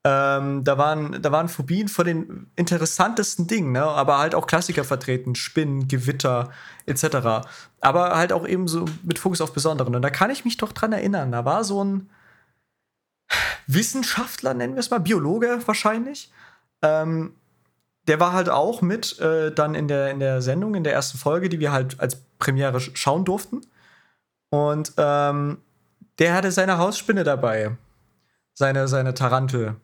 Ähm, 0.05 0.63
da, 0.63 0.77
waren, 0.77 1.21
da 1.21 1.31
waren 1.33 1.49
Phobien 1.49 1.89
vor 1.89 2.05
den 2.05 2.49
interessantesten 2.55 3.47
Dingen, 3.47 3.73
ne? 3.73 3.83
aber 3.83 4.17
halt 4.17 4.33
auch 4.33 4.47
Klassiker 4.47 4.85
vertreten, 4.85 5.35
Spinnen, 5.35 5.89
Gewitter 5.89 6.51
etc. 6.85 7.49
Aber 7.81 8.15
halt 8.15 8.31
auch 8.31 8.47
eben 8.47 8.69
so 8.69 8.85
mit 9.03 9.19
Fokus 9.19 9.41
auf 9.41 9.53
Besonderen. 9.53 9.95
Und 9.95 10.01
da 10.01 10.09
kann 10.09 10.29
ich 10.31 10.45
mich 10.45 10.55
doch 10.55 10.71
dran 10.71 10.93
erinnern, 10.93 11.33
da 11.33 11.43
war 11.43 11.65
so 11.65 11.83
ein 11.83 12.09
Wissenschaftler, 13.67 14.53
nennen 14.53 14.75
wir 14.75 14.79
es 14.79 14.89
mal, 14.89 14.99
Biologe 14.99 15.59
wahrscheinlich, 15.65 16.31
ähm, 16.81 17.33
der 18.09 18.19
war 18.19 18.33
halt 18.33 18.49
auch 18.49 18.81
mit 18.81 19.19
äh, 19.19 19.51
dann 19.51 19.75
in 19.75 19.87
der, 19.87 20.09
in 20.09 20.19
der 20.19 20.41
Sendung, 20.41 20.73
in 20.73 20.83
der 20.83 20.93
ersten 20.93 21.19
Folge, 21.19 21.47
die 21.47 21.59
wir 21.59 21.71
halt 21.71 21.99
als 21.99 22.17
Premiere 22.39 22.79
schauen 22.79 23.23
durften. 23.23 23.61
Und 24.49 24.93
ähm, 24.97 25.59
der 26.17 26.33
hatte 26.33 26.51
seine 26.51 26.79
Hausspinne 26.79 27.23
dabei. 27.23 27.77
Seine, 28.55 28.87
seine 28.87 29.13
Tarantel. 29.13 29.75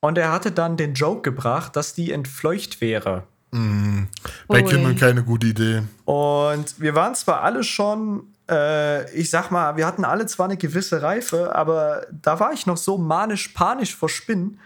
Und 0.00 0.18
er 0.18 0.30
hatte 0.30 0.52
dann 0.52 0.76
den 0.76 0.94
Joke 0.94 1.22
gebracht, 1.22 1.74
dass 1.74 1.94
die 1.94 2.12
entfleucht 2.12 2.80
wäre. 2.80 3.24
Mm, 3.50 4.04
bei 4.46 4.62
Kindern 4.62 4.96
keine 4.96 5.24
gute 5.24 5.48
Idee. 5.48 5.82
Und 6.04 6.80
wir 6.80 6.94
waren 6.94 7.16
zwar 7.16 7.42
alle 7.42 7.64
schon, 7.64 8.32
äh, 8.48 9.12
ich 9.14 9.30
sag 9.30 9.50
mal, 9.50 9.76
wir 9.76 9.86
hatten 9.86 10.04
alle 10.04 10.26
zwar 10.26 10.46
eine 10.46 10.56
gewisse 10.56 11.02
Reife, 11.02 11.54
aber 11.56 12.06
da 12.10 12.38
war 12.38 12.52
ich 12.52 12.66
noch 12.66 12.76
so 12.76 12.98
manisch-panisch 12.98 13.96
vor 13.96 14.08
Spinnen, 14.08 14.60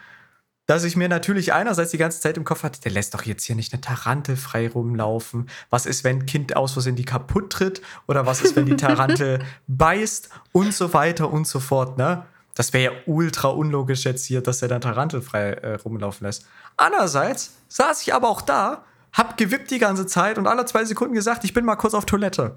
dass 0.66 0.84
ich 0.84 0.96
mir 0.96 1.08
natürlich 1.08 1.52
einerseits 1.52 1.92
die 1.92 1.98
ganze 1.98 2.20
Zeit 2.20 2.36
im 2.36 2.44
Kopf 2.44 2.62
hatte, 2.62 2.80
der 2.80 2.90
lässt 2.92 3.14
doch 3.14 3.22
jetzt 3.22 3.44
hier 3.44 3.56
nicht 3.56 3.72
eine 3.72 3.80
Tarantel 3.80 4.36
frei 4.36 4.68
rumlaufen. 4.68 5.48
Was 5.70 5.86
ist, 5.86 6.04
wenn 6.04 6.20
ein 6.20 6.26
Kind 6.26 6.56
aus 6.56 6.72
Versehen 6.72 6.96
die 6.96 7.04
kaputt 7.04 7.50
tritt? 7.50 7.82
Oder 8.08 8.26
was 8.26 8.42
ist, 8.42 8.56
wenn 8.56 8.66
die 8.66 8.76
Tarantel 8.76 9.40
beißt? 9.68 10.28
Und 10.52 10.74
so 10.74 10.92
weiter 10.92 11.32
und 11.32 11.46
so 11.46 11.60
fort, 11.60 11.96
ne? 11.98 12.24
Das 12.56 12.72
wäre 12.72 12.94
ja 12.94 13.00
ultra 13.04 13.48
unlogisch 13.48 14.04
jetzt 14.04 14.24
hier, 14.24 14.40
dass 14.40 14.62
er 14.62 14.68
dann 14.68 14.80
tarantelfrei 14.80 15.50
äh, 15.50 15.74
rumlaufen 15.74 16.26
lässt. 16.26 16.46
Andererseits 16.76 17.52
saß 17.68 18.02
ich 18.02 18.14
aber 18.14 18.28
auch 18.28 18.40
da, 18.40 18.84
hab 19.12 19.36
gewippt 19.36 19.70
die 19.70 19.78
ganze 19.78 20.06
Zeit 20.06 20.38
und 20.38 20.46
alle 20.46 20.64
zwei 20.64 20.84
Sekunden 20.84 21.14
gesagt, 21.14 21.44
ich 21.44 21.52
bin 21.52 21.66
mal 21.66 21.76
kurz 21.76 21.92
auf 21.94 22.06
Toilette. 22.06 22.56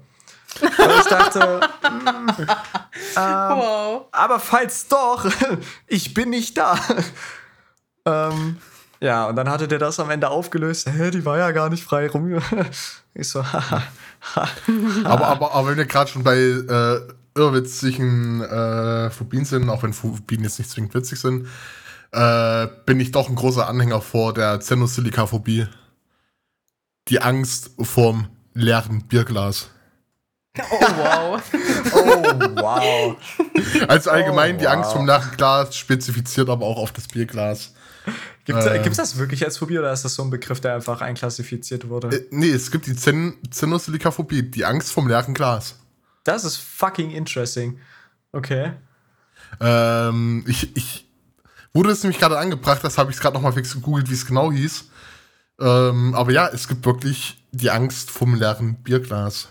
Und 0.60 0.90
ich 0.98 1.06
dachte, 1.06 1.60
mm, 1.82 2.28
ähm, 2.40 2.46
wow. 3.16 4.06
aber 4.10 4.40
falls 4.40 4.88
doch, 4.88 5.30
ich 5.86 6.14
bin 6.14 6.30
nicht 6.30 6.56
da. 6.56 6.78
Ähm, 8.06 8.56
ja, 9.00 9.26
und 9.28 9.36
dann 9.36 9.48
hatte 9.48 9.66
der 9.66 9.78
das 9.78 9.98
am 9.98 10.10
Ende 10.10 10.28
aufgelöst. 10.28 10.88
Hä, 10.90 11.10
die 11.10 11.24
war 11.24 11.38
ja 11.38 11.52
gar 11.52 11.70
nicht 11.70 11.84
frei 11.84 12.08
rum. 12.08 12.38
ich 13.14 13.28
so, 13.28 13.44
haha. 13.52 13.82
aber, 15.04 15.26
aber, 15.26 15.54
aber 15.54 15.68
wenn 15.68 15.78
wir 15.78 15.86
gerade 15.86 16.10
schon 16.10 16.22
bei 16.22 16.36
äh, 16.36 17.00
irrwitzigen 17.34 18.42
äh, 18.42 19.10
Phobien 19.10 19.44
sind, 19.44 19.70
auch 19.70 19.82
wenn 19.82 19.94
Phobien 19.94 20.42
jetzt 20.42 20.58
nicht 20.58 20.70
zwingend 20.70 20.94
witzig 20.94 21.18
sind, 21.18 21.48
äh, 22.12 22.66
bin 22.84 23.00
ich 23.00 23.12
doch 23.12 23.28
ein 23.28 23.36
großer 23.36 23.66
Anhänger 23.68 24.02
vor 24.02 24.34
der 24.34 24.60
Zenosilika-Phobie. 24.60 25.66
Die 27.08 27.22
Angst 27.22 27.70
vorm 27.80 28.28
leeren 28.52 29.06
Bierglas. 29.06 29.70
Oh 30.58 30.80
wow. 30.80 31.42
oh 31.94 32.60
wow. 32.60 33.16
Also 33.88 34.10
allgemein 34.10 34.50
oh, 34.50 34.54
wow. 34.54 34.60
die 34.60 34.68
Angst 34.68 34.92
vom 34.92 35.06
leeren 35.06 35.36
Glas 35.36 35.76
spezifiziert 35.76 36.50
aber 36.50 36.66
auch 36.66 36.76
auf 36.76 36.92
das 36.92 37.08
Bierglas. 37.08 37.72
Gibt 38.52 38.92
es 38.92 38.98
äh, 38.98 39.02
das 39.02 39.18
wirklich 39.18 39.44
als 39.44 39.58
Phobie 39.58 39.78
oder 39.78 39.92
ist 39.92 40.04
das 40.04 40.14
so 40.14 40.22
ein 40.22 40.30
Begriff, 40.30 40.60
der 40.60 40.74
einfach 40.74 41.00
einklassifiziert 41.00 41.88
wurde? 41.88 42.08
Äh, 42.16 42.26
nee, 42.30 42.50
es 42.50 42.70
gibt 42.70 42.86
die 42.86 42.96
Zen 42.96 43.34
Zenosilika-Phobie, 43.50 44.42
die 44.42 44.64
Angst 44.64 44.92
vom 44.92 45.08
leeren 45.08 45.34
Glas. 45.34 45.78
Das 46.24 46.44
ist 46.44 46.56
fucking 46.56 47.10
interesting. 47.10 47.78
Okay. 48.32 48.72
Ähm, 49.60 50.44
ich, 50.46 50.76
ich 50.76 51.06
wurde 51.72 51.90
es 51.90 52.02
nämlich 52.02 52.20
gerade 52.20 52.38
angebracht, 52.38 52.84
das 52.84 52.98
habe 52.98 53.10
ich 53.10 53.18
gerade 53.18 53.34
nochmal 53.34 53.52
fix 53.52 53.72
gegoogelt, 53.74 54.10
wie 54.10 54.14
es 54.14 54.26
genau 54.26 54.52
hieß. 54.52 54.84
Ähm, 55.60 56.14
aber 56.14 56.32
ja, 56.32 56.48
es 56.48 56.68
gibt 56.68 56.86
wirklich 56.86 57.42
die 57.52 57.70
Angst 57.70 58.10
vom 58.10 58.34
leeren 58.34 58.76
Bierglas. 58.76 59.48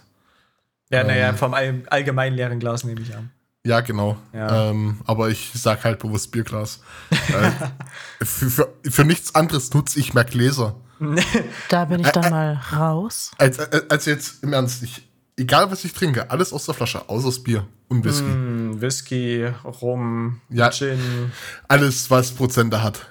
Ja, 0.90 1.04
naja, 1.04 1.30
ähm, 1.30 1.38
vom 1.38 1.54
all, 1.54 1.84
allgemein 1.88 2.34
leeren 2.34 2.60
Glas 2.60 2.84
nehme 2.84 3.02
ich 3.02 3.16
an. 3.16 3.32
Ja, 3.66 3.82
genau. 3.82 4.18
Ja. 4.34 4.70
Ähm, 4.70 5.02
aber 5.06 5.30
ich 5.30 5.52
sag 5.54 5.84
halt 5.84 6.00
bewusst 6.00 6.32
Bierglas. 6.32 6.80
äh, 7.12 7.52
für, 8.26 8.50
für, 8.50 8.74
für, 8.84 9.06
nichts 9.06 9.36
anderes 9.36 9.74
nutze 9.74 10.00
ich 10.00 10.14
mehr 10.14 10.24
Gläser. 10.24 10.76
da 11.70 11.86
bin 11.86 12.00
ich 12.00 12.10
dann 12.10 12.26
äh, 12.26 12.30
mal 12.30 12.54
raus. 12.74 13.32
Als, 13.38 13.60
als, 13.60 13.90
als 13.90 14.06
jetzt 14.06 14.44
im 14.44 14.54
Ernst, 14.54 14.84
ich, 14.84 15.08
egal 15.38 15.70
was 15.72 15.84
ich 15.84 15.94
trinke, 15.94 16.32
alles 16.32 16.54
aus 16.54 16.66
der 16.66 16.74
Flasche, 16.74 17.10
außer 17.10 17.28
das 17.28 17.44
Bier 17.44 17.68
und 17.90 18.04
Whisky. 18.06 18.24
Mm, 18.24 18.82
Whisky, 18.82 19.52
Rum, 19.64 20.42
ja, 20.50 20.70
Gin. 20.72 21.32
Alles, 21.68 22.10
was 22.10 22.32
Prozente 22.32 22.82
hat. 22.82 23.08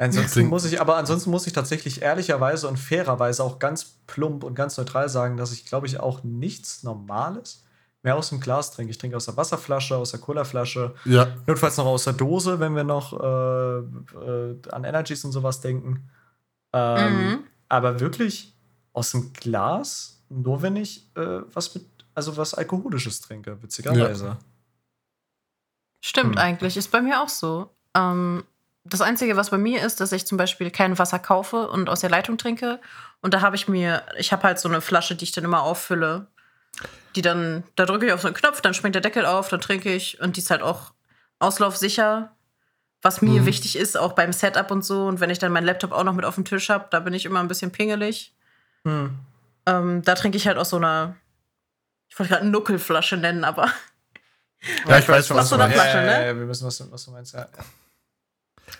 Ansonsten 0.00 0.46
muss 0.46 0.64
ich, 0.64 0.80
aber 0.80 0.96
ansonsten 0.96 1.30
muss 1.30 1.46
ich 1.48 1.52
tatsächlich 1.52 2.02
ehrlicherweise 2.02 2.68
und 2.68 2.78
fairerweise 2.78 3.42
auch 3.42 3.58
ganz 3.58 3.96
plump 4.06 4.44
und 4.44 4.54
ganz 4.54 4.76
neutral 4.78 5.08
sagen, 5.08 5.36
dass 5.36 5.52
ich, 5.52 5.66
glaube 5.66 5.88
ich, 5.88 5.98
auch 5.98 6.22
nichts 6.22 6.84
Normales 6.84 7.64
mehr 8.02 8.16
aus 8.16 8.30
dem 8.30 8.40
Glas 8.40 8.70
trinke. 8.70 8.90
Ich 8.90 8.98
trinke 8.98 9.16
aus 9.16 9.26
der 9.26 9.36
Wasserflasche, 9.36 9.96
aus 9.96 10.12
der 10.12 10.20
Colaflasche. 10.20 10.94
Ja. 11.04 11.36
Notfalls 11.46 11.76
noch 11.76 11.86
aus 11.86 12.04
der 12.04 12.12
Dose, 12.12 12.60
wenn 12.60 12.74
wir 12.74 12.84
noch 12.84 13.12
äh, 13.12 13.78
äh, 13.78 14.58
an 14.70 14.84
Energies 14.84 15.24
und 15.24 15.32
sowas 15.32 15.60
denken. 15.60 16.08
Ähm, 16.72 17.28
mhm. 17.28 17.38
Aber 17.68 18.00
wirklich 18.00 18.54
aus 18.92 19.10
dem 19.12 19.32
Glas 19.32 20.18
nur 20.28 20.62
wenn 20.62 20.76
ich 20.76 21.06
äh, 21.16 21.40
was 21.52 21.74
mit, 21.74 21.86
also 22.14 22.36
was 22.36 22.54
Alkoholisches 22.54 23.20
trinke, 23.20 23.62
witzigerweise. 23.62 24.26
Ja. 24.26 24.38
Stimmt 26.04 26.36
hm. 26.36 26.42
eigentlich, 26.42 26.76
ist 26.76 26.90
bei 26.90 27.00
mir 27.00 27.22
auch 27.22 27.28
so. 27.28 27.70
Ähm, 27.94 28.44
das 28.84 29.00
Einzige, 29.00 29.36
was 29.36 29.50
bei 29.50 29.58
mir 29.58 29.84
ist, 29.84 30.00
dass 30.00 30.12
ich 30.12 30.26
zum 30.26 30.38
Beispiel 30.38 30.70
kein 30.70 30.98
Wasser 30.98 31.18
kaufe 31.18 31.68
und 31.68 31.90
aus 31.90 32.00
der 32.00 32.10
Leitung 32.10 32.38
trinke. 32.38 32.80
Und 33.20 33.34
da 33.34 33.40
habe 33.40 33.56
ich 33.56 33.68
mir, 33.68 34.02
ich 34.16 34.32
habe 34.32 34.44
halt 34.44 34.58
so 34.58 34.68
eine 34.68 34.80
Flasche, 34.80 35.16
die 35.16 35.24
ich 35.24 35.32
dann 35.32 35.44
immer 35.44 35.62
auffülle. 35.62 36.28
Die 37.14 37.22
dann, 37.22 37.64
da 37.74 37.86
drücke 37.86 38.06
ich 38.06 38.12
auf 38.12 38.20
so 38.20 38.28
einen 38.28 38.36
Knopf, 38.36 38.60
dann 38.60 38.74
springt 38.74 38.94
der 38.94 39.02
Deckel 39.02 39.26
auf, 39.26 39.48
dann 39.48 39.60
trinke 39.60 39.92
ich 39.92 40.20
und 40.20 40.36
die 40.36 40.40
ist 40.40 40.50
halt 40.50 40.62
auch 40.62 40.92
auslaufsicher. 41.38 42.32
Was 43.00 43.22
mir 43.22 43.42
mhm. 43.42 43.46
wichtig 43.46 43.76
ist, 43.76 43.96
auch 43.96 44.14
beim 44.14 44.32
Setup 44.32 44.70
und 44.72 44.84
so. 44.84 45.06
Und 45.06 45.20
wenn 45.20 45.30
ich 45.30 45.38
dann 45.38 45.52
meinen 45.52 45.66
Laptop 45.66 45.92
auch 45.92 46.02
noch 46.02 46.14
mit 46.14 46.24
auf 46.24 46.34
dem 46.34 46.44
Tisch 46.44 46.68
habe, 46.68 46.88
da 46.90 46.98
bin 46.98 47.14
ich 47.14 47.24
immer 47.26 47.38
ein 47.38 47.46
bisschen 47.46 47.70
pingelig. 47.70 48.34
Mhm. 48.82 49.16
Ähm, 49.66 50.02
da 50.02 50.14
trinke 50.16 50.36
ich 50.36 50.48
halt 50.48 50.58
aus 50.58 50.70
so 50.70 50.76
einer, 50.78 51.14
ich 52.08 52.18
wollte 52.18 52.30
gerade 52.30 52.42
eine 52.42 52.50
Nuckelflasche 52.50 53.16
nennen, 53.16 53.44
aber. 53.44 53.70
Ja, 54.88 54.98
ich 54.98 55.08
weiß 55.08 55.28
schon, 55.28 55.36
was 55.36 55.48
du 55.48 55.56
meinst. 55.56 55.76
Flasche, 55.76 55.98
ne? 55.98 56.12
ja, 56.12 56.26
ja, 56.26 56.36
wir 56.36 56.48
wissen, 56.48 56.66
was, 56.66 56.90
was 56.90 57.04
du 57.04 57.12
meinst, 57.12 57.34
ja. 57.34 57.46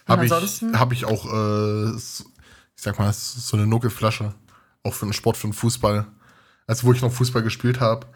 Habe 0.07 0.27
ich, 0.27 0.33
hab 0.33 0.93
ich 0.93 1.05
auch, 1.05 1.25
äh, 1.33 1.97
ich 1.97 2.25
sag 2.75 2.99
mal, 2.99 3.13
so 3.13 3.57
eine 3.57 3.67
Nuckelflasche. 3.67 4.35
Auch 4.83 4.95
für 4.95 5.07
den 5.07 5.13
Sport, 5.13 5.37
für 5.37 5.47
den 5.47 5.53
Fußball. 5.53 6.07
Also, 6.69 6.87
wo 6.87 6.93
ich 6.93 7.03
noch 7.03 7.11
Fußball 7.11 7.43
gespielt 7.43 7.81
habe, 7.81 8.07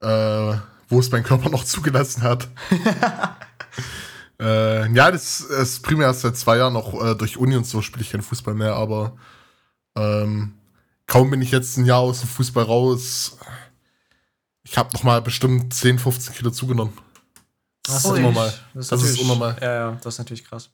äh, 0.00 0.58
wo 0.88 1.00
es 1.00 1.10
mein 1.10 1.22
Körper 1.22 1.48
noch 1.50 1.64
zugelassen 1.64 2.22
hat. 2.22 2.48
äh, 4.40 4.92
ja, 4.92 5.10
das 5.10 5.40
ist 5.40 5.82
primär 5.82 6.12
seit 6.12 6.36
zwei 6.36 6.58
Jahren 6.58 6.74
noch 6.74 6.92
äh, 7.02 7.14
durch 7.14 7.38
Uni 7.38 7.56
und 7.56 7.66
so 7.66 7.80
spiele 7.80 8.02
ich 8.02 8.10
keinen 8.10 8.22
Fußball 8.22 8.54
mehr, 8.54 8.74
aber 8.74 9.16
ähm, 9.96 10.54
kaum 11.06 11.30
bin 11.30 11.40
ich 11.40 11.52
jetzt 11.52 11.76
ein 11.76 11.86
Jahr 11.86 12.00
aus 12.00 12.20
dem 12.20 12.28
Fußball 12.28 12.64
raus. 12.64 13.38
Ich 14.64 14.76
habe 14.76 14.92
noch 14.92 15.04
mal 15.04 15.22
bestimmt 15.22 15.72
10, 15.72 15.98
15 15.98 16.34
Kilo 16.34 16.50
zugenommen. 16.50 16.92
Das, 17.84 18.04
ist 18.04 18.10
unnormal. 18.10 18.52
Das, 18.74 18.88
das 18.88 19.02
ist 19.02 19.20
unnormal. 19.20 19.56
Ja, 19.60 19.74
ja, 19.74 19.98
das 20.02 20.14
ist 20.14 20.18
natürlich 20.18 20.44
krass. 20.44 20.68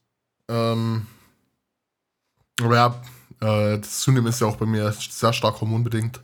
Ähm, 0.49 1.07
aber 2.61 2.75
ja, 2.75 3.03
äh, 3.41 3.79
das 3.79 4.01
Zunehmen 4.01 4.27
ist 4.27 4.41
ja 4.41 4.47
auch 4.47 4.57
bei 4.57 4.67
mir 4.67 4.91
sehr 4.93 5.33
stark 5.33 5.61
hormonbedingt. 5.61 6.21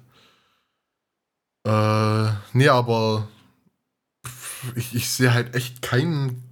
Äh, 1.67 2.31
nee, 2.53 2.69
aber 2.69 3.29
ich, 4.75 4.95
ich 4.95 5.11
sehe 5.11 5.33
halt 5.35 5.55
echt 5.55 5.83
keinen. 5.83 6.43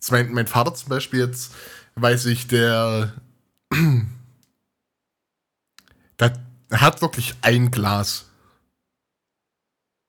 Also 0.00 0.12
mein, 0.14 0.32
mein 0.32 0.46
Vater 0.46 0.74
zum 0.74 0.88
Beispiel 0.88 1.20
jetzt, 1.20 1.52
weiß 1.96 2.26
ich, 2.26 2.46
der 2.46 3.12
er 6.70 6.80
hat 6.80 7.00
wirklich 7.02 7.34
ein 7.42 7.70
Glas. 7.70 8.26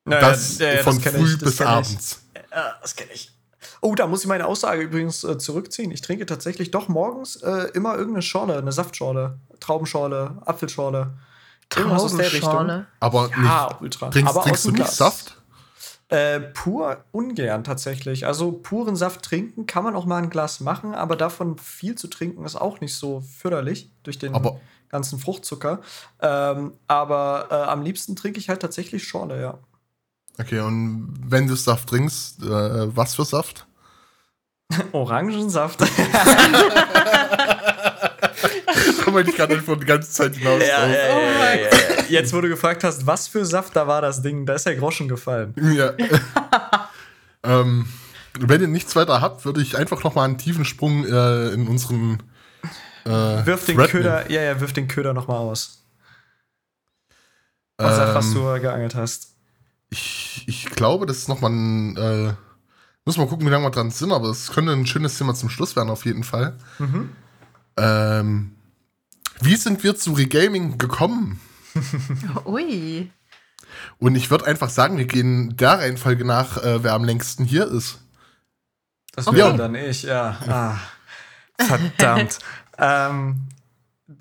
Naja, 0.06 0.30
das 0.30 0.58
ja, 0.58 0.74
ja, 0.74 0.84
von 0.84 1.02
das 1.02 1.14
früh 1.14 1.26
ich, 1.26 1.38
das 1.38 1.50
bis 1.50 1.62
abends. 1.62 2.22
Ja, 2.52 2.76
das 2.82 2.96
kenne 2.96 3.12
ich. 3.14 3.32
Oh, 3.82 3.96
da 3.96 4.08
muss 4.08 4.22
ich 4.22 4.28
meine 4.28 4.46
Aussage 4.46 4.82
übrigens 4.82 5.24
äh, 5.24 5.38
zurückziehen. 5.38 5.92
Ich 5.92 6.02
trinke 6.02 6.26
tatsächlich 6.26 6.72
doch 6.72 6.88
morgens 6.88 7.38
äh, 7.38 7.70
immer 7.74 7.96
irgendeine 7.96 8.22
Schorle, 8.22 8.58
eine 8.58 8.72
Saftschorle, 8.72 9.40
Traubenschorle, 9.60 10.42
Apfelschorle. 10.46 11.18
Irgendwas 11.76 12.04
aus 12.04 12.16
der 12.18 12.32
Richtung. 12.32 12.50
Traubenschorle. 12.52 12.88
Aber 13.00 13.30
Ja, 13.32 13.68
nicht, 13.70 13.82
ultra. 13.82 14.10
trinkst, 14.10 14.36
Aber 14.36 14.44
trinkst 14.44 14.62
aus 14.62 14.64
du 14.64 14.70
dem 14.72 14.76
nicht 14.76 14.86
Glas. 14.86 14.98
Saft? 14.98 15.36
Äh, 16.10 16.40
pur 16.40 17.04
ungern 17.12 17.64
tatsächlich. 17.64 18.26
Also 18.26 18.52
puren 18.52 18.96
Saft 18.96 19.22
trinken 19.22 19.68
kann 19.68 19.84
man 19.84 19.96
auch 19.96 20.06
mal 20.06 20.18
ein 20.18 20.32
Glas 20.32 20.60
machen, 20.60 20.96
aber 20.96 21.16
davon 21.16 21.60
viel 21.60 21.94
zu 21.96 22.08
trinken 22.08 22.44
ist 22.46 22.56
auch 22.56 22.82
nicht 22.82 22.96
so 22.96 23.22
förderlich 23.38 23.92
durch 24.04 24.18
den 24.18 24.34
Aber- 24.34 24.60
ganzen 24.90 25.20
Fruchtzucker. 25.20 25.82
Ähm, 26.20 26.74
aber 26.88 27.48
äh, 27.52 27.56
am 27.56 27.84
liebsten 27.84 28.16
trinke 28.16 28.40
ich 28.40 28.50
halt 28.50 28.60
tatsächlich 28.62 29.08
Schorle, 29.08 29.40
ja. 29.40 29.60
Okay, 30.40 30.62
und 30.62 31.14
wenn 31.28 31.48
du 31.48 31.56
Saft 31.56 31.90
trinkst, 31.90 32.42
äh, 32.42 32.96
was 32.96 33.14
für 33.14 33.26
Saft? 33.26 33.68
Orangensaft. 34.94 35.80
Wollte 39.06 39.32
ich 39.32 39.36
gerade 39.36 39.56
einfach 39.56 39.78
die 39.78 39.86
ganze 39.86 40.12
Zeit 40.12 40.36
hinaus. 40.36 40.62
Ja, 40.62 40.86
ja, 40.86 40.94
ja, 40.94 41.16
Oh 41.16 41.20
ja, 41.20 41.38
mein 41.40 41.60
ja, 41.60 41.66
ja. 41.66 42.04
Jetzt, 42.10 42.34
wo 42.34 42.42
du 42.42 42.50
gefragt 42.50 42.84
hast, 42.84 43.06
was 43.06 43.28
für 43.28 43.46
Saft 43.46 43.76
da 43.76 43.88
war 43.88 44.02
das 44.02 44.22
Ding, 44.22 44.46
da 44.46 44.54
ist 44.54 44.66
der 44.66 44.76
Groschen 44.76 45.08
gefallen. 45.08 45.54
Ja. 45.76 45.94
ähm, 47.44 47.88
wenn 48.40 48.62
ihr 48.62 48.68
nichts 48.68 48.96
weiter 48.96 49.22
habt, 49.22 49.46
würde 49.46 49.62
ich 49.62 49.78
einfach 49.78 50.04
noch 50.04 50.16
mal 50.16 50.24
einen 50.26 50.38
tiefen 50.38 50.66
Sprung 50.66 51.06
äh, 51.06 51.50
in 51.50 51.68
unseren 51.68 52.24
äh, 53.06 53.10
Wirf 53.46 53.66
den 53.66 53.78
Thread 53.78 53.90
Köder, 53.90 54.32
ja, 54.32 54.42
ja, 54.42 54.60
wirf 54.60 54.74
den 54.74 54.88
Köder 54.88 55.14
nochmal 55.14 55.38
aus. 55.38 55.84
Und 57.78 57.88
sag, 57.88 58.14
was 58.14 58.28
Ähm, 58.28 58.34
du 58.34 58.62
geangelt 58.62 58.96
hast. 58.96 59.36
Ich, 59.90 60.44
ich 60.48 60.66
glaube, 60.66 61.06
das 61.06 61.18
ist 61.18 61.30
noch 61.30 61.42
mal 61.42 61.50
ein. 61.50 61.98
Äh, 61.98 62.34
muss 63.06 63.18
mal 63.18 63.28
gucken, 63.28 63.48
wie 63.48 63.50
lange 63.50 63.66
wir 63.66 63.72
dran 63.72 63.90
sind, 63.90 64.12
aber 64.12 64.30
es 64.30 64.52
könnte 64.52 64.72
ein 64.74 64.86
schönes 64.86 65.18
Thema 65.18 65.34
zum 65.34 65.50
Schluss 65.50 65.76
werden, 65.76 65.90
auf 65.90 66.06
jeden 66.06 66.24
Fall. 66.24 66.58
Mhm. 66.78 67.10
Ähm, 67.78 68.52
wie 69.42 69.56
sind 69.56 69.84
wir 69.84 69.96
zu 69.96 70.14
Regaming 70.14 70.78
gekommen? 70.78 71.40
Ui. 72.46 73.12
Und 74.00 74.16
ich 74.16 74.32
würde 74.32 74.46
einfach 74.46 74.70
sagen, 74.70 74.98
wir 74.98 75.06
gehen 75.06 75.56
der 75.58 75.80
Reihenfolge 75.80 76.26
nach, 76.26 76.58
äh, 76.58 76.84
wer 76.84 76.94
am 76.94 77.04
längsten 77.04 77.46
hier 77.46 77.68
ist. 77.68 78.00
Das 79.16 79.28
Okay. 79.28 79.38
wäre 79.38 79.56
dann 79.58 79.76
ich, 79.76 80.04
ja. 80.04 80.38
Ah, 80.48 80.78
verdammt. 81.64 82.40
ähm, 82.78 83.42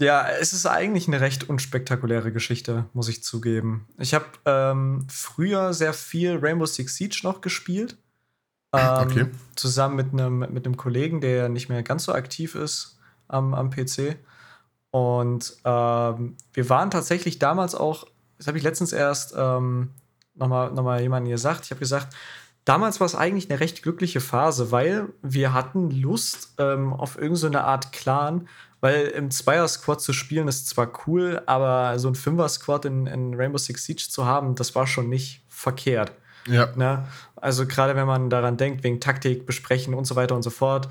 ja, 0.00 0.28
es 0.28 0.52
ist 0.52 0.66
eigentlich 0.66 1.08
eine 1.08 1.20
recht 1.20 1.48
unspektakuläre 1.48 2.30
Geschichte, 2.32 2.86
muss 2.92 3.08
ich 3.08 3.22
zugeben. 3.22 3.86
Ich 3.98 4.12
habe 4.12 4.26
ähm, 4.44 5.06
früher 5.08 5.72
sehr 5.72 5.94
viel 5.94 6.38
Rainbow 6.40 6.66
Six 6.66 6.96
Siege 6.96 7.20
noch 7.22 7.40
gespielt. 7.40 7.96
Ähm, 8.74 8.98
Okay. 8.98 9.26
Zusammen 9.56 9.96
mit 9.96 10.12
einem 10.12 10.40
mit 10.40 10.66
einem 10.66 10.76
Kollegen, 10.76 11.20
der 11.22 11.48
nicht 11.48 11.70
mehr 11.70 11.82
ganz 11.82 12.04
so 12.04 12.12
aktiv 12.12 12.54
ist 12.54 12.98
am, 13.26 13.54
am 13.54 13.70
PC. 13.70 14.16
Und 14.91 15.57
ähm, 15.64 16.36
wir 16.53 16.70
waren 16.70 16.91
tatsächlich 16.91 17.39
damals 17.39 17.74
auch, 17.74 18.07
das 18.39 18.47
habe 18.47 18.59
ich 18.59 18.64
letztens 18.64 18.93
erst 18.93 19.34
ähm, 19.36 19.91
nochmal 20.34 20.72
noch 20.72 20.82
mal 20.82 21.01
jemandem 21.01 21.30
gesagt, 21.30 21.64
ich 21.64 21.70
habe 21.70 21.80
gesagt, 21.80 22.14
damals 22.64 23.01
war 23.01 23.07
es 23.07 23.14
eigentlich 23.14 23.51
eine 23.51 23.61
recht 23.61 23.82
glückliche 23.82 24.20
Phase, 24.20 24.70
weil 24.70 25.09
wir 25.22 25.53
hatten 25.53 25.91
Lust 25.91 26.55
ähm, 26.59 26.93
auf 26.93 27.16
irgendeine 27.16 27.59
so 27.59 27.64
Art 27.64 27.93
Clan, 27.93 28.49
weil 28.80 29.09
im 29.09 29.30
Zweier-Squad 29.30 30.01
zu 30.01 30.12
spielen 30.12 30.49
ist 30.49 30.68
zwar 30.68 30.93
cool, 31.07 31.43
aber 31.47 31.99
so 31.99 32.09
ein 32.09 32.14
Fünfer-Squad 32.14 32.84
in, 32.84 33.07
in 33.07 33.34
Rainbow 33.34 33.59
Six 33.59 33.84
Siege 33.84 34.07
zu 34.09 34.24
haben, 34.24 34.55
das 34.55 34.74
war 34.74 34.86
schon 34.86 35.09
nicht 35.09 35.43
verkehrt. 35.49 36.12
Ja. 36.47 36.68
Ne? 36.76 37.07
Also 37.36 37.66
gerade 37.66 37.97
wenn 37.97 38.07
man 38.07 38.30
daran 38.30 38.57
denkt, 38.57 38.84
wegen 38.84 39.01
Taktik 39.01 39.47
besprechen 39.47 39.95
und 39.95 40.07
so 40.07 40.16
weiter 40.16 40.34
und 40.34 40.43
so 40.43 40.51
fort, 40.51 40.89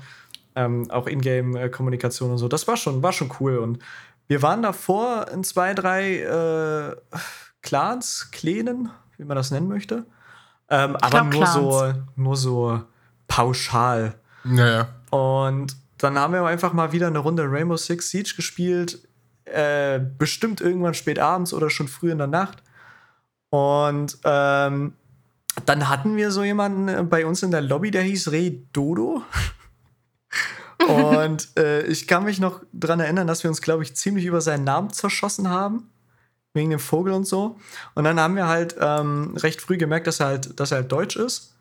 ähm, 0.58 0.90
auch 0.90 1.06
Ingame-Kommunikation 1.06 2.32
und 2.32 2.38
so, 2.38 2.48
das 2.48 2.66
war 2.66 2.76
schon, 2.76 3.02
war 3.02 3.12
schon 3.12 3.30
cool. 3.38 3.58
Und 3.58 3.78
wir 4.26 4.42
waren 4.42 4.60
davor 4.60 5.28
in 5.32 5.44
zwei, 5.44 5.72
drei 5.72 6.18
äh, 6.18 6.96
Clans, 7.62 8.30
Klänen, 8.32 8.90
wie 9.16 9.24
man 9.24 9.36
das 9.36 9.52
nennen 9.52 9.68
möchte. 9.68 10.04
Ähm, 10.68 10.96
aber 10.96 11.24
glaub, 11.30 11.32
nur 11.32 11.46
so, 11.46 11.92
nur 12.16 12.36
so 12.36 12.80
pauschal. 13.28 14.16
Naja. 14.42 14.88
Und 15.10 15.76
dann 15.98 16.18
haben 16.18 16.32
wir 16.32 16.44
einfach 16.44 16.72
mal 16.72 16.92
wieder 16.92 17.06
eine 17.06 17.20
Runde 17.20 17.44
Rainbow 17.44 17.76
Six 17.76 18.10
Siege 18.10 18.32
gespielt. 18.34 19.06
Äh, 19.44 20.00
bestimmt 20.18 20.60
irgendwann 20.60 20.94
spät 20.94 21.20
abends 21.20 21.54
oder 21.54 21.70
schon 21.70 21.88
früh 21.88 22.10
in 22.10 22.18
der 22.18 22.26
Nacht. 22.26 22.62
Und 23.50 24.18
ähm, 24.24 24.94
dann 25.64 25.88
hatten 25.88 26.16
wir 26.16 26.32
so 26.32 26.42
jemanden 26.42 26.88
äh, 26.88 27.02
bei 27.04 27.24
uns 27.24 27.42
in 27.42 27.52
der 27.52 27.62
Lobby, 27.62 27.90
der 27.90 28.02
hieß 28.02 28.32
Reh 28.32 28.58
Dodo. 28.72 29.22
Und 30.86 31.48
äh, 31.58 31.82
ich 31.86 32.06
kann 32.06 32.24
mich 32.24 32.38
noch 32.38 32.62
dran 32.72 33.00
erinnern, 33.00 33.26
dass 33.26 33.42
wir 33.42 33.50
uns, 33.50 33.60
glaube 33.60 33.82
ich, 33.82 33.96
ziemlich 33.96 34.24
über 34.24 34.40
seinen 34.40 34.64
Namen 34.64 34.92
zerschossen 34.92 35.50
haben. 35.50 35.90
Wegen 36.54 36.70
dem 36.70 36.78
Vogel 36.78 37.12
und 37.12 37.26
so. 37.26 37.56
Und 37.94 38.04
dann 38.04 38.18
haben 38.18 38.36
wir 38.36 38.48
halt 38.48 38.74
ähm, 38.80 39.36
recht 39.36 39.60
früh 39.60 39.76
gemerkt, 39.76 40.06
dass 40.06 40.20
er 40.20 40.26
halt, 40.26 40.58
dass 40.58 40.72
er 40.72 40.78
halt 40.78 40.92
deutsch 40.92 41.16
ist. 41.16 41.54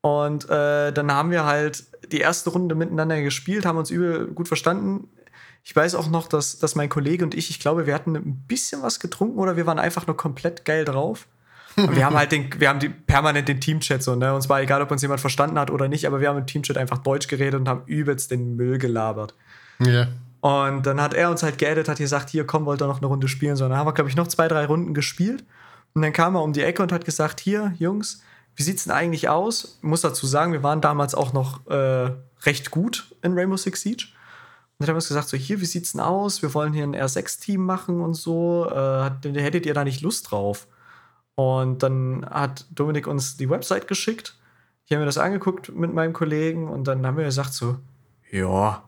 Und 0.00 0.48
äh, 0.48 0.92
dann 0.92 1.10
haben 1.10 1.30
wir 1.30 1.44
halt 1.44 1.86
die 2.12 2.20
erste 2.20 2.50
Runde 2.50 2.74
miteinander 2.74 3.20
gespielt, 3.22 3.66
haben 3.66 3.78
uns 3.78 3.90
übel 3.90 4.28
gut 4.28 4.46
verstanden. 4.46 5.08
Ich 5.64 5.74
weiß 5.74 5.94
auch 5.96 6.08
noch, 6.08 6.28
dass, 6.28 6.58
dass 6.58 6.76
mein 6.76 6.88
Kollege 6.88 7.24
und 7.24 7.34
ich, 7.34 7.50
ich 7.50 7.58
glaube, 7.58 7.86
wir 7.86 7.94
hatten 7.94 8.16
ein 8.16 8.44
bisschen 8.46 8.82
was 8.82 9.00
getrunken 9.00 9.38
oder 9.38 9.56
wir 9.56 9.66
waren 9.66 9.78
einfach 9.78 10.06
nur 10.06 10.16
komplett 10.16 10.64
geil 10.64 10.84
drauf. 10.84 11.26
Und 11.76 11.94
wir 11.94 12.04
haben 12.04 12.16
halt 12.16 12.32
den, 12.32 12.48
wir 12.58 12.68
haben 12.68 12.80
die, 12.80 12.88
permanent 12.88 13.48
den 13.48 13.60
Teamchat 13.60 14.02
so, 14.02 14.16
ne? 14.16 14.34
Uns 14.34 14.48
war 14.48 14.60
egal, 14.60 14.82
ob 14.82 14.90
uns 14.90 15.02
jemand 15.02 15.20
verstanden 15.20 15.58
hat 15.58 15.70
oder 15.70 15.88
nicht, 15.88 16.06
aber 16.06 16.20
wir 16.20 16.28
haben 16.28 16.38
im 16.38 16.46
Teamchat 16.46 16.76
einfach 16.76 16.98
Deutsch 16.98 17.28
geredet 17.28 17.60
und 17.60 17.68
haben 17.68 17.82
übelst 17.86 18.30
den 18.30 18.56
Müll 18.56 18.78
gelabert. 18.78 19.34
Ja. 19.78 20.08
Und 20.40 20.86
dann 20.86 21.00
hat 21.00 21.14
er 21.14 21.30
uns 21.30 21.42
halt 21.42 21.58
geaddet, 21.58 21.88
hat 21.88 21.98
gesagt, 21.98 22.30
hier, 22.30 22.46
komm, 22.46 22.64
wollt 22.64 22.80
ihr 22.80 22.86
noch 22.86 22.98
eine 22.98 23.06
Runde 23.06 23.28
spielen? 23.28 23.56
So, 23.56 23.68
dann 23.68 23.76
haben 23.76 23.86
wir, 23.86 23.92
glaube 23.92 24.10
ich, 24.10 24.16
noch 24.16 24.28
zwei, 24.28 24.48
drei 24.48 24.66
Runden 24.66 24.94
gespielt. 24.94 25.44
Und 25.94 26.02
dann 26.02 26.12
kam 26.12 26.36
er 26.36 26.42
um 26.42 26.52
die 26.52 26.62
Ecke 26.62 26.82
und 26.82 26.92
hat 26.92 27.04
gesagt, 27.04 27.40
hier, 27.40 27.74
Jungs, 27.78 28.22
wie 28.54 28.62
sieht's 28.62 28.84
denn 28.84 28.92
eigentlich 28.92 29.28
aus? 29.28 29.78
Ich 29.78 29.88
muss 29.88 30.00
dazu 30.00 30.26
sagen, 30.26 30.52
wir 30.52 30.62
waren 30.62 30.80
damals 30.80 31.14
auch 31.14 31.32
noch 31.32 31.66
äh, 31.68 32.10
recht 32.42 32.70
gut 32.70 33.14
in 33.22 33.32
Rainbow 33.34 33.56
Six 33.56 33.82
Siege. 33.82 34.04
Und 34.78 34.86
dann 34.86 34.88
haben 34.88 34.94
wir 34.94 34.98
uns 34.98 35.08
gesagt, 35.08 35.28
so, 35.28 35.36
hier, 35.36 35.60
wie 35.60 35.66
sieht's 35.66 35.92
denn 35.92 36.00
aus? 36.00 36.42
Wir 36.42 36.54
wollen 36.54 36.72
hier 36.72 36.84
ein 36.84 36.94
R6-Team 36.94 37.64
machen 37.64 38.00
und 38.00 38.14
so. 38.14 38.70
Äh, 38.70 39.10
hättet 39.34 39.66
ihr 39.66 39.74
da 39.74 39.82
nicht 39.82 40.02
Lust 40.02 40.30
drauf? 40.30 40.68
Und 41.38 41.84
dann 41.84 42.26
hat 42.28 42.66
Dominik 42.72 43.06
uns 43.06 43.36
die 43.36 43.48
Website 43.48 43.86
geschickt. 43.86 44.34
Ich 44.84 44.90
habe 44.90 44.98
mir 44.98 45.06
das 45.06 45.18
angeguckt 45.18 45.72
mit 45.72 45.94
meinem 45.94 46.12
Kollegen 46.12 46.66
und 46.66 46.88
dann 46.88 47.06
haben 47.06 47.16
wir 47.16 47.26
gesagt 47.26 47.54
so, 47.54 47.76
ja, 48.32 48.82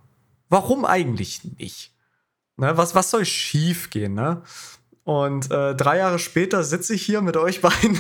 warum 0.49 0.85
eigentlich 0.85 1.45
nicht? 1.59 1.93
Ne, 2.57 2.77
was, 2.77 2.97
was 2.97 3.13
soll 3.13 3.25
schief 3.25 3.91
gehen, 3.91 4.15
ne? 4.15 4.43
Und 5.05 5.49
äh, 5.53 5.77
drei 5.77 5.99
Jahre 5.99 6.19
später 6.19 6.65
sitze 6.65 6.93
ich 6.93 7.03
hier 7.03 7.21
mit 7.21 7.37
euch 7.37 7.61
beiden 7.61 7.97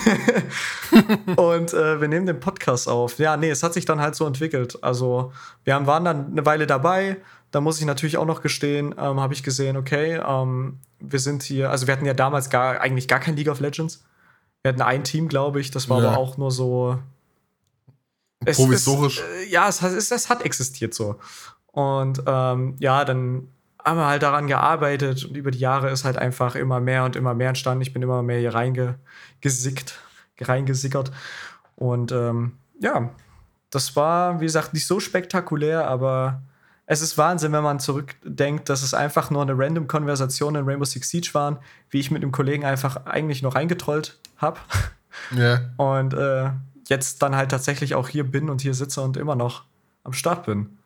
und 1.36 1.72
äh, 1.72 2.00
wir 2.00 2.08
nehmen 2.08 2.26
den 2.26 2.40
Podcast 2.40 2.88
auf. 2.88 3.20
Ja, 3.20 3.36
nee, 3.36 3.50
es 3.50 3.62
hat 3.62 3.72
sich 3.72 3.84
dann 3.84 4.00
halt 4.00 4.16
so 4.16 4.26
entwickelt. 4.26 4.82
Also, 4.82 5.32
wir 5.62 5.76
haben, 5.76 5.86
waren 5.86 6.04
dann 6.04 6.32
eine 6.32 6.44
Weile 6.44 6.66
dabei. 6.66 7.18
Da 7.52 7.60
muss 7.60 7.78
ich 7.78 7.86
natürlich 7.86 8.16
auch 8.16 8.26
noch 8.26 8.42
gestehen, 8.42 8.96
ähm, 8.98 9.20
habe 9.20 9.32
ich 9.32 9.44
gesehen, 9.44 9.76
okay, 9.76 10.20
ähm, 10.26 10.80
wir 10.98 11.20
sind 11.20 11.44
hier, 11.44 11.70
also 11.70 11.86
wir 11.86 11.92
hatten 11.94 12.04
ja 12.04 12.14
damals 12.14 12.50
gar, 12.50 12.80
eigentlich 12.80 13.06
gar 13.06 13.20
kein 13.20 13.36
League 13.36 13.48
of 13.48 13.60
Legends. 13.60 14.02
Wir 14.62 14.70
hatten 14.72 14.82
ein 14.82 15.04
Team, 15.04 15.28
glaube 15.28 15.60
ich, 15.60 15.70
das 15.70 15.88
war 15.88 16.02
Ja. 16.02 16.08
aber 16.10 16.18
auch 16.18 16.36
nur 16.36 16.50
so. 16.50 16.98
Es- 18.44 18.56
Provisorisch. 18.56 19.20
Es, 19.20 19.46
äh, 19.46 19.50
ja, 19.50 19.68
es 19.68 19.82
hat, 19.82 19.92
es, 19.92 20.10
es 20.10 20.28
hat 20.28 20.42
existiert 20.42 20.94
so. 20.94 21.16
Und 21.66 22.22
ähm, 22.26 22.76
ja, 22.78 23.04
dann 23.04 23.48
haben 23.84 23.98
wir 23.98 24.06
halt 24.06 24.22
daran 24.22 24.46
gearbeitet 24.46 25.24
und 25.24 25.36
über 25.36 25.50
die 25.50 25.58
Jahre 25.58 25.90
ist 25.90 26.04
halt 26.04 26.18
einfach 26.18 26.54
immer 26.54 26.80
mehr 26.80 27.04
und 27.04 27.16
immer 27.16 27.32
mehr 27.34 27.48
entstanden. 27.48 27.82
Ich 27.82 27.92
bin 27.92 28.02
immer 28.02 28.22
mehr 28.22 28.38
hier 28.38 28.54
reingesickt, 28.54 29.94
reingesickert. 30.40 31.10
Und 31.76 32.12
ähm, 32.12 32.52
ja, 32.80 33.10
das 33.70 33.94
war, 33.96 34.40
wie 34.40 34.44
gesagt, 34.46 34.74
nicht 34.74 34.86
so 34.86 35.00
spektakulär, 35.00 35.86
aber 35.86 36.42
es 36.90 37.02
ist 37.02 37.16
Wahnsinn, 37.16 37.52
wenn 37.52 37.62
man 37.62 37.78
zurückdenkt, 37.78 38.68
dass 38.68 38.82
es 38.82 38.94
einfach 38.94 39.30
nur 39.30 39.42
eine 39.42 39.56
random 39.56 39.86
Konversation 39.86 40.56
in 40.56 40.64
Rainbow 40.64 40.84
Six 40.84 41.08
Siege 41.08 41.30
waren, 41.34 41.58
wie 41.88 42.00
ich 42.00 42.10
mit 42.10 42.24
dem 42.24 42.32
Kollegen 42.32 42.64
einfach 42.64 43.06
eigentlich 43.06 43.42
noch 43.42 43.54
reingetrollt 43.54 44.18
habe. 44.38 44.58
Ja. 45.30 45.60
Und 45.76 46.14
äh, 46.14 46.50
jetzt 46.88 47.22
dann 47.22 47.36
halt 47.36 47.52
tatsächlich 47.52 47.94
auch 47.94 48.08
hier 48.08 48.24
bin 48.24 48.50
und 48.50 48.60
hier 48.60 48.74
sitze 48.74 49.02
und 49.02 49.16
immer 49.16 49.36
noch 49.36 49.62
am 50.02 50.12
Start 50.12 50.46
bin. 50.46 50.78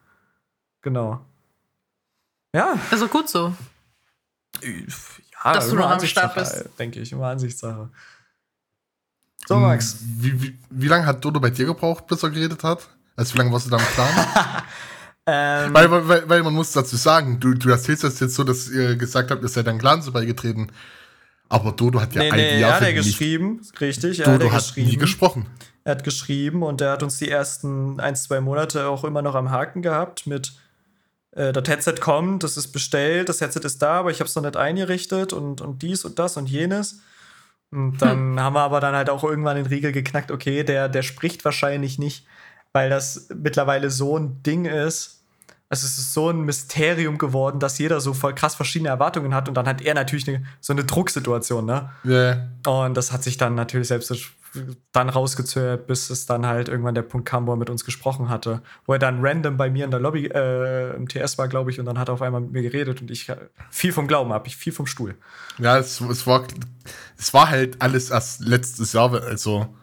Genau. 0.83 1.25
Ja. 2.53 2.75
Also 2.91 3.09
gut 3.09 3.31
so. 3.31 3.55
ja 4.63 5.55
Dass 5.55 5.69
du 5.69 5.73
immer 5.73 5.85
noch 5.85 5.91
am 5.93 6.07
Start 6.07 6.37
Ansichtssache, 6.37 6.65
bist. 6.65 6.79
Denke 6.79 7.01
ich, 7.01 7.13
immer 7.13 7.29
Ansichtssache. 7.29 7.89
So, 9.47 9.57
Max. 9.57 9.97
Wie, 10.03 10.43
wie, 10.43 10.59
wie 10.69 10.89
lange 10.89 11.07
hat 11.07 11.25
Dodo 11.25 11.41
bei 11.41 11.49
dir 11.49 11.65
gebraucht, 11.65 12.07
bis 12.07 12.23
er 12.23 12.29
geredet 12.29 12.63
hat? 12.63 12.91
Also 13.17 13.33
wie 13.33 13.39
lange 13.39 13.51
warst 13.53 13.65
du 13.65 13.71
da 13.71 13.79
im 13.79 13.87
Clan? 13.87 14.63
Ähm, 15.27 15.73
weil, 15.73 15.91
weil, 15.91 16.29
weil, 16.29 16.43
man 16.43 16.53
muss 16.53 16.73
dazu 16.73 16.97
sagen, 16.97 17.41
du, 17.41 17.55
du 17.55 17.71
erzählst 17.71 18.05
das 18.05 18.21
jetzt 18.21 18.35
so, 18.35 18.45
dass 18.45 18.69
ihr 18.69 18.97
gesagt 18.97 19.31
habt, 19.31 19.43
ihr 19.43 19.49
seid 19.49 19.67
Clan 19.79 20.03
so 20.03 20.13
beigetreten. 20.13 20.71
Aber 21.49 21.73
Dodo 21.73 22.01
hat 22.01 22.15
ja 22.15 22.23
nee, 22.23 22.31
ein 22.31 22.37
nee, 22.37 22.61
Jahr 22.61 22.75
hat 22.75 22.83
er 22.83 22.93
nicht- 22.93 23.07
geschrieben, 23.07 23.61
richtig. 23.81 24.21
er 24.21 24.27
Dodo 24.27 24.47
er 24.47 24.53
hat 24.53 24.73
nie 24.77 24.97
gesprochen. 24.97 25.47
Er 25.85 25.93
hat 25.93 26.05
geschrieben 26.05 26.63
und 26.63 26.81
er 26.81 26.93
hat 26.93 27.03
uns 27.03 27.19
die 27.19 27.31
ersten 27.31 28.01
ein, 28.01 28.17
zwei 28.17 28.41
Monate 28.41 28.87
auch 28.89 29.05
immer 29.05 29.23
noch 29.23 29.35
am 29.35 29.51
Haken 29.51 29.83
gehabt 29.83 30.27
mit 30.27 30.53
äh, 31.33 31.53
das 31.53 31.69
Headset 31.69 31.97
kommt, 32.01 32.43
das 32.43 32.57
ist 32.57 32.69
bestellt, 32.69 33.29
das 33.29 33.41
Headset 33.41 33.61
ist 33.65 33.83
da, 33.83 34.01
aber 34.01 34.11
ich 34.11 34.21
habe 34.21 34.29
es 34.29 34.35
noch 34.35 34.43
nicht 34.43 34.57
eingerichtet 34.57 35.33
und, 35.33 35.61
und 35.61 35.83
dies 35.83 36.05
und 36.05 36.19
das 36.19 36.37
und 36.37 36.49
jenes. 36.49 37.01
Und 37.71 37.99
dann 37.99 38.41
haben 38.41 38.55
wir 38.55 38.61
aber 38.61 38.81
dann 38.81 38.95
halt 38.95 39.11
auch 39.11 39.25
irgendwann 39.25 39.57
den 39.57 39.67
Riegel 39.67 39.93
geknackt, 39.93 40.31
okay, 40.31 40.65
der, 40.65 40.89
der 40.89 41.03
spricht 41.03 41.45
wahrscheinlich 41.45 41.99
nicht, 41.99 42.27
weil 42.75 42.91
das 42.91 43.29
mittlerweile 43.35 43.89
so 43.89 44.19
ein 44.19 44.43
Ding 44.43 44.67
ist. 44.67 45.23
Also 45.71 45.87
es 45.87 45.97
ist 45.97 46.13
so 46.13 46.29
ein 46.29 46.43
Mysterium 46.43 47.17
geworden, 47.17 47.59
dass 47.59 47.79
jeder 47.79 48.01
so 48.01 48.13
voll 48.13 48.35
krass 48.35 48.55
verschiedene 48.55 48.91
Erwartungen 48.91 49.35
hat 49.35 49.49
und 49.49 49.55
dann 49.55 49.67
hat 49.67 49.81
er 49.81 49.95
natürlich 49.95 50.29
eine, 50.29 50.45
so 50.61 50.73
eine 50.73 50.85
Drucksituation, 50.85 51.65
ne? 51.65 51.91
Ja. 52.05 52.49
Und 52.71 52.97
das 52.97 53.13
hat 53.13 53.25
sich 53.25 53.39
dann 53.39 53.55
natürlich 53.55 53.89
selbst 53.89 54.13
dann 54.93 55.09
rausgezögert, 55.09 55.87
bis 55.87 56.11
es 56.11 56.27
dann 56.27 56.47
halt 56.47 56.69
irgendwann 56.69 56.95
der 56.95 57.03
Punkt 57.03 57.29
kam, 57.29 57.47
wo 57.47 57.53
er 57.53 57.57
mit 57.57 57.71
uns 57.71 57.85
gesprochen 57.85 58.29
hatte. 58.29 58.63
Wo 58.87 58.93
er 58.93 58.99
dann 58.99 59.25
random 59.25 59.57
bei 59.57 59.71
mir 59.71 59.85
in 59.85 59.91
der 59.91 59.99
Lobby 59.99 60.27
äh, 60.27 60.95
im 60.95 61.09
TS 61.09 61.39
war, 61.39 61.49
glaube 61.49 61.71
ich, 61.71 61.81
und 61.81 61.87
dann 61.87 61.99
hat 61.99 62.09
er 62.09 62.15
auf 62.15 62.23
einmal 62.23 62.41
mit 62.41 62.53
mir 62.53 62.63
geredet 62.63 63.01
und 63.01 63.11
ich 63.11 63.29
äh, 63.29 63.37
viel 63.71 63.93
vom 63.93 64.07
Glauben 64.07 64.33
ab, 64.33 64.47
ich 64.47 64.57
viel 64.57 64.73
vom 64.73 64.87
Stuhl. 64.87 65.17
Ja, 65.59 65.79
es, 65.79 66.01
es, 66.01 66.27
war, 66.27 66.45
es 67.19 67.35
war 67.35 67.49
halt 67.51 67.83
alles 67.83 68.11
erst 68.11 68.41
letztes 68.41 68.93
Jahr, 68.93 69.13
also 69.13 69.75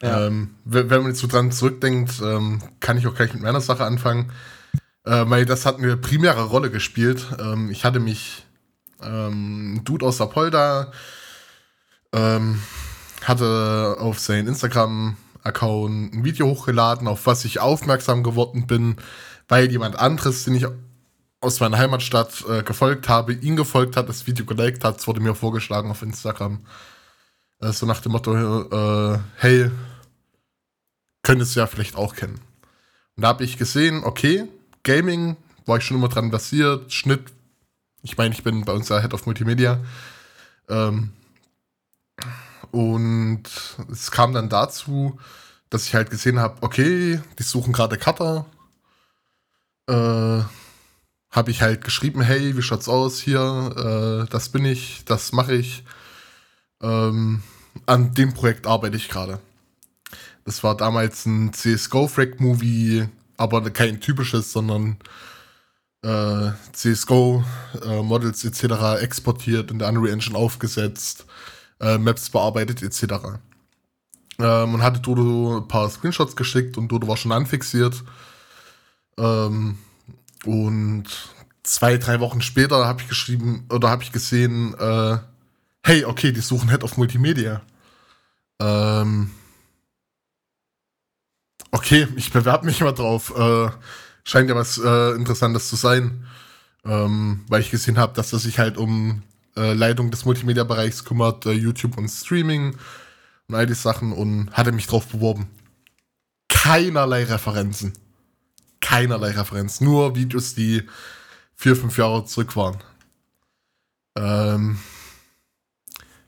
Ja. 0.00 0.26
ähm, 0.26 0.54
wenn 0.64 0.88
man 0.88 1.06
jetzt 1.08 1.18
so 1.20 1.26
dran 1.26 1.50
zurückdenkt, 1.50 2.20
ähm, 2.22 2.62
kann 2.80 2.98
ich 2.98 3.06
auch 3.06 3.14
gleich 3.14 3.32
mit 3.32 3.42
meiner 3.42 3.60
Sache 3.60 3.84
anfangen, 3.84 4.30
äh, 5.04 5.24
weil 5.26 5.44
das 5.44 5.66
hat 5.66 5.78
eine 5.78 5.96
primäre 5.96 6.44
Rolle 6.44 6.70
gespielt. 6.70 7.26
Ähm, 7.40 7.70
ich 7.70 7.84
hatte 7.84 7.98
mich, 7.98 8.46
ähm, 9.02 9.74
ein 9.74 9.84
Dude 9.84 10.06
aus 10.06 10.20
Apolda, 10.20 10.92
ähm, 12.12 12.60
hatte 13.24 13.96
auf 13.98 14.20
seinen 14.20 14.46
Instagram-Account 14.46 16.14
ein 16.14 16.24
Video 16.24 16.46
hochgeladen, 16.46 17.08
auf 17.08 17.26
was 17.26 17.44
ich 17.44 17.58
aufmerksam 17.58 18.22
geworden 18.22 18.68
bin, 18.68 18.96
weil 19.48 19.70
jemand 19.70 19.98
anderes, 19.98 20.44
den 20.44 20.54
ich 20.54 20.66
aus 21.40 21.60
meiner 21.60 21.78
Heimatstadt 21.78 22.44
äh, 22.48 22.62
gefolgt 22.62 23.08
habe, 23.08 23.32
ihn 23.32 23.56
gefolgt 23.56 23.96
hat, 23.96 24.08
das 24.08 24.26
Video 24.26 24.44
geliked 24.44 24.84
hat, 24.84 24.98
es 24.98 25.06
wurde 25.06 25.20
mir 25.20 25.34
vorgeschlagen 25.34 25.90
auf 25.90 26.02
Instagram. 26.02 26.60
Äh, 27.60 27.72
so 27.72 27.86
nach 27.86 28.00
dem 28.00 28.12
Motto, 28.12 28.34
äh, 28.34 29.18
hey, 29.36 29.70
könntest 31.22 31.56
du 31.56 31.60
ja 31.60 31.66
vielleicht 31.66 31.96
auch 31.96 32.14
kennen. 32.14 32.40
Und 33.16 33.22
da 33.22 33.28
habe 33.28 33.44
ich 33.44 33.58
gesehen, 33.58 34.04
okay, 34.04 34.48
Gaming, 34.84 35.36
war 35.66 35.78
ich 35.78 35.84
schon 35.84 35.96
immer 35.96 36.08
dran 36.08 36.30
basiert, 36.30 36.92
Schnitt, 36.92 37.32
ich 38.02 38.16
meine, 38.16 38.34
ich 38.34 38.42
bin 38.42 38.64
bei 38.64 38.72
uns 38.72 38.88
ja 38.88 39.00
Head 39.00 39.12
of 39.12 39.26
Multimedia. 39.26 39.80
Ähm, 40.68 41.10
und 42.70 43.42
es 43.90 44.10
kam 44.10 44.32
dann 44.32 44.48
dazu, 44.48 45.18
dass 45.70 45.84
ich 45.86 45.94
halt 45.94 46.10
gesehen 46.10 46.38
habe, 46.38 46.62
okay, 46.62 47.20
die 47.38 47.42
suchen 47.42 47.72
gerade 47.72 47.98
Cutter. 47.98 48.46
Äh, 49.88 50.42
habe 51.30 51.50
ich 51.50 51.60
halt 51.60 51.84
geschrieben, 51.84 52.22
hey, 52.22 52.56
wie 52.56 52.62
schaut's 52.62 52.88
aus 52.88 53.18
hier? 53.18 54.24
Äh, 54.26 54.30
das 54.30 54.48
bin 54.48 54.64
ich, 54.64 55.04
das 55.04 55.32
mache 55.32 55.54
ich. 55.54 55.84
Ähm, 56.82 57.42
an 57.86 58.14
dem 58.14 58.34
Projekt 58.34 58.66
arbeite 58.66 58.96
ich 58.96 59.08
gerade. 59.08 59.40
Das 60.44 60.62
war 60.64 60.76
damals 60.76 61.26
ein 61.26 61.52
CSGO-Frag-Movie, 61.52 63.08
aber 63.36 63.70
kein 63.70 64.00
typisches, 64.00 64.52
sondern 64.52 64.96
äh, 66.02 66.50
CSGO-Models 66.72 68.44
etc. 68.44 69.02
exportiert, 69.02 69.70
in 69.70 69.78
der 69.78 69.88
Unreal 69.88 70.12
Engine 70.14 70.38
aufgesetzt, 70.38 71.26
äh, 71.80 71.98
Maps 71.98 72.30
bearbeitet 72.30 72.82
etc. 72.82 73.38
Ähm, 74.38 74.74
und 74.74 74.82
hatte 74.82 75.00
Dodo 75.00 75.58
ein 75.58 75.68
paar 75.68 75.90
Screenshots 75.90 76.36
geschickt 76.36 76.78
und 76.78 76.88
Dodo 76.88 77.08
war 77.08 77.16
schon 77.16 77.32
anfixiert. 77.32 78.02
Ähm, 79.18 79.78
und 80.44 81.04
zwei, 81.62 81.98
drei 81.98 82.20
Wochen 82.20 82.40
später 82.40 82.86
habe 82.86 83.02
ich 83.02 83.08
geschrieben 83.08 83.66
oder 83.70 83.90
habe 83.90 84.02
ich 84.02 84.12
gesehen, 84.12 84.74
äh, 84.78 85.18
hey, 85.88 86.04
okay, 86.04 86.32
die 86.32 86.42
suchen 86.42 86.68
Head 86.68 86.84
of 86.84 86.98
Multimedia. 86.98 87.62
Ähm, 88.60 89.30
okay, 91.70 92.06
ich 92.14 92.30
bewerbe 92.30 92.66
mich 92.66 92.82
mal 92.82 92.92
drauf. 92.92 93.32
Äh, 93.34 93.70
scheint 94.22 94.50
ja 94.50 94.54
was 94.54 94.76
äh, 94.76 95.12
Interessantes 95.12 95.70
zu 95.70 95.76
sein. 95.76 96.26
Ähm, 96.84 97.42
weil 97.48 97.62
ich 97.62 97.70
gesehen 97.70 97.96
habe, 97.96 98.12
dass 98.12 98.34
er 98.34 98.38
sich 98.38 98.58
halt 98.58 98.76
um 98.76 99.22
äh, 99.56 99.72
Leitung 99.72 100.10
des 100.10 100.26
Multimedia-Bereichs 100.26 101.06
kümmert, 101.06 101.46
äh, 101.46 101.52
YouTube 101.52 101.96
und 101.96 102.10
Streaming 102.10 102.76
und 103.48 103.54
all 103.54 103.64
die 103.64 103.72
Sachen 103.72 104.12
und 104.12 104.50
hatte 104.52 104.72
mich 104.72 104.88
drauf 104.88 105.06
beworben. 105.06 105.48
Keinerlei 106.50 107.24
Referenzen. 107.24 107.94
Keinerlei 108.80 109.30
Referenzen. 109.30 109.86
Nur 109.86 110.14
Videos, 110.14 110.54
die 110.54 110.86
vier, 111.54 111.76
fünf 111.76 111.96
Jahre 111.96 112.26
zurück 112.26 112.56
waren. 112.56 112.76
Ähm, 114.16 114.78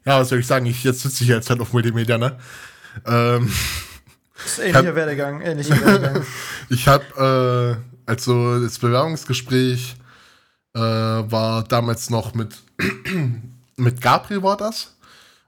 ja, 0.04 0.20
was 0.20 0.28
soll 0.28 0.38
ich 0.38 0.46
sagen? 0.46 0.66
Ich, 0.66 0.84
jetzt 0.84 1.00
sitze 1.00 1.24
ich 1.24 1.30
jetzt 1.30 1.50
halt 1.50 1.60
auf 1.60 1.72
Multimedia, 1.72 2.18
ne? 2.18 2.38
Ähm, 3.06 3.52
Das 4.42 4.52
ist 4.52 4.58
ähnlicher 4.60 4.94
Werdegang, 4.94 5.40
ähnlicher 5.42 5.80
Werdegang. 5.80 6.24
ich 6.70 6.88
habe, 6.88 7.80
äh, 8.06 8.10
also 8.10 8.60
das 8.62 8.78
Bewerbungsgespräch 8.78 9.96
äh, 10.74 10.80
war 10.80 11.64
damals 11.64 12.10
noch 12.10 12.34
mit, 12.34 12.56
mit 13.76 14.00
Gabriel 14.00 14.42
war 14.42 14.56
das 14.56 14.96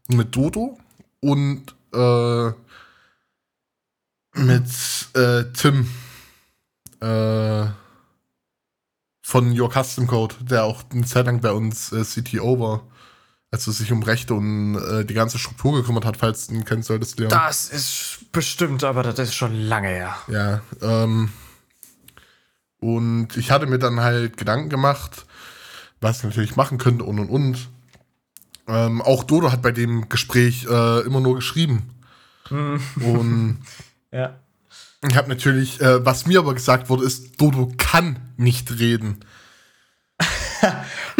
und 0.09 0.16
mit 0.16 0.34
Dodo 0.36 0.78
und 1.20 1.74
äh, 1.94 2.50
mit 4.34 4.66
äh, 5.14 5.44
Tim 5.53 5.88
äh, 7.00 7.66
von 9.22 9.59
Your 9.59 9.70
Custom 9.70 10.07
Code, 10.07 10.34
der 10.40 10.64
auch 10.64 10.82
eine 10.90 11.05
Zeit 11.05 11.26
lang 11.26 11.40
bei 11.40 11.53
uns 11.53 11.92
äh, 11.92 12.05
CTO 12.05 12.59
war, 12.59 12.86
als 13.53 13.66
er 13.66 13.74
sich 13.74 13.92
um 13.92 14.03
Rechte 14.03 14.32
und 14.34 14.76
äh, 14.76 15.05
die 15.05 15.12
ganze 15.14 15.38
Struktur 15.38 15.74
gekümmert 15.74 16.07
hat, 16.07 16.16
falls 16.16 16.46
du 16.48 16.55
ihn 16.55 16.64
kennen 16.64 16.82
solltest, 16.82 17.18
Leon. 17.20 17.30
Das 17.30 17.68
ist 17.68 18.32
bestimmt, 18.32 18.82
aber 18.82 19.03
das 19.03 19.18
ist 19.18 19.34
schon 19.34 19.55
lange 19.55 19.88
her. 19.88 20.16
Ja, 20.26 20.62
ähm, 20.80 21.30
und 22.80 23.36
ich 23.36 23.50
hatte 23.50 23.66
mir 23.66 23.78
dann 23.78 24.00
halt 24.00 24.38
Gedanken 24.38 24.70
gemacht, 24.70 25.26
was 26.00 26.18
ich 26.18 26.24
natürlich 26.24 26.57
machen 26.57 26.78
könnte 26.78 27.05
und 27.05 27.18
und 27.20 27.28
und. 27.28 27.68
Ähm, 28.68 29.03
auch 29.03 29.22
Dodo 29.24 29.53
hat 29.53 29.61
bei 29.61 29.72
dem 29.72 30.09
Gespräch 30.09 30.64
äh, 30.64 31.00
immer 31.00 31.20
nur 31.20 31.34
geschrieben. 31.36 31.90
und 32.50 33.59
Ja. 34.12 34.38
ich 35.09 35.16
habe 35.16 35.28
natürlich, 35.28 35.80
äh, 35.80 36.05
was 36.05 36.26
mir 36.26 36.38
aber 36.38 36.55
gesagt 36.55 36.88
wurde, 36.90 37.05
ist, 37.05 37.40
Dodo 37.40 37.72
kann 37.76 38.18
nicht 38.36 38.78
reden. 38.78 39.24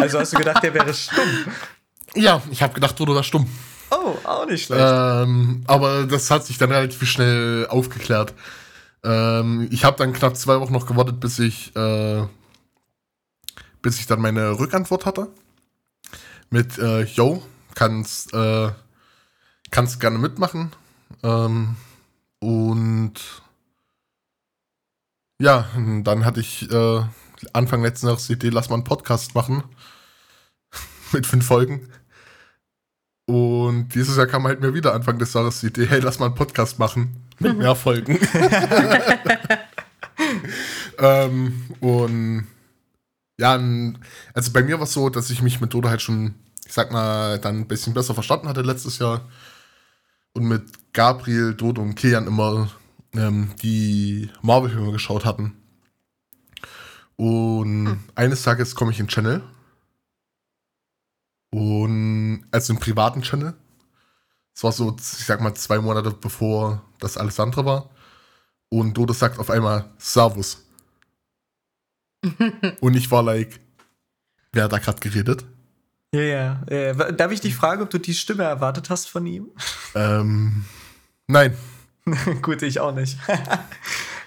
Also 0.01 0.18
hast 0.20 0.33
du 0.33 0.39
gedacht, 0.39 0.62
der 0.62 0.72
wäre 0.72 0.95
stumm? 0.95 1.28
Ja, 2.15 2.43
ich 2.51 2.63
habe 2.63 2.75
gedacht, 2.75 2.99
Dodo 2.99 3.15
war 3.15 3.23
stumm. 3.23 3.49
Oh, 3.91 4.17
auch 4.25 4.47
nicht 4.47 4.67
schlecht. 4.67 4.83
Ähm, 4.85 5.63
aber 5.67 6.05
das 6.07 6.31
hat 6.31 6.47
sich 6.47 6.59
dann 6.59 6.73
relativ 6.73 7.09
schnell 7.09 7.67
aufgeklärt. 7.69 8.35
Ähm, 9.05 9.69
ich 9.71 9.85
habe 9.85 9.97
dann 9.97 10.13
knapp 10.13 10.37
zwei 10.37 10.61
Wochen 10.61 10.73
noch 10.73 10.87
gewartet, 10.87 11.21
bis 11.21 11.39
ich, 11.39 11.75
äh, 11.77 12.27
bis 13.83 13.99
ich 13.99 14.07
dann 14.07 14.21
meine 14.21 14.59
Rückantwort 14.59 15.05
hatte. 15.05 15.29
Mit, 16.51 16.79
äh, 16.79 17.03
yo, 17.03 17.43
kannst, 17.75 18.33
äh, 18.33 18.71
kannst 19.71 20.01
gerne 20.01 20.19
mitmachen. 20.19 20.73
Ähm, 21.23 21.77
und 22.41 23.15
ja, 25.39 25.67
dann 25.77 26.25
hatte 26.25 26.41
ich 26.41 26.71
äh, 26.71 27.03
Anfang 27.53 27.83
letzten 27.83 28.07
Jahres 28.07 28.27
die 28.27 28.35
Idee, 28.35 28.51
lass 28.51 28.69
mal 28.69 28.77
einen 28.77 28.85
Podcast 28.85 29.35
machen. 29.35 29.65
Mit 31.13 31.27
fünf 31.27 31.47
Folgen. 31.47 31.89
Und 33.27 33.89
dieses 33.95 34.16
Jahr 34.16 34.27
kam 34.27 34.45
halt 34.45 34.61
mir 34.61 34.75
wieder 34.75 34.95
Anfang 34.95 35.18
des 35.18 35.33
Jahres 35.33 35.61
die 35.61 35.68
Idee, 35.68 35.87
hey, 35.87 36.01
lass 36.01 36.18
mal 36.18 36.27
einen 36.27 36.35
Podcast 36.35 36.79
machen. 36.79 37.16
Mit 37.39 37.57
mehr 37.57 37.75
Folgen. 37.75 38.18
ähm, 40.99 41.62
und 41.81 42.47
ja, 43.39 43.61
also 44.35 44.53
bei 44.53 44.62
mir 44.62 44.79
war 44.79 44.85
es 44.85 44.93
so, 44.93 45.09
dass 45.09 45.31
ich 45.31 45.43
mich 45.43 45.61
mit 45.61 45.73
Dodo 45.73 45.89
halt 45.89 46.03
schon, 46.03 46.35
ich 46.66 46.73
sag 46.73 46.93
mal, 46.93 47.39
dann 47.39 47.61
ein 47.61 47.68
bisschen 47.68 47.95
besser 47.95 48.14
verstanden 48.14 48.49
hatte 48.49 48.62
letztes 48.62 48.99
Jahr. 48.99 49.29
Und 50.35 50.45
mit 50.45 50.64
Gabriel, 50.93 51.55
Dodo 51.55 51.83
und 51.83 51.95
Kilian 51.95 52.27
immer 52.27 52.70
ähm, 53.14 53.51
die 53.62 54.31
Marvel-Filme 54.43 54.93
geschaut 54.93 55.25
hatten. 55.25 55.57
Und 57.16 57.99
eines 58.14 58.43
Tages 58.43 58.75
komme 58.75 58.93
ich 58.93 59.01
in 59.01 59.07
den 59.07 59.11
Channel. 59.11 59.43
Und 61.53 62.47
also 62.51 62.73
im 62.73 62.79
privaten 62.79 63.23
Channel. 63.23 63.55
Es 64.55 64.65
war 64.65 64.73
so, 64.73 64.97
ich 64.99 65.27
sag 65.27 65.41
mal, 65.41 65.55
zwei 65.55 65.79
Monate 65.79 66.11
bevor 66.11 66.83
das 66.99 67.17
alles 67.17 67.39
andere 67.39 67.65
war. 67.65 67.91
Und 68.69 68.95
Dodo 68.95 69.13
sagt 69.13 69.39
auf 69.39 69.51
einmal 69.51 69.85
Servus. 69.99 70.65
und 72.81 72.95
ich 72.95 73.11
war 73.11 73.23
like, 73.23 73.61
wer 74.53 74.65
hat 74.65 74.73
da 74.73 74.79
gerade 74.79 75.01
geredet? 75.01 75.45
Ja, 76.15 76.21
ja, 76.21 76.61
ja. 76.71 76.93
Darf 77.13 77.33
ich 77.33 77.41
dich 77.41 77.55
fragen, 77.55 77.83
ob 77.83 77.91
du 77.91 77.99
die 77.99 78.15
Stimme 78.15 78.45
erwartet 78.45 78.91
hast 78.91 79.09
von 79.09 79.27
ihm? 79.27 79.49
Ähm, 79.95 80.65
nein. 81.27 81.57
Gut, 82.43 82.63
ich 82.63 82.81
auch 82.81 82.95
nicht. 82.95 83.19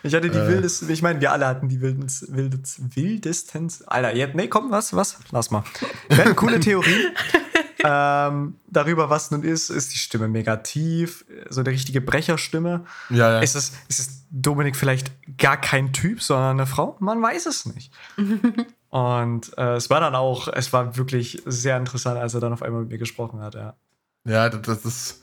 ich 0.05 0.13
hatte 0.13 0.29
die 0.29 0.37
Äh. 0.37 0.47
wildesten, 0.47 0.89
ich 0.89 1.01
meine, 1.01 1.19
wir 1.19 1.31
alle 1.31 1.47
hatten 1.47 1.67
die 1.67 1.81
wildes, 1.81 2.25
wildes, 2.29 2.79
wildesten. 2.95 3.71
Alter, 3.87 4.15
jetzt, 4.15 4.35
nee, 4.35 4.47
komm, 4.47 4.71
was, 4.71 4.95
was? 4.95 5.17
Lass 5.31 5.51
mal. 5.51 5.63
Wir 6.09 6.17
hatten 6.19 6.35
coole 6.35 6.59
Theorie. 6.59 7.07
ähm, 7.83 8.55
darüber, 8.67 9.09
was 9.09 9.31
nun 9.31 9.43
ist, 9.43 9.69
ist 9.69 9.93
die 9.93 9.97
Stimme 9.97 10.27
mega 10.27 10.57
tief, 10.57 11.25
so 11.49 11.61
eine 11.61 11.69
richtige 11.71 12.01
Brecherstimme. 12.01 12.85
Ja, 13.09 13.31
ja. 13.31 13.39
Ist, 13.39 13.55
es, 13.55 13.73
ist 13.87 13.99
es 13.99 14.23
Dominik 14.29 14.75
vielleicht 14.75 15.11
gar 15.37 15.57
kein 15.57 15.91
Typ, 15.91 16.21
sondern 16.21 16.59
eine 16.59 16.67
Frau? 16.67 16.97
Man 16.99 17.21
weiß 17.21 17.47
es 17.47 17.65
nicht. 17.65 17.91
Und 18.89 19.57
äh, 19.57 19.75
es 19.75 19.89
war 19.89 19.99
dann 19.99 20.15
auch, 20.15 20.47
es 20.47 20.71
war 20.71 20.95
wirklich 20.97 21.41
sehr 21.45 21.77
interessant, 21.77 22.17
als 22.17 22.33
er 22.33 22.39
dann 22.39 22.53
auf 22.53 22.61
einmal 22.61 22.81
mit 22.81 22.91
mir 22.91 22.97
gesprochen 22.97 23.41
hat, 23.41 23.55
ja. 23.55 23.75
Ja, 24.23 24.49
das, 24.49 24.61
das 24.61 24.85
ist, 24.85 25.21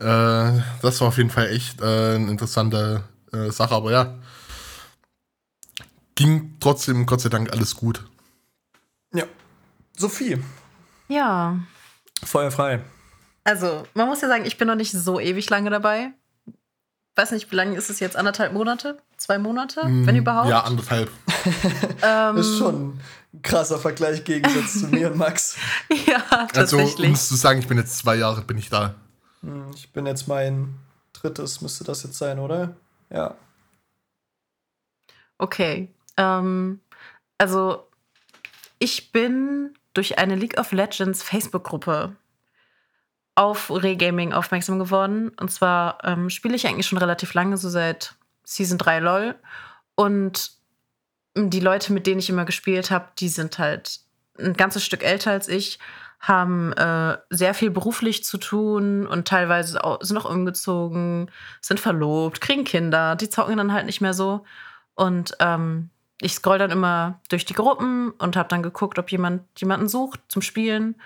äh, 0.00 0.60
das 0.82 1.00
war 1.00 1.08
auf 1.08 1.18
jeden 1.18 1.30
Fall 1.30 1.48
echt 1.48 1.80
äh, 1.80 2.14
eine 2.14 2.30
interessante 2.30 3.04
äh, 3.32 3.50
Sache, 3.50 3.74
aber 3.74 3.92
ja. 3.92 4.18
Ging 6.14 6.56
trotzdem, 6.60 7.06
Gott 7.06 7.20
sei 7.20 7.28
Dank, 7.28 7.52
alles 7.52 7.74
gut. 7.74 8.04
Ja. 9.14 9.24
Sophie, 9.96 10.42
Ja. 11.08 11.58
Feuer 12.22 12.50
frei. 12.50 12.84
Also, 13.44 13.84
man 13.94 14.06
muss 14.08 14.20
ja 14.20 14.28
sagen, 14.28 14.44
ich 14.44 14.58
bin 14.58 14.68
noch 14.68 14.74
nicht 14.74 14.92
so 14.92 15.18
ewig 15.18 15.48
lange 15.48 15.70
dabei. 15.70 16.10
Weiß 17.16 17.32
nicht, 17.32 17.50
wie 17.50 17.56
lange 17.56 17.76
ist 17.76 17.88
es 17.90 17.98
jetzt? 17.98 18.16
Anderthalb 18.16 18.52
Monate? 18.52 18.98
Zwei 19.16 19.38
Monate? 19.38 19.80
wenn 19.84 20.16
überhaupt? 20.16 20.48
Ja, 20.48 20.60
anderthalb. 20.60 21.10
Ähm, 22.02 22.36
Das 22.36 22.46
ist 22.46 22.58
schon 22.58 23.00
ein 23.32 23.42
krasser 23.42 23.78
Vergleich 23.78 24.18
im 24.18 24.24
Gegensatz 24.24 24.80
zu 24.80 24.88
mir 24.88 25.10
und 25.10 25.16
Max. 25.18 25.56
Ja, 26.06 26.22
Also, 26.30 26.76
tatsächlich. 26.76 27.08
um 27.08 27.14
es 27.14 27.28
zu 27.28 27.36
sagen, 27.36 27.58
ich 27.60 27.66
bin 27.68 27.78
jetzt 27.78 27.96
zwei 27.98 28.16
Jahre, 28.16 28.42
bin 28.42 28.58
ich 28.58 28.68
da. 28.68 28.94
Hm, 29.42 29.70
Ich 29.74 29.90
bin 29.92 30.04
jetzt 30.06 30.28
mein 30.28 30.74
drittes, 31.14 31.60
müsste 31.62 31.84
das 31.84 32.02
jetzt 32.02 32.18
sein, 32.18 32.38
oder? 32.38 32.76
Ja. 33.10 33.36
Okay. 35.38 35.88
Ähm, 36.16 36.80
also, 37.38 37.88
ich 38.78 39.12
bin 39.12 39.74
durch 39.94 40.18
eine 40.18 40.36
League 40.36 40.58
of 40.58 40.72
Legends 40.72 41.22
Facebook-Gruppe 41.22 42.16
auf 43.34 43.70
Regaming 43.70 44.32
aufmerksam 44.32 44.78
geworden. 44.78 45.30
Und 45.40 45.50
zwar 45.50 46.04
ähm, 46.04 46.30
spiele 46.30 46.54
ich 46.54 46.66
eigentlich 46.66 46.86
schon 46.86 46.98
relativ 46.98 47.34
lange, 47.34 47.56
so 47.56 47.68
seit 47.68 48.14
Season 48.44 48.78
3 48.78 48.98
LOL. 49.00 49.34
Und 49.94 50.52
die 51.36 51.60
Leute, 51.60 51.92
mit 51.92 52.06
denen 52.06 52.18
ich 52.18 52.28
immer 52.28 52.44
gespielt 52.44 52.90
habe, 52.90 53.08
die 53.18 53.28
sind 53.28 53.58
halt 53.58 54.00
ein 54.38 54.54
ganzes 54.54 54.84
Stück 54.84 55.02
älter 55.02 55.30
als 55.30 55.48
ich, 55.48 55.78
haben 56.20 56.72
äh, 56.74 57.16
sehr 57.30 57.54
viel 57.54 57.70
beruflich 57.70 58.24
zu 58.24 58.36
tun 58.36 59.06
und 59.06 59.26
teilweise 59.26 59.82
auch, 59.82 59.98
sind 60.02 60.18
auch 60.18 60.30
umgezogen, 60.30 61.30
sind 61.62 61.80
verlobt, 61.80 62.42
kriegen 62.42 62.64
Kinder, 62.64 63.16
die 63.16 63.30
zocken 63.30 63.56
dann 63.56 63.72
halt 63.72 63.86
nicht 63.86 64.02
mehr 64.02 64.12
so. 64.12 64.44
Und 64.94 65.34
ähm, 65.40 65.88
ich 66.20 66.34
scroll 66.34 66.58
dann 66.58 66.70
immer 66.70 67.20
durch 67.30 67.46
die 67.46 67.54
Gruppen 67.54 68.10
und 68.10 68.36
habe 68.36 68.50
dann 68.50 68.62
geguckt, 68.62 68.98
ob 68.98 69.10
jemand 69.10 69.42
jemanden 69.58 69.88
sucht 69.88 70.20
zum 70.28 70.42
Spielen. 70.42 70.96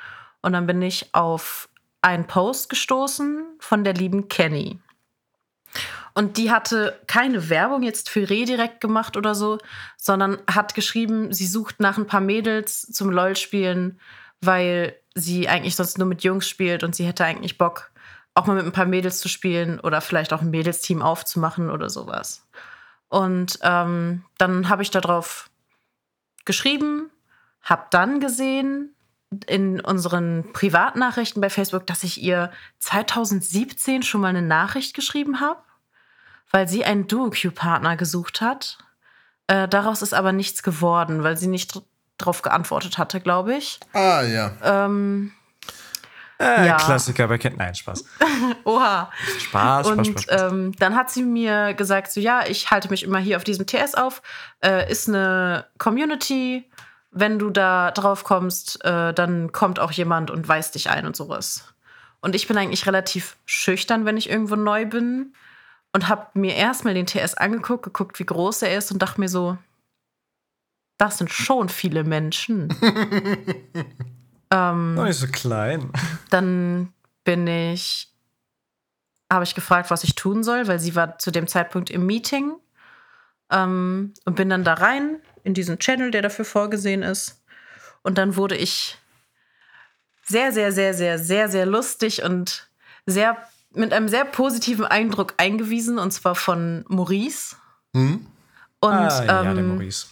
Und 0.42 0.52
dann 0.52 0.66
bin 0.66 0.82
ich 0.82 1.14
auf 1.14 1.68
einen 2.02 2.26
Post 2.26 2.68
gestoßen 2.68 3.44
von 3.60 3.84
der 3.84 3.94
lieben 3.94 4.28
Kenny. 4.28 4.80
Und 6.14 6.36
die 6.36 6.50
hatte 6.50 7.00
keine 7.06 7.48
Werbung 7.48 7.82
jetzt 7.82 8.08
für 8.10 8.28
Redirekt 8.28 8.80
gemacht 8.80 9.16
oder 9.16 9.34
so, 9.34 9.58
sondern 9.96 10.38
hat 10.50 10.74
geschrieben, 10.74 11.32
sie 11.32 11.46
sucht 11.46 11.80
nach 11.80 11.98
ein 11.98 12.06
paar 12.06 12.20
Mädels 12.20 12.82
zum 12.82 13.10
LOL-Spielen, 13.10 13.98
weil 14.46 14.96
sie 15.14 15.48
eigentlich 15.48 15.76
sonst 15.76 15.98
nur 15.98 16.06
mit 16.06 16.22
Jungs 16.24 16.48
spielt 16.48 16.82
und 16.82 16.94
sie 16.94 17.06
hätte 17.06 17.24
eigentlich 17.24 17.58
Bock, 17.58 17.90
auch 18.34 18.46
mal 18.46 18.56
mit 18.56 18.64
ein 18.66 18.72
paar 18.72 18.86
Mädels 18.86 19.20
zu 19.20 19.28
spielen 19.28 19.78
oder 19.80 20.00
vielleicht 20.00 20.32
auch 20.32 20.40
ein 20.40 20.50
Mädelsteam 20.50 21.02
aufzumachen 21.02 21.70
oder 21.70 21.88
sowas. 21.88 22.46
Und 23.08 23.58
ähm, 23.62 24.24
dann 24.38 24.68
habe 24.68 24.82
ich 24.82 24.90
darauf 24.90 25.48
geschrieben, 26.44 27.10
habe 27.62 27.86
dann 27.90 28.18
gesehen 28.20 28.94
in 29.46 29.80
unseren 29.80 30.52
Privatnachrichten 30.52 31.40
bei 31.40 31.50
Facebook, 31.50 31.86
dass 31.86 32.04
ich 32.04 32.22
ihr 32.22 32.50
2017 32.80 34.02
schon 34.02 34.20
mal 34.20 34.28
eine 34.28 34.42
Nachricht 34.42 34.94
geschrieben 34.94 35.40
habe, 35.40 35.60
weil 36.50 36.68
sie 36.68 36.84
einen 36.84 37.06
Duo-Q-Partner 37.06 37.96
gesucht 37.96 38.40
hat. 38.40 38.78
Äh, 39.46 39.68
daraus 39.68 40.02
ist 40.02 40.14
aber 40.14 40.32
nichts 40.32 40.62
geworden, 40.62 41.22
weil 41.22 41.36
sie 41.36 41.48
nicht 41.48 41.80
drauf 42.18 42.42
geantwortet 42.42 42.98
hatte, 42.98 43.20
glaube 43.20 43.54
ich. 43.56 43.80
Ah, 43.92 44.22
ja. 44.22 44.52
Ähm, 44.62 45.32
Äh, 46.38 46.66
Ja. 46.66 46.76
Klassiker, 46.76 47.28
wer 47.30 47.38
kennt. 47.38 47.56
Nein, 47.58 47.74
Spaß. 47.74 48.04
oha. 48.64 49.10
Spaß, 49.38 49.86
Spaß, 49.86 49.86
Und 49.86 50.06
Spaß. 50.06 50.22
Spaß. 50.24 50.52
ähm, 50.52 50.72
dann 50.78 50.96
hat 50.96 51.10
sie 51.10 51.22
mir 51.22 51.74
gesagt, 51.74 52.10
so 52.10 52.20
ja, 52.20 52.42
ich 52.46 52.70
halte 52.72 52.88
mich 52.90 53.04
immer 53.04 53.18
hier 53.18 53.36
auf 53.36 53.44
diesem 53.44 53.66
TS 53.66 53.94
auf, 53.94 54.20
äh, 54.64 54.90
ist 54.90 55.08
eine 55.08 55.66
Community. 55.78 56.68
Wenn 57.12 57.38
du 57.38 57.50
da 57.50 57.92
drauf 57.92 58.24
kommst, 58.24 58.84
äh, 58.84 59.14
dann 59.14 59.52
kommt 59.52 59.78
auch 59.78 59.92
jemand 59.92 60.32
und 60.32 60.48
weist 60.48 60.74
dich 60.74 60.90
ein 60.90 61.06
und 61.06 61.14
sowas. 61.14 61.72
Und 62.20 62.34
ich 62.34 62.48
bin 62.48 62.58
eigentlich 62.58 62.86
relativ 62.86 63.36
schüchtern, 63.46 64.04
wenn 64.04 64.16
ich 64.16 64.28
irgendwo 64.28 64.56
neu 64.56 64.86
bin. 64.86 65.34
Und 65.92 66.08
habe 66.08 66.26
mir 66.34 66.56
erstmal 66.56 66.94
den 66.94 67.06
TS 67.06 67.34
angeguckt, 67.34 67.84
geguckt, 67.84 68.18
wie 68.18 68.26
groß 68.26 68.62
er 68.62 68.76
ist 68.76 68.90
und 68.90 69.00
dachte 69.00 69.20
mir 69.20 69.28
so, 69.28 69.56
das 70.96 71.18
sind 71.18 71.30
schon 71.30 71.68
viele 71.68 72.04
Menschen. 72.04 72.68
ähm, 74.50 74.94
Noch 74.94 75.04
nicht 75.04 75.18
so 75.18 75.26
klein. 75.26 75.90
dann 76.30 76.92
bin 77.24 77.46
ich, 77.46 78.12
habe 79.32 79.44
ich 79.44 79.54
gefragt, 79.54 79.90
was 79.90 80.04
ich 80.04 80.14
tun 80.14 80.44
soll, 80.44 80.68
weil 80.68 80.78
sie 80.78 80.94
war 80.94 81.18
zu 81.18 81.30
dem 81.30 81.46
Zeitpunkt 81.46 81.90
im 81.90 82.06
Meeting 82.06 82.54
ähm, 83.50 84.14
und 84.24 84.36
bin 84.36 84.50
dann 84.50 84.64
da 84.64 84.74
rein 84.74 85.20
in 85.42 85.54
diesen 85.54 85.78
Channel, 85.78 86.10
der 86.10 86.22
dafür 86.22 86.44
vorgesehen 86.44 87.02
ist. 87.02 87.42
Und 88.02 88.18
dann 88.18 88.36
wurde 88.36 88.56
ich 88.56 88.98
sehr, 90.24 90.52
sehr, 90.52 90.72
sehr, 90.72 90.94
sehr, 90.94 91.18
sehr, 91.18 91.48
sehr 91.48 91.66
lustig 91.66 92.22
und 92.22 92.68
sehr 93.06 93.36
mit 93.74 93.92
einem 93.92 94.08
sehr 94.08 94.24
positiven 94.24 94.84
Eindruck 94.84 95.34
eingewiesen, 95.36 95.98
und 95.98 96.12
zwar 96.12 96.34
von 96.34 96.84
Maurice. 96.88 97.56
Hm? 97.94 98.26
Und 98.80 98.92
ah, 98.92 99.24
ja, 99.24 99.42
der 99.42 99.56
ähm, 99.56 99.68
Maurice. 99.68 100.06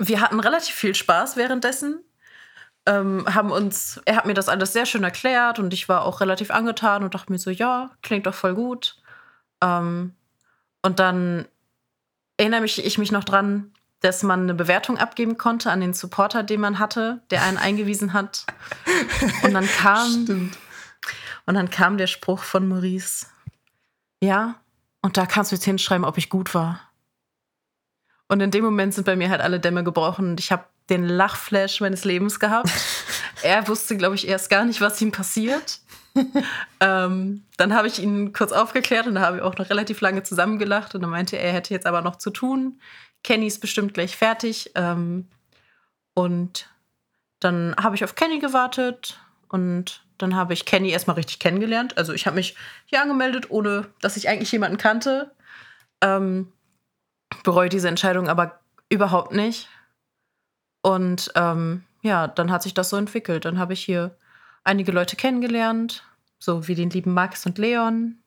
Wir 0.00 0.20
hatten 0.20 0.40
relativ 0.40 0.74
viel 0.74 0.94
Spaß 0.94 1.36
währenddessen. 1.36 2.00
Ähm, 2.86 3.26
haben 3.32 3.52
uns, 3.52 4.00
er 4.06 4.16
hat 4.16 4.24
mir 4.24 4.34
das 4.34 4.48
alles 4.48 4.72
sehr 4.72 4.86
schön 4.86 5.04
erklärt 5.04 5.58
und 5.58 5.74
ich 5.74 5.88
war 5.88 6.04
auch 6.04 6.20
relativ 6.22 6.50
angetan 6.50 7.04
und 7.04 7.14
dachte 7.14 7.30
mir 7.30 7.38
so, 7.38 7.50
ja, 7.50 7.90
klingt 8.02 8.26
doch 8.26 8.34
voll 8.34 8.54
gut. 8.54 8.96
Ähm, 9.62 10.14
und 10.82 10.98
dann 10.98 11.46
erinnere 12.38 12.62
mich, 12.62 12.82
ich 12.82 12.96
mich 12.96 13.12
noch 13.12 13.24
dran, 13.24 13.72
dass 14.00 14.22
man 14.22 14.44
eine 14.44 14.54
Bewertung 14.54 14.96
abgeben 14.96 15.36
konnte 15.36 15.70
an 15.70 15.82
den 15.82 15.92
Supporter, 15.92 16.42
den 16.42 16.60
man 16.60 16.78
hatte, 16.78 17.22
der 17.30 17.42
einen 17.42 17.58
eingewiesen 17.58 18.14
hat. 18.14 18.46
Und 19.42 19.52
dann 19.52 19.66
kam, 19.76 20.22
Stimmt. 20.24 20.58
und 21.44 21.54
dann 21.54 21.68
kam 21.68 21.98
der 21.98 22.06
Spruch 22.06 22.42
von 22.42 22.66
Maurice. 22.66 23.26
Ja, 24.22 24.54
und 25.02 25.18
da 25.18 25.26
kannst 25.26 25.52
du 25.52 25.56
jetzt 25.56 25.64
hinschreiben, 25.64 26.06
ob 26.06 26.16
ich 26.16 26.30
gut 26.30 26.54
war. 26.54 26.80
Und 28.30 28.40
in 28.40 28.52
dem 28.52 28.64
Moment 28.64 28.94
sind 28.94 29.06
bei 29.06 29.16
mir 29.16 29.28
halt 29.28 29.40
alle 29.40 29.58
Dämme 29.58 29.82
gebrochen 29.82 30.30
und 30.30 30.40
ich 30.40 30.52
habe 30.52 30.64
den 30.88 31.04
Lachflash 31.04 31.80
meines 31.80 32.04
Lebens 32.04 32.38
gehabt. 32.38 32.70
er 33.42 33.66
wusste, 33.66 33.96
glaube 33.96 34.14
ich, 34.14 34.28
erst 34.28 34.48
gar 34.48 34.64
nicht, 34.64 34.80
was 34.80 35.02
ihm 35.02 35.10
passiert. 35.10 35.80
ähm, 36.80 37.42
dann 37.56 37.74
habe 37.74 37.88
ich 37.88 38.00
ihn 38.00 38.32
kurz 38.32 38.52
aufgeklärt 38.52 39.08
und 39.08 39.16
da 39.16 39.22
habe 39.22 39.38
ich 39.38 39.42
auch 39.42 39.58
noch 39.58 39.68
relativ 39.68 40.00
lange 40.00 40.22
zusammengelacht 40.22 40.94
und 40.94 41.00
dann 41.00 41.10
meinte 41.10 41.38
er, 41.38 41.46
er 41.46 41.54
hätte 41.54 41.74
jetzt 41.74 41.88
aber 41.88 42.02
noch 42.02 42.14
zu 42.16 42.30
tun. 42.30 42.80
Kenny 43.24 43.48
ist 43.48 43.58
bestimmt 43.58 43.94
gleich 43.94 44.16
fertig. 44.16 44.70
Ähm, 44.76 45.26
und 46.14 46.68
dann 47.40 47.74
habe 47.82 47.96
ich 47.96 48.04
auf 48.04 48.14
Kenny 48.14 48.38
gewartet 48.38 49.18
und 49.48 50.04
dann 50.18 50.36
habe 50.36 50.52
ich 50.52 50.66
Kenny 50.66 50.90
erstmal 50.90 51.16
richtig 51.16 51.40
kennengelernt. 51.40 51.98
Also 51.98 52.12
ich 52.12 52.26
habe 52.26 52.36
mich 52.36 52.54
hier 52.86 53.02
angemeldet, 53.02 53.50
ohne 53.50 53.88
dass 54.00 54.16
ich 54.16 54.28
eigentlich 54.28 54.52
jemanden 54.52 54.78
kannte. 54.78 55.32
Ähm, 56.00 56.52
bereue 57.44 57.68
diese 57.68 57.88
Entscheidung 57.88 58.28
aber 58.28 58.60
überhaupt 58.88 59.32
nicht. 59.32 59.68
Und 60.82 61.30
ähm, 61.34 61.84
ja, 62.02 62.26
dann 62.26 62.50
hat 62.50 62.62
sich 62.62 62.74
das 62.74 62.90
so 62.90 62.96
entwickelt. 62.96 63.44
Dann 63.44 63.58
habe 63.58 63.72
ich 63.72 63.84
hier 63.84 64.16
einige 64.64 64.92
Leute 64.92 65.16
kennengelernt, 65.16 66.04
so 66.38 66.66
wie 66.68 66.74
den 66.74 66.90
lieben 66.90 67.12
Max 67.14 67.46
und 67.46 67.58
Leon. 67.58 68.18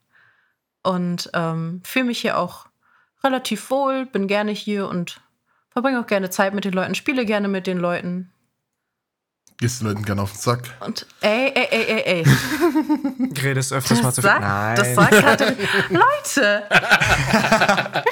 Und 0.84 1.30
ähm, 1.34 1.82
fühle 1.86 2.06
mich 2.06 2.20
hier 2.20 2.38
auch 2.38 2.68
relativ 3.24 3.70
wohl, 3.70 4.06
bin 4.06 4.28
gerne 4.28 4.52
hier 4.52 4.88
und 4.88 5.22
verbringe 5.70 6.00
auch 6.00 6.08
gerne 6.08 6.30
Zeit 6.30 6.54
mit 6.54 6.66
den 6.66 6.74
Leuten, 6.74 6.94
spiele 6.94 7.26
gerne 7.26 7.48
mit 7.48 7.68
den 7.68 7.78
Leuten. 7.78 8.30
Gehst 9.58 9.82
den 9.82 9.88
Leuten 9.88 10.04
gerne 10.04 10.22
auf 10.22 10.32
den 10.34 10.40
Sack. 10.42 10.70
Und 10.82 11.06
ey, 11.22 11.52
ey, 11.56 11.68
ey, 11.72 11.86
ey, 11.86 12.02
ey. 12.24 12.26
Redest 13.44 13.72
öfters 13.72 14.02
mal 14.02 14.10
Das 14.10 14.16
zu 14.16 14.22
viel. 14.22 14.30
sagt, 14.30 14.78
das 14.78 14.96
sagt 14.96 15.24
halt, 15.24 15.58
Leute. 15.90 16.64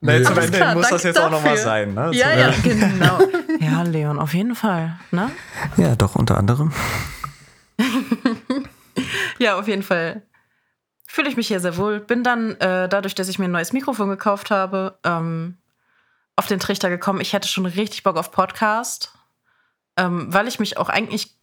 Nee, 0.00 0.22
zum 0.22 0.36
Ende 0.36 0.58
klar, 0.58 0.74
muss 0.74 0.88
das 0.90 1.02
jetzt 1.02 1.18
auch 1.18 1.30
nochmal 1.30 1.56
dafür. 1.56 1.64
sein, 1.64 1.94
ne? 1.94 2.10
Ja, 2.12 2.34
ja, 2.34 2.54
genau. 2.62 3.18
Ja, 3.60 3.82
Leon, 3.82 4.18
auf 4.18 4.34
jeden 4.34 4.54
Fall. 4.54 4.98
Ne? 5.10 5.30
Ja, 5.76 5.96
doch, 5.96 6.16
unter 6.16 6.36
anderem. 6.36 6.72
Ja, 9.38 9.58
auf 9.58 9.68
jeden 9.68 9.82
Fall. 9.82 10.22
Fühle 11.06 11.28
ich 11.28 11.36
mich 11.36 11.48
hier 11.48 11.60
sehr 11.60 11.76
wohl. 11.76 12.00
Bin 12.00 12.22
dann, 12.22 12.52
äh, 12.60 12.88
dadurch, 12.88 13.14
dass 13.14 13.28
ich 13.28 13.38
mir 13.38 13.46
ein 13.46 13.52
neues 13.52 13.72
Mikrofon 13.72 14.08
gekauft 14.08 14.50
habe, 14.50 14.98
ähm, 15.04 15.58
auf 16.36 16.46
den 16.46 16.60
Trichter 16.60 16.90
gekommen. 16.90 17.20
Ich 17.20 17.32
hätte 17.32 17.48
schon 17.48 17.66
richtig 17.66 18.02
Bock 18.02 18.16
auf 18.16 18.32
Podcast, 18.32 19.12
ähm, 19.96 20.32
weil 20.32 20.48
ich 20.48 20.58
mich 20.58 20.78
auch 20.78 20.88
eigentlich, 20.88 21.36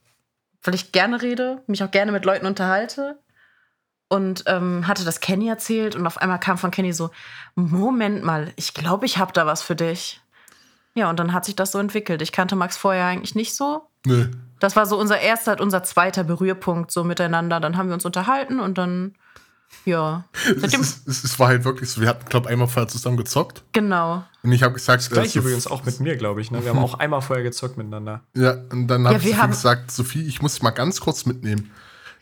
weil 0.64 0.76
ich 0.76 0.92
gerne 0.92 1.22
rede, 1.22 1.64
mich 1.68 1.84
auch 1.84 1.92
gerne 1.92 2.12
mit 2.12 2.26
Leuten 2.26 2.46
unterhalte. 2.46 3.20
Und 4.12 4.44
ähm, 4.48 4.88
hatte 4.88 5.06
das 5.06 5.22
Kenny 5.22 5.48
erzählt 5.48 5.96
und 5.96 6.06
auf 6.06 6.18
einmal 6.18 6.38
kam 6.38 6.58
von 6.58 6.70
Kenny 6.70 6.92
so, 6.92 7.12
Moment 7.56 8.24
mal, 8.26 8.52
ich 8.58 8.74
glaube, 8.74 9.06
ich 9.06 9.18
habe 9.18 9.32
da 9.32 9.46
was 9.46 9.62
für 9.62 9.74
dich. 9.76 10.20
Ja, 10.96 11.10
und 11.10 11.18
dann 11.18 11.32
hat 11.32 11.46
sich 11.46 11.56
das 11.56 11.72
so 11.72 11.80
entwickelt. 11.80 12.22
Ich 12.22 12.34
kannte 12.34 12.58
Max 12.58 12.76
vorher 12.76 13.06
eigentlich 13.06 13.36
nicht 13.36 13.56
so. 13.56 13.84
Nö. 14.06 14.28
Das 14.60 14.76
war 14.76 14.86
so 14.86 15.00
unser 15.00 15.22
erster, 15.22 15.62
unser 15.62 15.84
zweiter 15.84 16.26
Berührpunkt 16.26 16.92
so 16.92 17.06
miteinander. 17.06 17.62
Dann 17.62 17.78
haben 17.78 17.88
wir 17.88 17.94
uns 17.94 18.04
unterhalten 18.06 18.60
und 18.60 18.78
dann, 18.78 19.16
ja. 19.86 20.26
Es, 20.46 20.60
Seitdem, 20.62 20.82
ist, 20.82 21.08
es, 21.08 21.24
es 21.24 21.40
war 21.40 21.48
halt 21.48 21.64
wirklich 21.64 21.90
so, 21.90 22.02
wir 22.02 22.10
hatten, 22.10 22.26
glaube 22.28 22.48
ich, 22.48 22.52
einmal 22.52 22.68
vorher 22.68 22.90
zusammen 22.90 23.16
gezockt. 23.16 23.64
genau. 23.72 24.26
Und 24.44 24.52
ich 24.52 24.64
habe 24.64 24.74
gesagt, 24.74 25.10
Gleich 25.10 25.36
äh, 25.36 25.40
übrigens 25.40 25.68
auch 25.68 25.86
mit 25.86 26.02
mir, 26.02 26.18
glaube 26.18 26.42
ich. 26.42 26.52
Ne? 26.52 26.62
Wir 26.66 26.72
haben 26.72 26.80
auch 26.84 26.96
einmal 26.96 27.22
vorher 27.22 27.44
gezockt 27.44 27.78
miteinander. 27.78 28.22
Ja, 28.36 28.56
und 28.72 28.88
dann 28.88 29.06
habe 29.08 29.14
Ja, 29.14 29.20
ich 29.20 29.26
wir 29.26 29.32
Sophie 29.32 29.42
haben- 29.42 29.52
gesagt, 29.52 29.92
Sophie, 29.92 30.28
ich 30.28 30.42
muss 30.42 30.56
dich 30.56 30.64
mal 30.64 30.72
ganz 30.72 31.00
kurz 31.00 31.26
mitnehmen. 31.26 31.72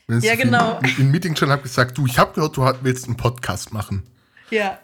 Wenn 0.10 0.22
Ja, 0.22 0.36
genau. 0.36 0.80
In, 0.80 0.98
in 1.06 1.12
Meeting 1.12 1.36
schon 1.36 1.52
habe 1.52 1.62
gesagt, 1.62 1.98
du, 1.98 2.06
ich 2.08 2.18
habe 2.18 2.34
gehört, 2.34 2.58
du 2.58 2.68
willst 2.82 3.06
einen 3.06 3.16
Podcast 3.16 3.72
machen. 3.72 4.04
Ja. 4.50 4.80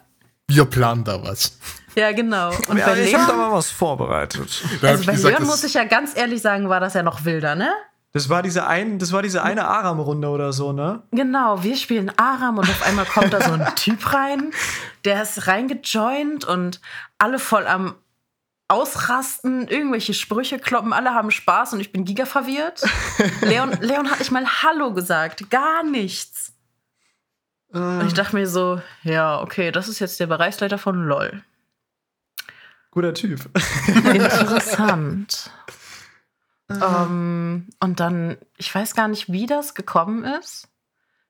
Wir 0.46 0.64
planen 0.64 1.02
da 1.02 1.20
was. 1.22 1.58
Ja, 1.96 2.12
genau. 2.12 2.50
Und 2.68 2.78
Ja, 2.78 2.86
bei 2.86 3.00
ich 3.02 3.12
habe 3.14 3.26
da 3.32 3.36
mal 3.36 3.52
was 3.52 3.68
vorbereitet. 3.70 4.62
Da 4.80 4.88
also 4.88 5.04
bei 5.04 5.12
gesagt, 5.12 5.32
Leon 5.32 5.42
das- 5.42 5.48
muss 5.50 5.64
ich 5.64 5.74
ja 5.74 5.82
ganz 5.84 6.16
ehrlich 6.16 6.40
sagen, 6.40 6.68
war 6.68 6.78
das 6.78 6.94
ja 6.94 7.02
noch 7.02 7.24
wilder, 7.24 7.56
ne? 7.56 7.70
Das 8.12 8.28
war 8.28 8.42
diese, 8.42 8.66
ein, 8.66 8.98
das 9.00 9.12
war 9.12 9.20
diese 9.20 9.42
eine 9.42 9.66
Aram-Runde 9.66 10.28
oder 10.28 10.52
so, 10.52 10.72
ne? 10.72 11.02
Genau, 11.10 11.62
wir 11.64 11.76
spielen 11.76 12.10
Aram 12.16 12.56
und 12.58 12.68
auf 12.70 12.86
einmal 12.86 13.04
kommt 13.04 13.32
da 13.32 13.42
so 13.42 13.52
ein 13.52 13.66
Typ 13.74 14.12
rein, 14.14 14.52
der 15.04 15.22
ist 15.22 15.48
reingejoint 15.48 16.44
und 16.44 16.80
alle 17.18 17.38
voll 17.40 17.66
am 17.66 17.96
Ausrasten, 18.68 19.68
irgendwelche 19.68 20.12
Sprüche 20.12 20.58
kloppen, 20.58 20.92
alle 20.92 21.14
haben 21.14 21.30
Spaß 21.30 21.72
und 21.72 21.80
ich 21.80 21.92
bin 21.92 22.04
giga 22.04 22.26
verwirrt. 22.26 22.82
Leon, 23.42 23.72
Leon 23.80 24.10
hat 24.10 24.18
nicht 24.18 24.32
mal 24.32 24.46
Hallo 24.62 24.92
gesagt, 24.92 25.50
gar 25.50 25.84
nichts. 25.84 26.52
Und 27.68 28.06
ich 28.06 28.14
dachte 28.14 28.34
mir 28.36 28.46
so, 28.46 28.80
ja, 29.02 29.40
okay, 29.40 29.70
das 29.70 29.88
ist 29.88 29.98
jetzt 29.98 30.18
der 30.18 30.26
Bereichsleiter 30.26 30.78
von 30.78 31.04
LOL. 31.04 31.42
Guter 32.90 33.12
Typ. 33.12 33.50
Interessant. 33.86 35.50
ähm, 36.70 37.68
und 37.80 38.00
dann, 38.00 38.38
ich 38.56 38.74
weiß 38.74 38.94
gar 38.94 39.08
nicht, 39.08 39.30
wie 39.30 39.46
das 39.46 39.74
gekommen 39.74 40.24
ist. 40.24 40.68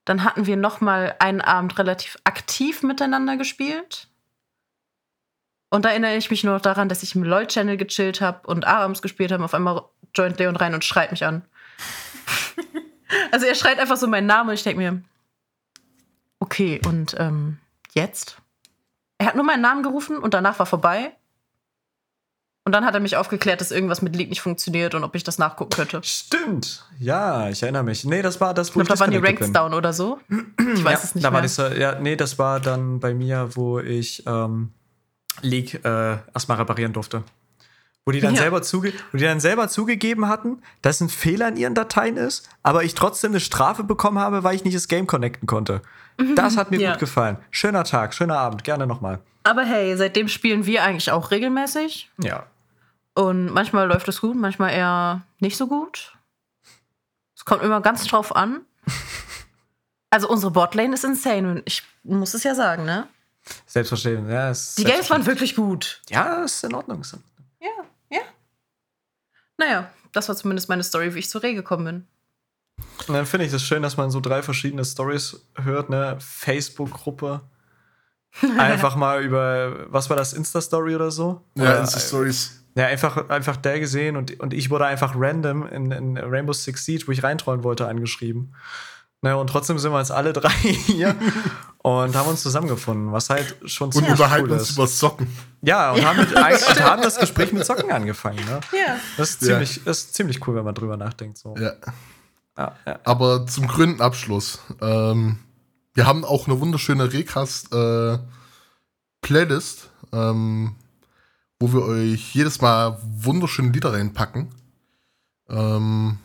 Dann 0.05 0.23
hatten 0.23 0.47
wir 0.47 0.57
noch 0.57 0.81
mal 0.81 1.17
einen 1.19 1.41
Abend 1.41 1.77
relativ 1.79 2.17
aktiv 2.23 2.85
miteinander 2.85 3.37
gespielt. 3.37 4.09
Und 5.71 5.85
da 5.85 5.91
erinnere 5.91 6.17
ich 6.17 6.31
mich 6.31 6.45
nur 6.45 6.55
noch 6.55 6.61
daran, 6.61 6.89
dass 6.89 7.03
ich 7.03 7.15
im 7.15 7.25
LOL-Channel 7.25 7.77
gechillt 7.77 8.21
habe 8.21 8.47
und 8.47 8.67
Arams 8.67 9.03
gespielt 9.03 9.33
habe. 9.33 9.45
Auf 9.45 9.55
einmal 9.55 9.85
joint 10.15 10.39
Leon 10.39 10.57
rein 10.57 10.75
und 10.75 10.85
schreit 10.85 11.11
mich 11.11 11.25
an. 11.25 11.43
also 13.33 13.47
er 13.47 13.55
schreit 13.55 13.79
einfach 13.79 13.97
so 13.97 14.07
meinen 14.07 14.27
Namen 14.27 14.51
und 14.51 14.55
ich 14.55 14.63
denke 14.63 14.79
mir, 14.79 15.03
okay, 16.39 16.81
und 16.87 17.17
ähm, 17.19 17.59
jetzt? 17.95 18.39
Er 19.19 19.27
hat 19.27 19.35
nur 19.35 19.45
meinen 19.45 19.63
Namen 19.63 19.83
gerufen 19.83 20.19
und 20.19 20.35
danach 20.35 20.59
war 20.59 20.67
vorbei. 20.67 21.13
Und 22.65 22.73
dann 22.73 22.85
hat 22.85 22.95
er 22.95 23.01
mich 23.01 23.17
aufgeklärt, 23.17 23.61
dass 23.61 23.71
irgendwas 23.71 24.03
mit 24.03 24.17
League 24.17 24.29
nicht 24.29 24.41
funktioniert 24.41 24.97
und 24.97 25.05
ob 25.05 25.15
ich 25.15 25.23
das 25.23 25.39
nachgucken 25.39 25.71
könnte. 25.71 26.01
Stimmt. 26.03 26.85
Ja, 26.99 27.49
ich 27.49 27.63
erinnere 27.63 27.85
mich. 27.85 28.05
Nee, 28.05 28.23
das 28.23 28.41
war 28.41 28.55
das, 28.55 28.69
Ich 28.69 28.75
glaube, 28.75 28.89
da 28.89 28.99
waren 28.99 29.13
die 29.13 29.19
Ranks 29.19 29.43
bin. 29.43 29.53
down 29.53 29.73
oder 29.73 29.93
so. 29.93 30.19
Ich 30.75 30.83
weiß 30.83 30.99
ja, 30.99 31.05
es 31.05 31.15
nicht 31.15 31.25
da 31.25 31.31
mehr. 31.31 31.35
War 31.37 31.43
dieser, 31.43 31.79
ja, 31.79 32.01
nee, 32.01 32.17
das 32.17 32.41
war 32.41 32.59
dann 32.59 32.99
bei 32.99 33.15
mir, 33.15 33.51
wo 33.55 33.79
ich 33.79 34.25
ähm, 34.27 34.73
League 35.43 35.75
äh, 35.85 36.19
erstmal 36.35 36.59
reparieren 36.59 36.93
durfte. 36.93 37.23
Wo 38.05 38.13
die, 38.13 38.21
dann 38.21 38.35
Ja. 38.35 38.43
selber 38.43 38.63
zuge 38.63 38.93
wo 39.13 39.19
die 39.19 39.25
dann 39.25 39.41
selber 39.41 39.69
zugegeben 39.69 40.29
hatten, 40.29 40.63
dass 40.83 41.01
ein 41.01 41.09
Fehler 41.09 41.49
in 41.49 41.57
ihren 41.57 41.75
Dateien 41.75 42.17
ist, 42.17 42.49
aber 42.63 42.85
ich 42.85 42.95
trotzdem 42.95 43.33
eine 43.33 43.41
Strafe 43.41 43.83
bekommen 43.83 44.19
habe, 44.21 44.45
weil 44.45 44.55
ich 44.55 44.63
nicht 44.65 44.77
das 44.77 44.87
Game 44.87 45.07
connecten 45.09 45.47
konnte. 45.49 45.83
Das 46.37 46.57
hat 46.57 46.71
mir 46.71 46.79
Ja. 46.81 46.91
gut 46.93 47.01
gefallen. 47.01 47.37
Schöner 47.51 47.83
Tag, 47.85 48.15
schöner 48.15 48.39
Abend, 48.39 48.63
gerne 48.65 48.87
nochmal. 48.87 49.19
Aber 49.43 49.63
hey, 49.65 49.97
seitdem 49.97 50.29
spielen 50.29 50.67
wir 50.67 50.83
eigentlich 50.85 51.11
auch 51.11 51.31
regelmäßig. 51.33 52.09
Ja. 52.19 52.47
Und 53.15 53.47
manchmal 53.53 53.89
läuft 53.89 54.07
es 54.09 54.21
gut, 54.21 54.37
manchmal 54.37 54.73
eher 54.73 55.23
nicht 55.41 55.57
so 55.57 55.67
gut. 55.67 56.17
Es 57.37 57.45
kommt 57.45 57.63
immer 57.63 57.81
ganz 57.81 58.05
drauf 58.07 58.35
an. 58.37 58.61
Also 60.09 60.29
unsere 60.29 60.53
Botlane 60.53 60.95
ist 60.95 61.05
insane. 61.05 61.51
und 61.51 61.63
Ich 61.67 61.83
muss 62.05 62.33
es 62.33 62.45
ja 62.45 62.55
sagen, 62.55 62.85
ne? 62.85 63.09
Selbstverständlich. 63.67 64.33
Ja, 64.33 64.53
Die 64.53 64.85
Games 64.85 65.11
waren 65.11 65.27
wirklich 65.27 65.55
gut. 65.55 66.03
Ja, 66.09 66.45
ist 66.45 66.65
in 66.65 66.75
Ordnung. 66.75 67.01
Ist 67.01 67.13
in 67.13 67.21
Ordnung. 67.21 67.47
Ja, 67.61 68.17
ja. 68.17 68.23
Naja, 69.57 69.91
das 70.13 70.29
war 70.29 70.37
zumindest 70.37 70.69
meine 70.69 70.83
Story, 70.83 71.15
wie 71.15 71.21
ich 71.21 71.29
zur 71.29 71.43
Reh 71.43 71.55
gekommen 71.55 71.85
bin. 71.85 72.07
Und 73.09 73.15
dann 73.15 73.27
finde 73.27 73.47
ich 73.47 73.53
das 73.53 73.63
schön, 73.63 73.83
dass 73.83 73.97
man 73.97 74.11
so 74.11 74.21
drei 74.21 74.43
verschiedene 74.43 74.85
Stories 74.85 75.47
hört, 75.55 75.91
ne? 75.91 76.17
Facebook-Gruppe. 76.21 77.43
Einfach 78.59 78.97
mal 78.97 79.23
über, 79.23 79.87
was 79.89 80.11
war 80.11 80.17
das, 80.17 80.33
Insta-Story 80.33 80.95
oder 80.95 81.11
so? 81.11 81.43
Ja, 81.55 81.79
Insta-Stories. 81.79 82.63
Ja, 82.77 82.89
einfach, 82.89 83.31
einfach 83.31 83.57
der 83.57 83.81
gesehen 83.81 84.17
und, 84.17 84.39
und 84.39 84.53
ich 84.53 84.69
wurde 84.69 84.85
einfach 84.85 85.15
random 85.17 85.67
in, 85.67 85.91
in 85.93 86.19
Rainbow 86.19 86.53
Six 86.53 86.85
Siege, 86.85 87.05
wo 87.07 87.13
ich 87.13 87.23
reintrollen 87.23 87.65
wollte, 87.65 87.89
angeschrieben. 87.89 88.55
Naja, 89.23 89.37
und 89.37 89.47
trotzdem 89.47 89.79
sind 89.79 89.93
wir 89.93 89.99
jetzt 89.99 90.13
alle 90.13 90.35
drei 90.35 90.51
hier 90.51 91.17
und 91.87 92.17
haben 92.17 92.29
uns 92.31 92.43
zusammengefunden, 92.43 93.13
was 93.13 93.31
halt 93.31 93.55
schon 93.67 93.87
Und 93.87 93.93
ziemlich 93.93 94.11
unterhalten 94.11 94.51
cool 94.51 94.59
uns 94.59 94.73
über 94.73 94.89
Socken. 94.89 95.29
Ja, 95.63 95.93
und, 95.93 96.05
haben, 96.05 96.19
mit, 96.19 96.33
und 96.33 96.81
haben 96.81 97.01
das 97.01 97.17
Gespräch 97.17 97.53
mit 97.53 97.65
Socken 97.65 97.93
angefangen. 97.93 98.45
Ne? 98.45 98.59
Ja. 98.73 98.97
Das, 99.17 99.31
ist 99.31 99.43
Ja. 99.43 99.51
ziemlich, 99.51 99.83
das 99.85 99.99
ist 99.99 100.15
ziemlich 100.15 100.45
cool, 100.49 100.57
wenn 100.57 100.65
man 100.65 100.75
drüber 100.75 100.97
nachdenkt. 100.97 101.39
So. 101.39 101.55
Ja. 101.57 101.75
Ja, 102.59 102.75
ja. 102.85 102.99
Aber 103.05 103.47
zum 103.47 103.69
grünen 103.69 104.01
Abschluss. 104.01 104.59
Ähm, 104.81 105.39
wir 105.95 106.09
haben 106.09 106.25
auch 106.25 106.49
eine 106.49 106.59
wunderschöne 106.59 107.13
Recast-Playlist, 107.13 109.89
ähm, 110.13 110.75
wo 111.61 111.73
wir 111.73 111.85
euch 111.85 112.35
jedes 112.35 112.61
Mal 112.61 112.99
wunderschöne 113.05 113.71
Lieder 113.71 113.93
reinpacken. 113.93 114.49
Ähm, 115.49 116.19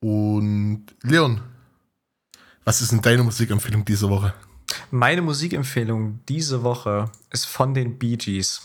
und 0.00 0.86
Leon, 1.02 1.40
was 2.64 2.82
ist 2.82 2.90
denn 2.90 3.00
deine 3.00 3.22
Musikempfehlung 3.22 3.84
diese 3.84 4.10
Woche? 4.10 4.34
Meine 4.90 5.22
Musikempfehlung 5.22 6.20
diese 6.28 6.62
Woche 6.62 7.10
ist 7.30 7.46
von 7.46 7.74
den 7.74 7.98
Bee 7.98 8.16
Gees. 8.16 8.62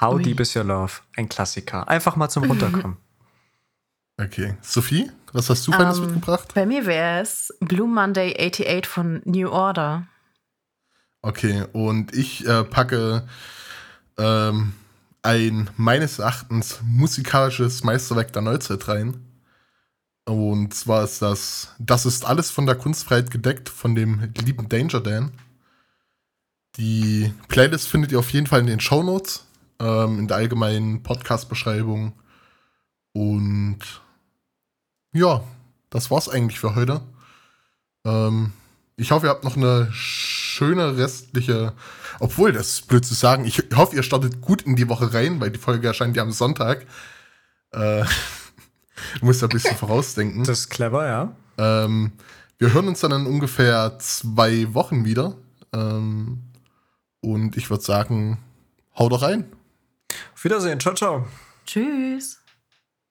How 0.00 0.14
Ui. 0.14 0.22
Deep 0.22 0.40
Is 0.40 0.56
Your 0.56 0.64
Love? 0.64 0.92
Ein 1.16 1.28
Klassiker. 1.28 1.88
Einfach 1.88 2.16
mal 2.16 2.28
zum 2.28 2.44
Runterkommen. 2.50 2.96
Okay. 4.20 4.54
Sophie, 4.62 5.10
was 5.32 5.50
hast 5.50 5.66
du 5.66 5.72
Feines 5.72 5.98
Ähm, 5.98 6.06
mitgebracht? 6.06 6.52
Bei 6.54 6.66
mir 6.66 6.86
wäre 6.86 7.20
es 7.20 7.52
Blue 7.60 7.88
Monday 7.88 8.32
88 8.34 8.86
von 8.86 9.22
New 9.24 9.48
Order. 9.48 10.06
Okay, 11.22 11.64
und 11.72 12.14
ich 12.14 12.46
äh, 12.46 12.64
packe 12.64 13.26
ähm, 14.18 14.74
ein 15.22 15.70
meines 15.76 16.18
Erachtens 16.18 16.80
musikalisches 16.84 17.82
Meisterwerk 17.82 18.32
der 18.32 18.42
Neuzeit 18.42 18.86
rein. 18.88 19.16
Und 20.26 20.72
zwar 20.74 21.04
ist 21.04 21.20
das 21.20 21.74
Das 21.78 22.06
ist 22.06 22.24
alles 22.24 22.50
von 22.50 22.66
der 22.66 22.76
Kunstfreiheit 22.76 23.30
gedeckt 23.30 23.68
von 23.68 23.94
dem 23.94 24.32
lieben 24.42 24.68
Danger 24.68 25.00
Dan. 25.00 25.32
Die 26.76 27.32
Playlist 27.48 27.88
findet 27.88 28.10
ihr 28.12 28.18
auf 28.18 28.30
jeden 28.30 28.46
Fall 28.46 28.60
in 28.60 28.66
den 28.66 28.80
Shownotes, 28.80 29.46
ähm, 29.78 30.18
in 30.18 30.28
der 30.28 30.38
allgemeinen 30.38 31.02
Podcast-Beschreibung. 31.02 32.14
Und 33.12 33.78
ja, 35.12 35.44
das 35.90 36.10
war's 36.10 36.28
eigentlich 36.28 36.58
für 36.58 36.74
heute. 36.74 37.00
Ähm, 38.04 38.52
ich 38.96 39.12
hoffe, 39.12 39.26
ihr 39.26 39.30
habt 39.30 39.44
noch 39.44 39.56
eine 39.56 39.88
schöne 39.92 40.96
restliche, 40.96 41.72
obwohl 42.18 42.52
das 42.52 42.68
ist 42.70 42.88
blöd 42.88 43.04
zu 43.04 43.14
sagen, 43.14 43.44
ich 43.44 43.62
hoffe, 43.74 43.94
ihr 43.94 44.02
startet 44.02 44.40
gut 44.40 44.62
in 44.62 44.76
die 44.76 44.88
Woche 44.88 45.14
rein, 45.14 45.40
weil 45.40 45.50
die 45.50 45.58
Folge 45.58 45.86
erscheint 45.86 46.16
ja 46.16 46.22
am 46.22 46.32
Sonntag. 46.32 46.86
Äh, 47.72 48.04
du 49.20 49.26
musst 49.26 49.42
ja 49.42 49.48
ein 49.48 49.50
bisschen 49.50 49.76
vorausdenken. 49.76 50.44
Das 50.44 50.60
ist 50.60 50.70
clever, 50.70 51.06
ja. 51.06 51.36
Ähm, 51.58 52.12
wir 52.58 52.72
hören 52.72 52.88
uns 52.88 53.00
dann 53.00 53.12
in 53.12 53.26
ungefähr 53.26 53.98
zwei 53.98 54.72
Wochen 54.74 55.04
wieder. 55.04 55.36
Ähm, 55.72 56.42
und 57.20 57.56
ich 57.56 57.70
würde 57.70 57.82
sagen, 57.82 58.38
hau 58.98 59.08
doch 59.08 59.22
rein. 59.22 59.50
Auf 60.34 60.44
Wiedersehen. 60.44 60.78
Ciao, 60.80 60.94
ciao. 60.94 61.26
Tschüss. 61.66 62.43